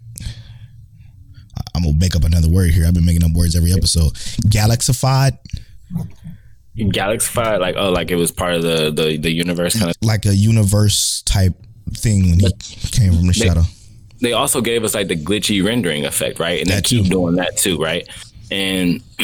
[1.73, 2.85] i'm gonna make up another word here.
[2.85, 4.13] I've been making up words every episode.
[4.47, 5.37] Galaxified
[6.79, 9.95] Galaxified, like oh, like it was part of the the, the universe kind of.
[10.01, 11.53] like a universe type
[11.93, 12.51] thing when he
[12.91, 13.63] came from the shadow
[14.21, 16.59] They also gave us like the glitchy rendering effect, right?
[16.61, 17.09] And they That keep too.
[17.09, 18.07] doing that too, right?
[18.51, 19.01] And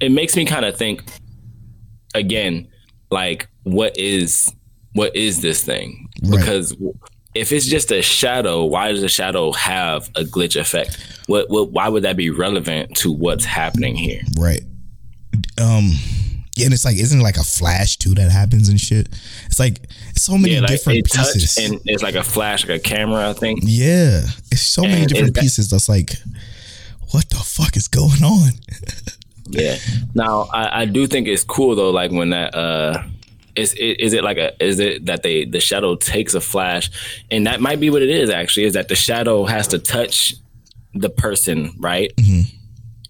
[0.00, 1.02] it makes me kind of think
[2.14, 2.68] again,
[3.10, 4.52] like what is
[4.92, 6.08] what is this thing?
[6.22, 6.38] Right.
[6.38, 6.74] Because
[7.34, 10.98] if it's just a shadow, why does the shadow have a glitch effect?
[11.26, 14.20] What, what why would that be relevant to what's happening here?
[14.38, 14.62] Right.
[15.60, 15.90] Um
[16.56, 19.08] yeah, and it's like isn't it like a flash too that happens and shit?
[19.46, 19.80] It's like
[20.16, 21.56] so many Yeah, like different pieces.
[21.58, 23.60] and it's like a flash, like a camera, I think.
[23.64, 24.22] yeah.
[24.52, 26.12] It's so many different that- pieces that's like
[27.10, 28.50] what the fuck is going on?
[29.46, 29.76] Yeah.
[30.14, 33.02] Now I, I do think it's cool though, like when that uh
[33.56, 36.90] Is, is it like a is it that they the shadow takes a flash
[37.30, 40.34] and that might be what it is actually is that the shadow has to touch
[40.94, 42.10] the person right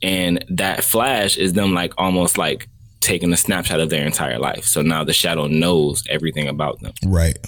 [0.02, 2.68] and that flash is them like almost like
[3.04, 4.64] taking a snapshot of their entire life.
[4.64, 6.92] So now the shadow knows everything about them.
[7.04, 7.38] Right.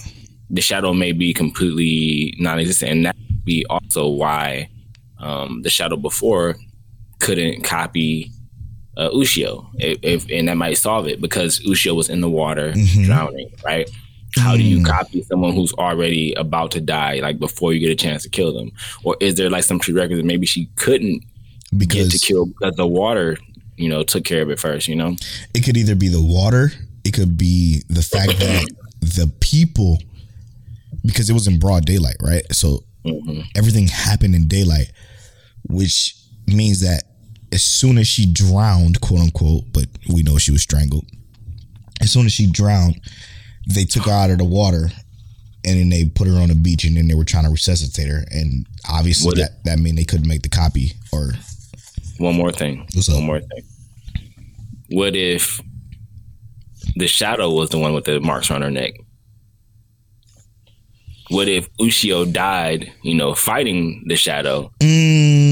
[0.49, 4.69] the shadow may be completely non-existent and that be also why
[5.19, 6.55] um, the shadow before
[7.19, 8.31] couldn't copy
[8.95, 12.73] uh, Ushio if, if and that might solve it because Ushio was in the water
[13.03, 13.89] drowning right?
[14.37, 17.95] How do you copy someone who's already about to die like before you get a
[17.95, 18.71] chance to kill them?
[19.03, 21.23] Or is there like some prerequisite maybe she couldn't
[21.77, 23.37] get to kill because the water
[23.77, 25.15] you know took care of it first you know
[25.53, 26.71] it could either be the water,
[27.03, 28.67] it could be the fact that
[29.01, 29.97] the people,
[31.05, 32.43] because it was in broad daylight, right?
[32.53, 33.41] So mm-hmm.
[33.55, 34.91] everything happened in daylight,
[35.63, 37.03] which means that
[37.51, 41.05] as soon as she drowned, quote unquote, but we know she was strangled.
[42.01, 42.99] As soon as she drowned,
[43.67, 44.89] they took her out of the water
[45.65, 48.09] and then they put her on the beach and then they were trying to resuscitate
[48.09, 48.23] her.
[48.31, 51.31] And obviously Would it- that, that mean they couldn't make the copy or
[52.19, 52.87] one more thing.
[52.93, 53.63] What's one more thing.
[54.89, 55.61] What if
[56.95, 58.93] the shadow was the one with the marks on her neck?
[61.29, 65.46] What if Ushio died, you know, fighting the shadow, mm,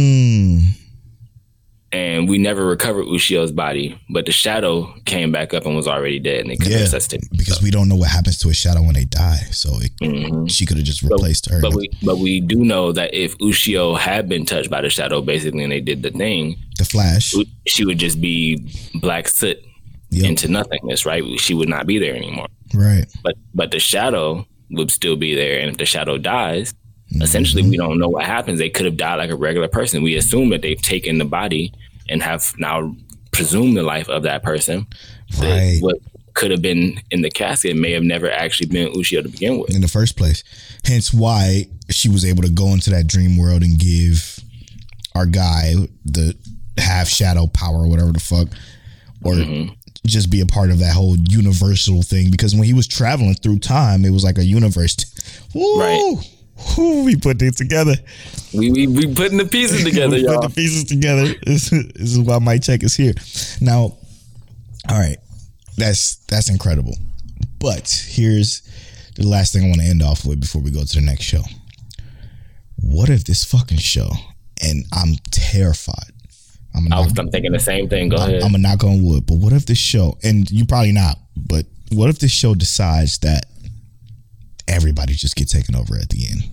[1.95, 6.19] and we never recovered Ushio's body, but the shadow came back up and was already
[6.19, 7.23] dead, and they couldn't Yeah, resuscitate.
[7.31, 9.43] because we don't know what happens to a shadow when they die.
[9.51, 10.49] So it, Mhm.
[10.51, 11.61] she could have just replaced her.
[11.61, 15.21] But we, but we do know that if Ushio had been touched by the shadow,
[15.21, 17.33] basically, and they did the thing, the Flash.
[17.65, 18.59] She would just be
[18.95, 19.57] black soot
[20.11, 20.25] Yep.
[20.29, 21.23] into nothingness, right?
[21.39, 22.47] She would not be there anymore.
[22.73, 23.05] Right.
[23.23, 26.73] but but the shadow would still be there and if the shadow dies
[27.21, 27.87] essentially we mm-hmm.
[27.87, 30.61] don't know what happens they could have died like a regular person we assume that
[30.61, 31.71] they've taken the body
[32.09, 32.95] and have now
[33.31, 34.87] presumed the life of that person
[35.39, 35.81] That Right.
[35.81, 35.97] what
[36.35, 39.73] could have been in the casket may have never actually been ushio to begin with
[39.73, 40.43] In the first place.
[40.83, 44.39] Hence why she was able to go into that dream world and give
[45.15, 45.73] our guy
[46.03, 46.35] the
[46.77, 48.49] half shadow power or whatever the fuck.
[49.23, 49.73] Or mm-hmm.
[50.05, 52.29] just be a part of that whole universal thing.
[52.31, 54.97] Because when he was traveling through time, it was like a universe.
[55.53, 55.79] Woo!
[55.79, 56.34] Right.
[56.77, 57.95] Woo, we put it together.
[58.53, 61.33] we we, we putting the pieces together we y'all put the pieces together.
[61.45, 63.13] This, this is why Mic Check is here.
[63.61, 63.97] Now,
[64.89, 65.17] all right,
[65.77, 66.95] that's that's incredible.
[67.59, 68.61] But here's
[69.15, 71.23] the last thing I want to end off with before we go to the next
[71.23, 71.41] show.
[72.77, 74.09] What if this fucking show,
[74.63, 76.11] and I'm terrified.
[76.75, 79.03] I'm I was I'm thinking the same thing go I'm, ahead I'm gonna knock on
[79.03, 79.25] wood.
[79.25, 83.19] But what if this show, and you probably not, but what if this show decides
[83.19, 83.45] that
[84.67, 86.43] everybody just get taken over at the end,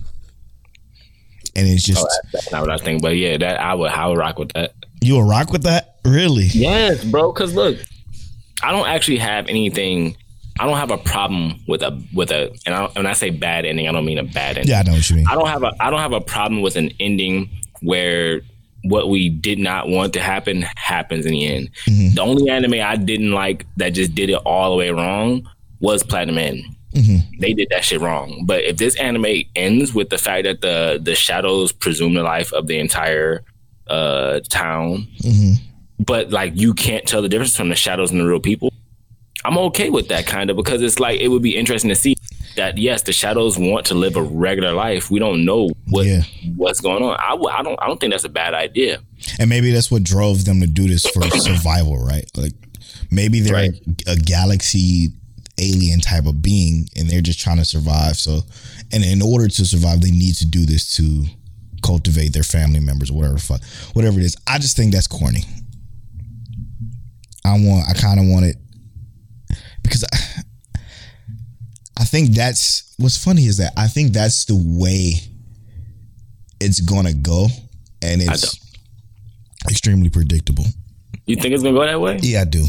[1.55, 4.07] and it's just oh, that's, not what I think but yeah that I would I
[4.07, 4.73] would rock with that
[5.03, 5.97] you a rock with that?
[6.05, 6.45] Really?
[6.45, 7.31] Yes, bro.
[7.31, 7.77] Because look,
[8.63, 10.15] I don't actually have anything.
[10.59, 13.65] I don't have a problem with a with a and I, when I say bad
[13.65, 14.69] ending, I don't mean a bad ending.
[14.69, 15.27] Yeah, I know what you mean.
[15.27, 17.49] I don't have a I don't have a problem with an ending
[17.81, 18.41] where
[18.85, 21.69] what we did not want to happen happens in the end.
[21.85, 22.15] Mm-hmm.
[22.15, 25.49] The only anime I didn't like that just did it all the way wrong
[25.79, 26.63] was Platinum End.
[27.39, 28.43] They did that shit wrong.
[28.45, 32.51] But if this anime ends with the fact that the the shadows presume the life
[32.53, 33.43] of the entire
[33.87, 35.07] uh town,
[35.99, 38.71] but like you can't tell the difference from the shadows and the real people.
[39.45, 42.15] I'm okay with that kind of because it's like it would be interesting to see
[42.55, 45.11] that yes, the shadows want to live a regular life.
[45.11, 46.21] We don't know what Yeah.
[46.55, 47.17] what's going on.
[47.19, 48.99] I, w- I don't I don't think that's a bad idea.
[49.39, 52.23] And maybe that's what drove them to do this for survival, right?
[52.37, 52.53] Like
[53.11, 53.73] maybe they're Right.
[54.07, 55.11] a galaxy
[55.59, 58.17] alien type of being and they're just trying to survive.
[58.17, 58.41] So
[58.91, 61.25] and in order to survive, they need to do this to
[61.83, 63.61] cultivate their family members or whatever fuck.
[63.93, 64.37] Whatever it is.
[64.47, 65.43] I just think that's corny.
[67.45, 68.57] I want I kinda want it
[69.83, 70.17] because I,
[71.99, 75.13] I think that's what's funny is that I think that's the way
[76.59, 77.47] it's gonna go,
[78.01, 78.59] and it's
[79.69, 80.65] extremely predictable.
[81.25, 82.19] You think it's gonna go that way?
[82.21, 82.65] Yeah, I do.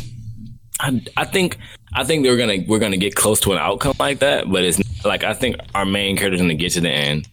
[0.81, 1.59] I, I think
[1.95, 4.81] I think they're gonna we're gonna get close to an outcome like that, but it's
[5.05, 7.29] like I think our main character's gonna get to the end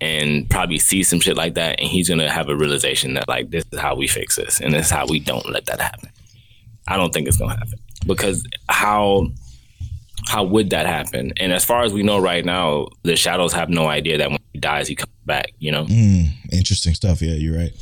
[0.00, 3.50] and probably see some shit like that, and he's gonna have a realization that like
[3.50, 6.10] this is how we fix this, and this is how we don't let that happen.
[6.88, 9.28] I don't think it's gonna happen because how
[10.26, 11.32] how would that happen?
[11.38, 14.38] And as far as we know right now, the shadows have no idea that when
[14.52, 15.52] he dies, he comes back.
[15.58, 17.22] You know, Mm, interesting stuff.
[17.22, 17.72] Yeah, you're right.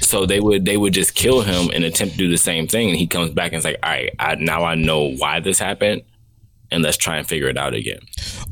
[0.00, 2.88] So they would they would just kill him and attempt to do the same thing,
[2.88, 5.58] and he comes back and it's like, all right, I, now I know why this
[5.58, 6.02] happened,
[6.70, 8.00] and let's try and figure it out again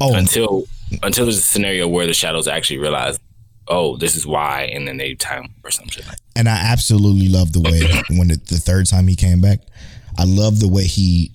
[0.01, 0.65] Oh, until
[1.03, 3.19] until there's a scenario where the shadows actually realize,
[3.69, 6.05] oh, this is why, and then they time or something.
[6.07, 6.13] like.
[6.17, 6.21] that.
[6.37, 7.81] and I absolutely love the way
[8.17, 9.61] when the, the third time he came back,
[10.17, 11.33] I love the way he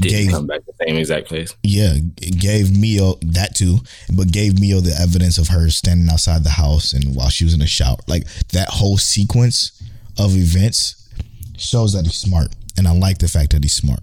[0.00, 1.54] Did gave come back the same exact place?
[1.62, 3.78] yeah gave Mio that too,
[4.14, 7.54] but gave Mio the evidence of her standing outside the house and while she was
[7.54, 7.96] in the shower.
[8.06, 9.82] Like that whole sequence
[10.18, 11.08] of events
[11.56, 14.00] shows that he's smart, and I like the fact that he's smart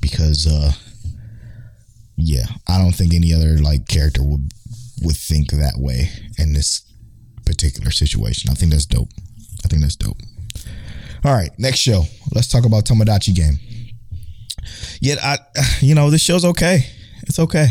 [0.00, 0.72] because uh
[2.16, 4.52] yeah, I don't think any other like character would
[5.02, 6.82] would think that way in this
[7.46, 8.50] particular situation.
[8.50, 9.08] I think that's dope.
[9.64, 10.18] I think that's dope.
[11.24, 12.04] All right, next show.
[12.34, 13.58] Let's talk about Tomodachi Game.
[15.00, 15.38] Yet I,
[15.80, 16.86] you know, this show's okay.
[17.22, 17.68] It's okay.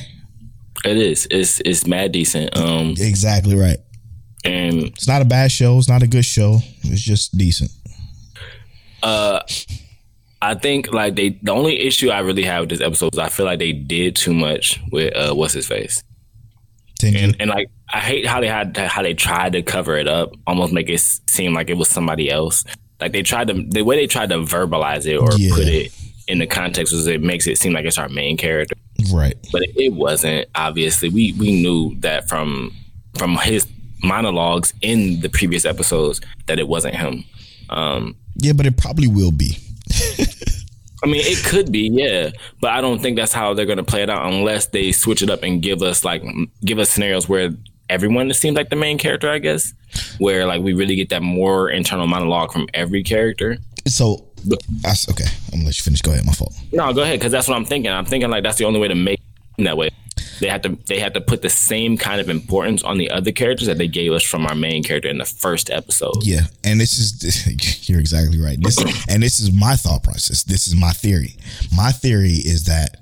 [0.85, 1.27] It is.
[1.30, 2.56] It's it's mad decent.
[2.57, 3.77] Um, Exactly right.
[4.45, 5.77] and It's not a bad show.
[5.77, 6.60] It's not a good show.
[6.84, 7.72] It's just decent.
[9.03, 9.41] uh,
[10.41, 13.27] I think like they the only issue I really have with this episode is I
[13.30, 16.01] feel like they did too much with uh what's his face.
[17.03, 20.31] And and like I hate how they had how they tried to cover it up,
[20.47, 20.99] almost make it
[21.30, 22.64] seem like it was somebody else.
[23.01, 25.49] Like they tried to the way they tried to verbalize it or Yeah.
[25.56, 25.91] put it
[26.30, 28.76] in the context was it makes it seem like it's our main character,
[29.11, 29.35] right.
[29.51, 30.47] but it, wasn't.
[30.56, 32.72] Obviously, we we knew that from
[33.18, 33.68] from his
[34.03, 37.26] monologues in the previous episodes that it wasn't him.
[37.69, 39.57] Um, Yeah, but it probably will be.
[41.03, 42.30] I mean, it could be, yeah,
[42.61, 45.22] but I don't think that's how they're going to play it out unless they switch
[45.22, 46.23] it up and give us like
[46.64, 47.49] give us scenarios where
[47.89, 49.30] everyone seems like the main character.
[49.30, 49.73] I guess
[50.19, 53.57] where like we really get that more internal monologue from every character.
[53.88, 54.28] So,
[54.82, 55.26] that's okay.
[55.48, 56.02] I'm gonna let you finish.
[56.02, 56.26] Go ahead.
[56.26, 56.53] My fault.
[56.72, 57.91] No, go ahead because that's what I'm thinking.
[57.91, 59.20] I'm thinking like that's the only way to make
[59.57, 59.90] it that way.
[60.40, 63.32] They have to they have to put the same kind of importance on the other
[63.32, 66.24] characters that they gave us from our main character in the first episode.
[66.24, 68.57] Yeah, and this is you're exactly right.
[68.61, 68.78] This
[69.10, 70.44] and this is my thought process.
[70.44, 71.36] This is my theory.
[71.76, 72.98] My theory is that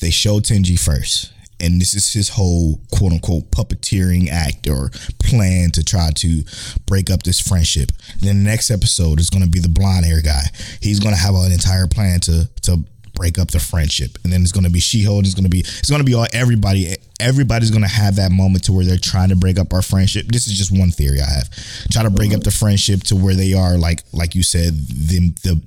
[0.00, 4.90] they showed Tenji first, and this is his whole quote unquote puppeteering act or
[5.22, 6.42] plan to try to
[6.86, 7.92] break up this friendship.
[8.20, 10.42] then the next episode is going to be the blonde hair guy.
[10.80, 12.84] He's going to have an entire plan to to
[13.14, 15.24] break up the friendship, and then it's going to be She-Hulk.
[15.24, 16.96] It's going to be it's going to be all everybody.
[17.18, 20.26] Everybody's going to have that moment to where they're trying to break up our friendship.
[20.26, 21.50] This is just one theory I have.
[21.90, 25.30] Try to break up the friendship to where they are like like you said the
[25.42, 25.62] the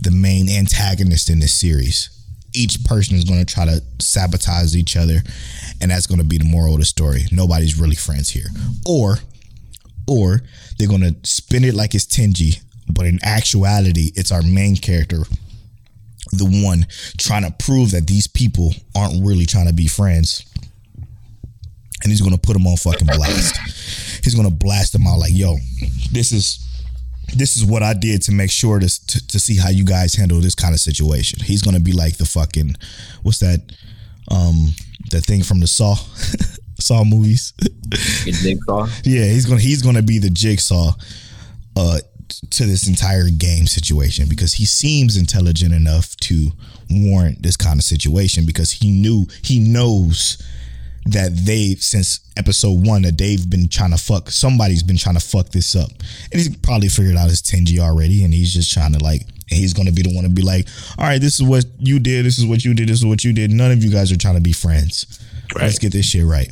[0.00, 2.13] the main antagonist in this series
[2.54, 5.18] each person is going to try to sabotage each other
[5.80, 7.22] and that's going to be the moral of the story.
[7.32, 8.46] Nobody's really friends here.
[8.86, 9.18] Or
[10.06, 10.42] or
[10.78, 15.22] they're going to spin it like it's Tenji but in actuality it's our main character
[16.32, 16.86] the one
[17.16, 20.44] trying to prove that these people aren't really trying to be friends.
[22.02, 23.56] And he's going to put them on fucking blast.
[24.24, 25.56] He's going to blast them out like yo
[26.12, 26.63] this is
[27.36, 30.14] this is what I did to make sure to, to to see how you guys
[30.14, 31.40] handle this kind of situation.
[31.44, 32.76] He's gonna be like the fucking
[33.22, 33.60] what's that
[34.30, 34.68] um
[35.10, 35.94] the thing from the Saw
[36.78, 37.52] Saw movies.
[38.24, 38.86] Jigsaw.
[39.04, 40.92] yeah, he's gonna he's gonna be the jigsaw
[41.76, 41.98] uh
[42.50, 46.50] to this entire game situation because he seems intelligent enough to
[46.90, 50.42] warrant this kind of situation because he knew he knows
[51.06, 55.20] that they since episode one that they've been trying to fuck somebody's been trying to
[55.20, 58.92] fuck this up and he's probably figured out his Tenji already and he's just trying
[58.92, 60.66] to like he's gonna be the one to be like
[60.98, 63.22] all right this is what you did this is what you did this is what
[63.22, 65.22] you did none of you guys are trying to be friends
[65.56, 66.50] let's get this shit right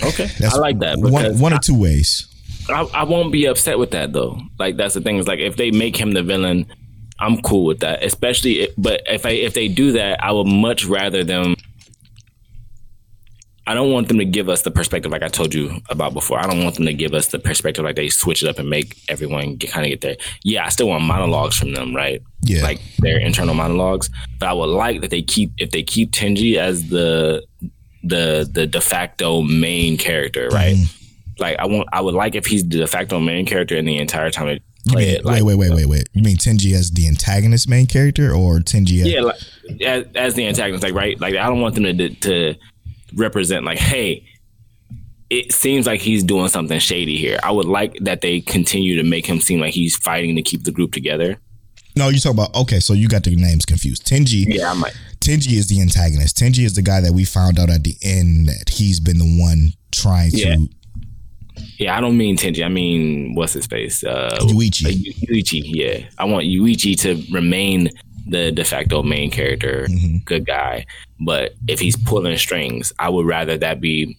[0.00, 0.96] Okay, I like that.
[0.98, 2.28] one because one or two ways
[2.68, 4.38] I, I won't be upset with that though.
[4.58, 6.66] Like that's the thing is like if they make him the villain,
[7.18, 8.04] I'm cool with that.
[8.04, 11.56] Especially, if, but if I if they do that, I would much rather them.
[13.68, 16.40] I don't want them to give us the perspective like I told you about before.
[16.40, 18.70] I don't want them to give us the perspective like they switch it up and
[18.70, 20.16] make everyone get, kind of get there.
[20.42, 22.22] Yeah, I still want monologues from them, right?
[22.40, 22.62] Yeah.
[22.62, 24.08] like their internal monologues.
[24.38, 27.44] But I would like that they keep if they keep Tenji as the
[28.02, 30.74] the the de facto main character, right?
[30.76, 31.32] Mm-hmm.
[31.38, 33.98] Like I want, I would like if he's the de facto main character in the
[33.98, 35.24] entire time they play mean- it.
[35.26, 36.08] Like, wait, wait, wait, wait, wait.
[36.14, 39.36] You mean Tenji as the antagonist main character or Tenji as yeah, like
[39.82, 42.54] as, as the antagonist, like right, like I don't want them to to
[43.14, 44.24] represent like, hey,
[45.30, 47.38] it seems like he's doing something shady here.
[47.42, 50.64] I would like that they continue to make him seem like he's fighting to keep
[50.64, 51.38] the group together.
[51.96, 54.06] No, you talk about okay, so you got the names confused.
[54.06, 54.96] Tenji Yeah, I might.
[55.20, 56.36] Tenji is the antagonist.
[56.38, 59.38] Tenji is the guy that we found out at the end that he's been the
[59.40, 60.54] one trying Yeah.
[60.54, 60.68] to
[61.76, 62.64] Yeah, I don't mean Tenji.
[62.64, 64.04] I mean what's his face?
[64.04, 64.86] Uh, Yuichi.
[64.86, 65.62] uh, Yuichi.
[65.64, 67.90] Yeah, I want Yuichi to remain
[68.28, 70.18] the de facto main character, Mm-hmm.
[70.24, 70.86] good guy.
[71.20, 74.16] But if he's pulling strings, I would rather that be.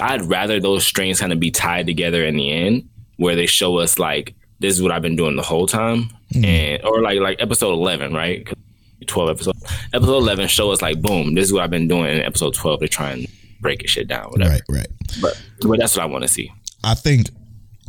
[0.00, 3.78] I'd rather those strings kind of be tied together in the end, where they show
[3.78, 6.44] us like this is what I've been doing the whole time, Mm-hmm.
[6.44, 8.46] and or like like episode eleven, right?
[9.06, 9.64] 12 episodes.
[9.92, 12.06] Episode 11 show us like, boom, this is what I've been doing.
[12.16, 13.26] In episode 12, to try and
[13.60, 14.52] break it shit down, whatever.
[14.52, 14.86] right, right.
[15.20, 16.52] But, but that's what I want to see.
[16.84, 17.26] I think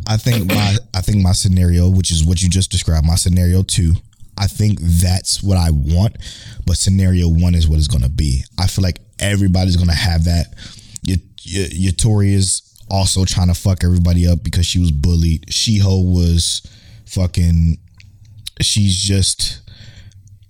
[0.07, 3.61] I think my I think my scenario, which is what you just described, my scenario
[3.63, 3.93] two,
[4.37, 6.17] I think that's what I want,
[6.65, 8.43] but scenario one is what it's gonna be.
[8.57, 10.47] I feel like everybody's gonna have that.
[11.03, 15.47] Your your, your Tori is also trying to fuck everybody up because she was bullied.
[15.47, 16.61] Shiho was
[17.05, 17.77] fucking.
[18.61, 19.59] She's just.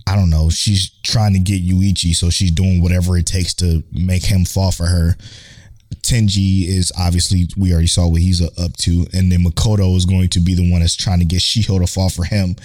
[0.06, 0.50] I don't know.
[0.50, 4.72] She's trying to get Yuichi, so she's doing whatever it takes to make him fall
[4.72, 5.16] for her.
[6.02, 10.28] Tenji is obviously we already saw what he's up to, and then Makoto is going
[10.30, 12.56] to be the one that's trying to get Shiho to fall for him.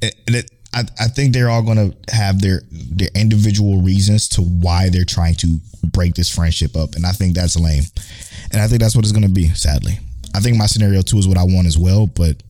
[0.00, 4.88] It, I, I think they're all going to have their their individual reasons to why
[4.90, 7.84] they're trying to break this friendship up, and I think that's lame,
[8.52, 9.48] and I think that's what it's going to be.
[9.50, 9.98] Sadly,
[10.34, 12.42] I think my scenario two is what I want as well, but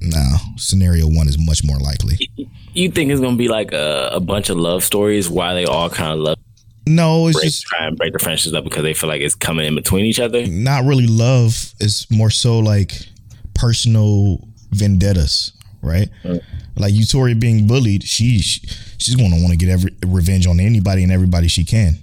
[0.00, 2.30] no, scenario one is much more likely.
[2.74, 5.90] You think it's gonna be like a, a bunch of love stories Why they all
[5.90, 6.38] kind of love
[6.86, 9.34] No, it's break, just try and break the friendships up because they feel like it's
[9.34, 10.46] coming in between each other.
[10.46, 11.72] not really love.
[11.80, 13.08] It's more so like
[13.54, 15.52] personal vendettas,
[15.82, 16.08] right?
[16.24, 16.42] Mm.
[16.76, 18.66] Like Yutori being bullied, she, she
[18.98, 21.98] she's going to want to get every revenge on anybody and everybody she can.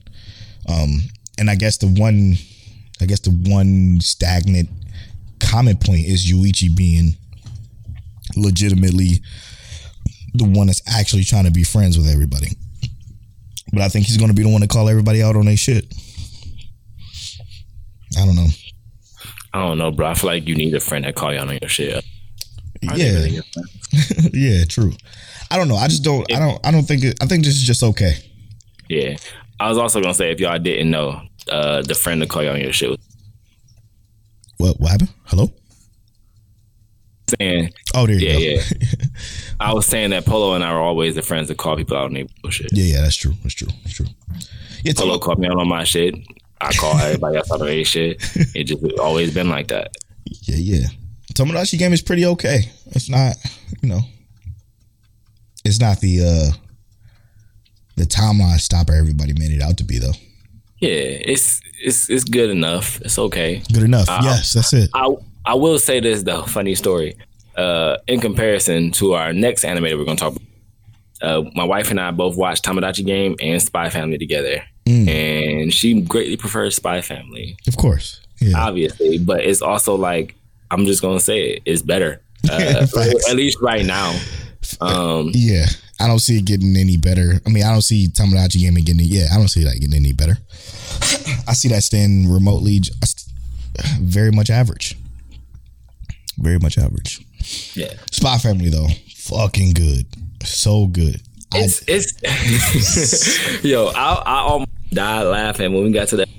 [0.69, 1.01] Um,
[1.37, 2.35] and I guess the one,
[3.01, 4.69] I guess the one stagnant
[5.39, 7.15] comment point is Yuichi being
[8.35, 9.21] legitimately
[10.33, 12.49] the one that's actually trying to be friends with everybody.
[13.73, 15.57] But I think he's going to be the one to call everybody out on their
[15.57, 15.93] shit.
[18.17, 18.47] I don't know.
[19.53, 20.07] I don't know, bro.
[20.07, 21.95] I feel like you need a friend that call you out on your shit.
[21.95, 22.01] Are
[22.95, 23.67] they yeah, really your friend?
[24.33, 24.93] yeah, true.
[25.49, 25.75] I don't know.
[25.75, 26.31] I just don't.
[26.33, 26.65] I don't.
[26.65, 27.03] I don't think.
[27.03, 28.13] It, I think this is just okay.
[28.89, 29.15] Yeah.
[29.59, 32.49] I was also gonna say if y'all didn't know, uh, the friend that call you
[32.49, 32.99] on your shit
[34.57, 34.79] What?
[34.79, 35.13] What happened?
[35.25, 35.51] Hello?
[37.39, 38.39] saying, Oh, there you yeah, go.
[38.39, 38.87] yeah.
[39.59, 42.05] I was saying that Polo and I were always the friends that call people out
[42.05, 42.71] on their bullshit.
[42.73, 43.01] yeah, yeah.
[43.01, 43.33] That's true.
[43.43, 43.69] That's true.
[43.83, 44.07] That's true.
[44.83, 46.15] Yeah, Polo called me out on my shit.
[46.59, 48.17] I call everybody else out on their shit.
[48.55, 49.95] It just always been like that.
[50.43, 50.87] yeah, yeah.
[51.33, 52.61] Tomodachi game is pretty okay.
[52.87, 53.35] It's not,
[53.81, 54.01] you know,
[55.65, 56.57] it's not the uh
[57.97, 60.13] the timeline stopper everybody made it out to be though.
[60.79, 62.99] Yeah, it's it's it's good enough.
[63.01, 63.61] It's okay.
[63.73, 64.09] Good enough.
[64.09, 64.89] Uh, yes, that's it.
[64.93, 65.09] I
[65.45, 67.15] I will say this though, funny story.
[67.55, 70.47] Uh, in comparison to our next anime that we're gonna talk about,
[71.21, 76.01] uh, my wife and I both watched Tomodachi Game and Spy Family together, and she
[76.01, 78.21] greatly prefers Spy Family, Of course.
[78.39, 78.57] Yeah.
[78.57, 79.17] obviously.
[79.19, 80.35] But it's also like
[80.71, 82.87] I'm just gonna say it, it's better, uh,
[83.29, 84.17] at least right now.
[84.79, 85.65] Um, Yeah,
[85.99, 87.41] I don't see it getting any better.
[87.45, 89.05] I mean, I don't see Tomodachi Gaming getting.
[89.05, 90.37] Yeah, I don't see that getting any better.
[91.47, 92.81] I see that staying remotely
[94.01, 94.97] very much average.
[96.37, 97.19] Very much average.
[97.75, 100.05] yeah, Spy Family though, fucking good,
[100.43, 101.21] so good.
[101.53, 106.29] I, it's it's yo, I I almost died laughing when we got to that.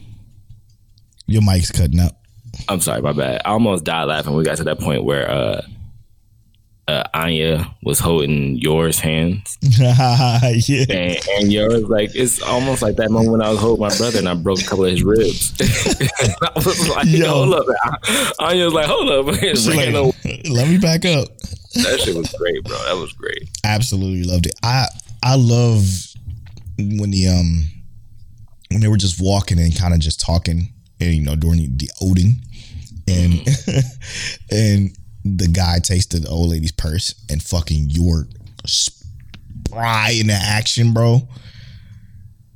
[1.27, 2.13] your mic's cutting out.
[2.69, 3.43] I'm sorry, my bad.
[3.45, 4.35] I almost died laughing.
[4.35, 5.63] We got to that point where uh,
[6.89, 13.11] uh, Anya was holding Yor's hands, yeah, and, and Yor's like it's almost like that
[13.11, 15.55] moment when I was holding my brother and I broke a couple of his ribs.
[15.61, 17.29] I was like, Yo.
[17.29, 17.67] hold up,
[18.41, 21.29] Anya was like, hold up, like, let me back up.
[21.75, 22.77] that shit was great, bro.
[22.85, 23.49] That was great.
[23.65, 24.55] absolutely loved it.
[24.63, 24.87] I
[25.23, 25.85] I love
[26.79, 27.65] when the um
[28.71, 31.69] when they were just walking and kind of just talking and you know during the,
[31.69, 32.37] the Odin
[33.09, 33.79] and mm-hmm.
[34.55, 38.27] and the guy takes the old lady's purse and fucking York
[38.67, 41.29] spry into action, bro.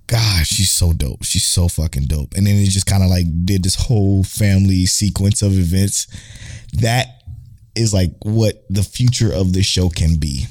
[0.09, 1.24] God, she's so dope.
[1.24, 2.35] She's so fucking dope.
[2.36, 6.06] And then it just kind of like did this whole family sequence of events.
[6.74, 7.06] That
[7.74, 10.47] is like what the future of this show can be.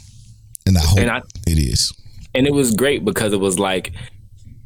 [0.67, 1.93] And I hope And I- it is.
[2.33, 3.93] and it was great because it was like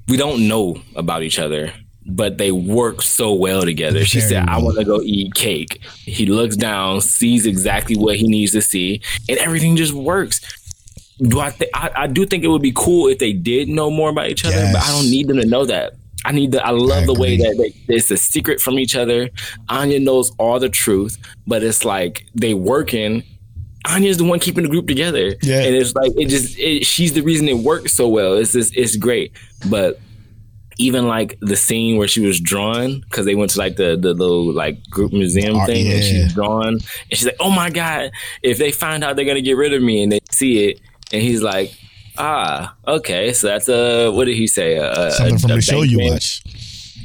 [0.08, 1.72] we don't know about each other
[2.16, 6.26] but they work so well together she said i want to go eat cake he
[6.26, 10.42] looks down sees exactly what he needs to see and everything just works
[11.20, 13.90] do i think I, I do think it would be cool if they did know
[13.92, 15.94] more about each other but i don't need them to know that
[16.26, 16.62] I need the.
[16.64, 19.30] I love I the way that they, it's a secret from each other.
[19.70, 21.18] Anya knows all the truth,
[21.48, 23.24] but it's like they working.
[23.88, 25.62] Anya's the one keeping the group together, Yeah.
[25.64, 26.60] and it's like it just.
[26.60, 28.34] It, she's the reason it works so well.
[28.34, 28.76] It's just.
[28.76, 29.32] It's great,
[29.70, 30.02] but
[30.80, 34.14] even like the scene where she was drawn because they went to like the the
[34.14, 38.12] little like group museum thing and she's drawn and she's like, oh my god,
[38.42, 40.82] if they find out they're gonna get rid of me and they see it,
[41.14, 41.72] and he's like.
[42.22, 43.32] Ah, okay.
[43.32, 44.76] So that's a what did he say?
[44.76, 46.44] A, Something a- from a the show you watch.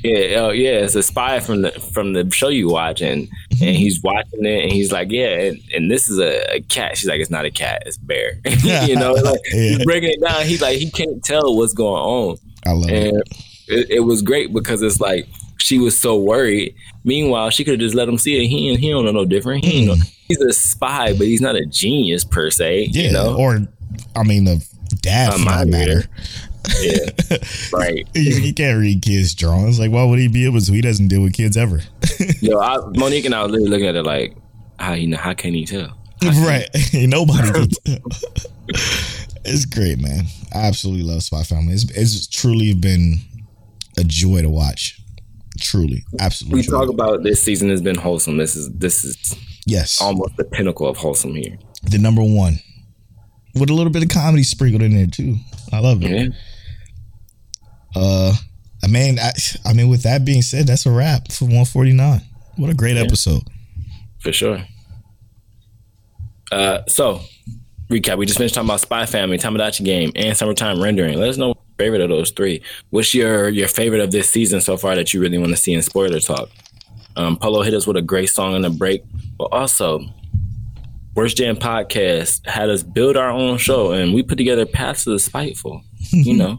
[0.03, 3.65] Yeah, oh yeah, it's a spy from the from the show you watch, and Mm-hmm.
[3.65, 6.99] and he's watching it, and he's like, yeah, and, and this is a, a cat.
[6.99, 8.41] She's like, it's not a cat, it's a bear.
[8.89, 9.61] you know, like, Yeah.
[9.77, 10.45] he's breaking it down.
[10.47, 12.37] He's like, he can't tell what's going on,
[12.67, 13.29] I love and it,
[13.69, 15.27] it was great because it's like
[15.59, 16.75] she was so worried.
[17.05, 18.49] Meanwhile, she could have just let him see it.
[18.49, 19.65] He ain't- he don't know no different.
[19.65, 19.97] He know.
[20.29, 22.89] He's a spy, but he's not a genius per se.
[22.89, 22.95] Mm.
[22.95, 23.03] Yeah.
[23.03, 23.67] You know, Or
[24.17, 24.67] I mean, the
[25.03, 26.05] dad A for that matter.
[26.81, 27.39] Yeah,
[27.79, 28.09] right.
[28.15, 29.79] He, can't read kids' drawings.
[29.79, 30.73] Like, why would he be able to?
[30.73, 31.81] He doesn't deal with kids ever.
[32.41, 34.35] Yo, I, Monique and I was literally looking at it like,
[34.79, 35.19] how you know?
[35.19, 35.95] How can he tell?
[36.23, 36.67] right.
[36.95, 37.99] Nobody can tell.
[39.45, 40.25] it's great, man.
[40.55, 41.75] I absolutely love Spy Family.
[41.75, 43.19] It's, it's truly been
[43.97, 45.01] a joy to watch.
[45.61, 46.05] Truly.
[46.21, 46.61] Absolutely.
[46.61, 48.37] We talk about this season has been wholesome.
[48.37, 50.01] This is this is yes.
[50.01, 51.59] almost the pinnacle of wholesome here.
[51.85, 52.59] the number one.
[53.55, 55.37] With a little bit of comedy sprinkled in there too.
[55.73, 56.11] I love it.
[56.11, 56.29] Yeah.
[57.95, 58.35] Uh
[58.83, 59.31] I mean I,
[59.65, 62.21] I mean with that being said, that's a wrap for 149.
[62.57, 63.43] What a great episode.
[64.21, 64.65] For sure.
[66.51, 67.21] Uh, so
[67.91, 68.17] recap.
[68.19, 71.19] We just finished talking about Spy Family, Tomodachi Game, and Summertime Rendering.
[71.19, 72.63] Let us know favorite of those three.
[72.91, 75.73] What's your your favorite of this season so far that you really want to see
[75.73, 76.51] in spoiler talk?
[77.17, 79.05] Um, Polo hit us with a great song on the break,
[79.39, 80.05] but also
[81.15, 85.11] Worst Jam Podcast had us build our own show, and we put together Paths to
[85.11, 85.83] the Spiteful.
[86.11, 86.59] You know,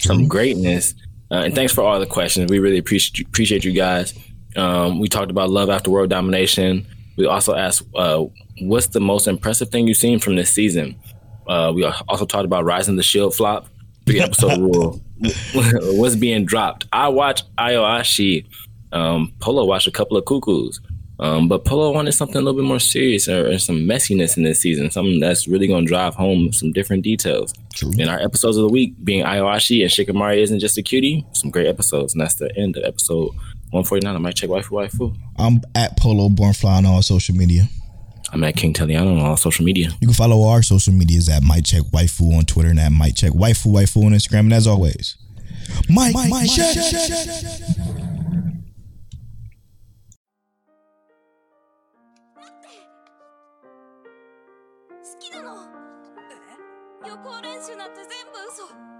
[0.00, 0.94] some greatness.
[1.30, 2.50] Uh, and thanks for all the questions.
[2.50, 4.14] We really appreciate appreciate you guys.
[4.56, 6.86] Um, we talked about love after world domination.
[7.16, 8.24] We also asked, uh,
[8.60, 10.96] what's the most impressive thing you've seen from this season?
[11.46, 13.66] Uh, we also talked about Rising the Shield flop,
[14.20, 15.00] episode rule.
[15.54, 16.86] what's being dropped?
[16.92, 18.46] I watched Aoashi.
[18.92, 20.80] Um, Polo watched a couple of cuckoos.
[21.20, 24.42] Um, but Polo wanted something a little bit more serious or, or some messiness in
[24.42, 27.54] this season, something that's really going to drive home some different details.
[27.74, 27.92] True.
[27.96, 31.50] In our episodes of the week, being Aoashi and Shikimori isn't just a cutie, some
[31.50, 32.12] great episodes.
[32.12, 33.28] And that's the end of episode
[33.70, 34.14] 149.
[34.14, 35.16] I might check Waifu Waifu.
[35.38, 37.68] I'm at Polo Bornfly on all social media.
[38.32, 39.90] I'm at King Teliano on all social media.
[40.00, 43.14] You can follow our social medias at Mic Check Waifu on Twitter and at Mic
[43.14, 44.40] Check Waifu Waifu on Instagram.
[44.40, 45.16] And as always,
[45.90, 47.08] Mike, Mike, Mike check, check, check,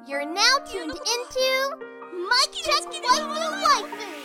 [0.09, 1.76] You're now tuned into
[2.12, 4.22] Mic Check Waifu Waifu.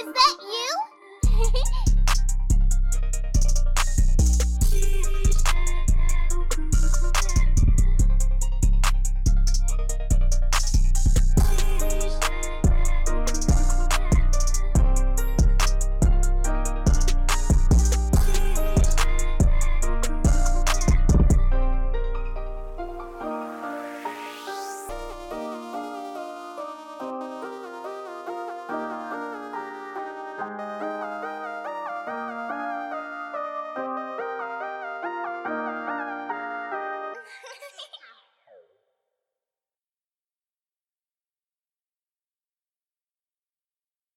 [0.00, 0.67] is that you?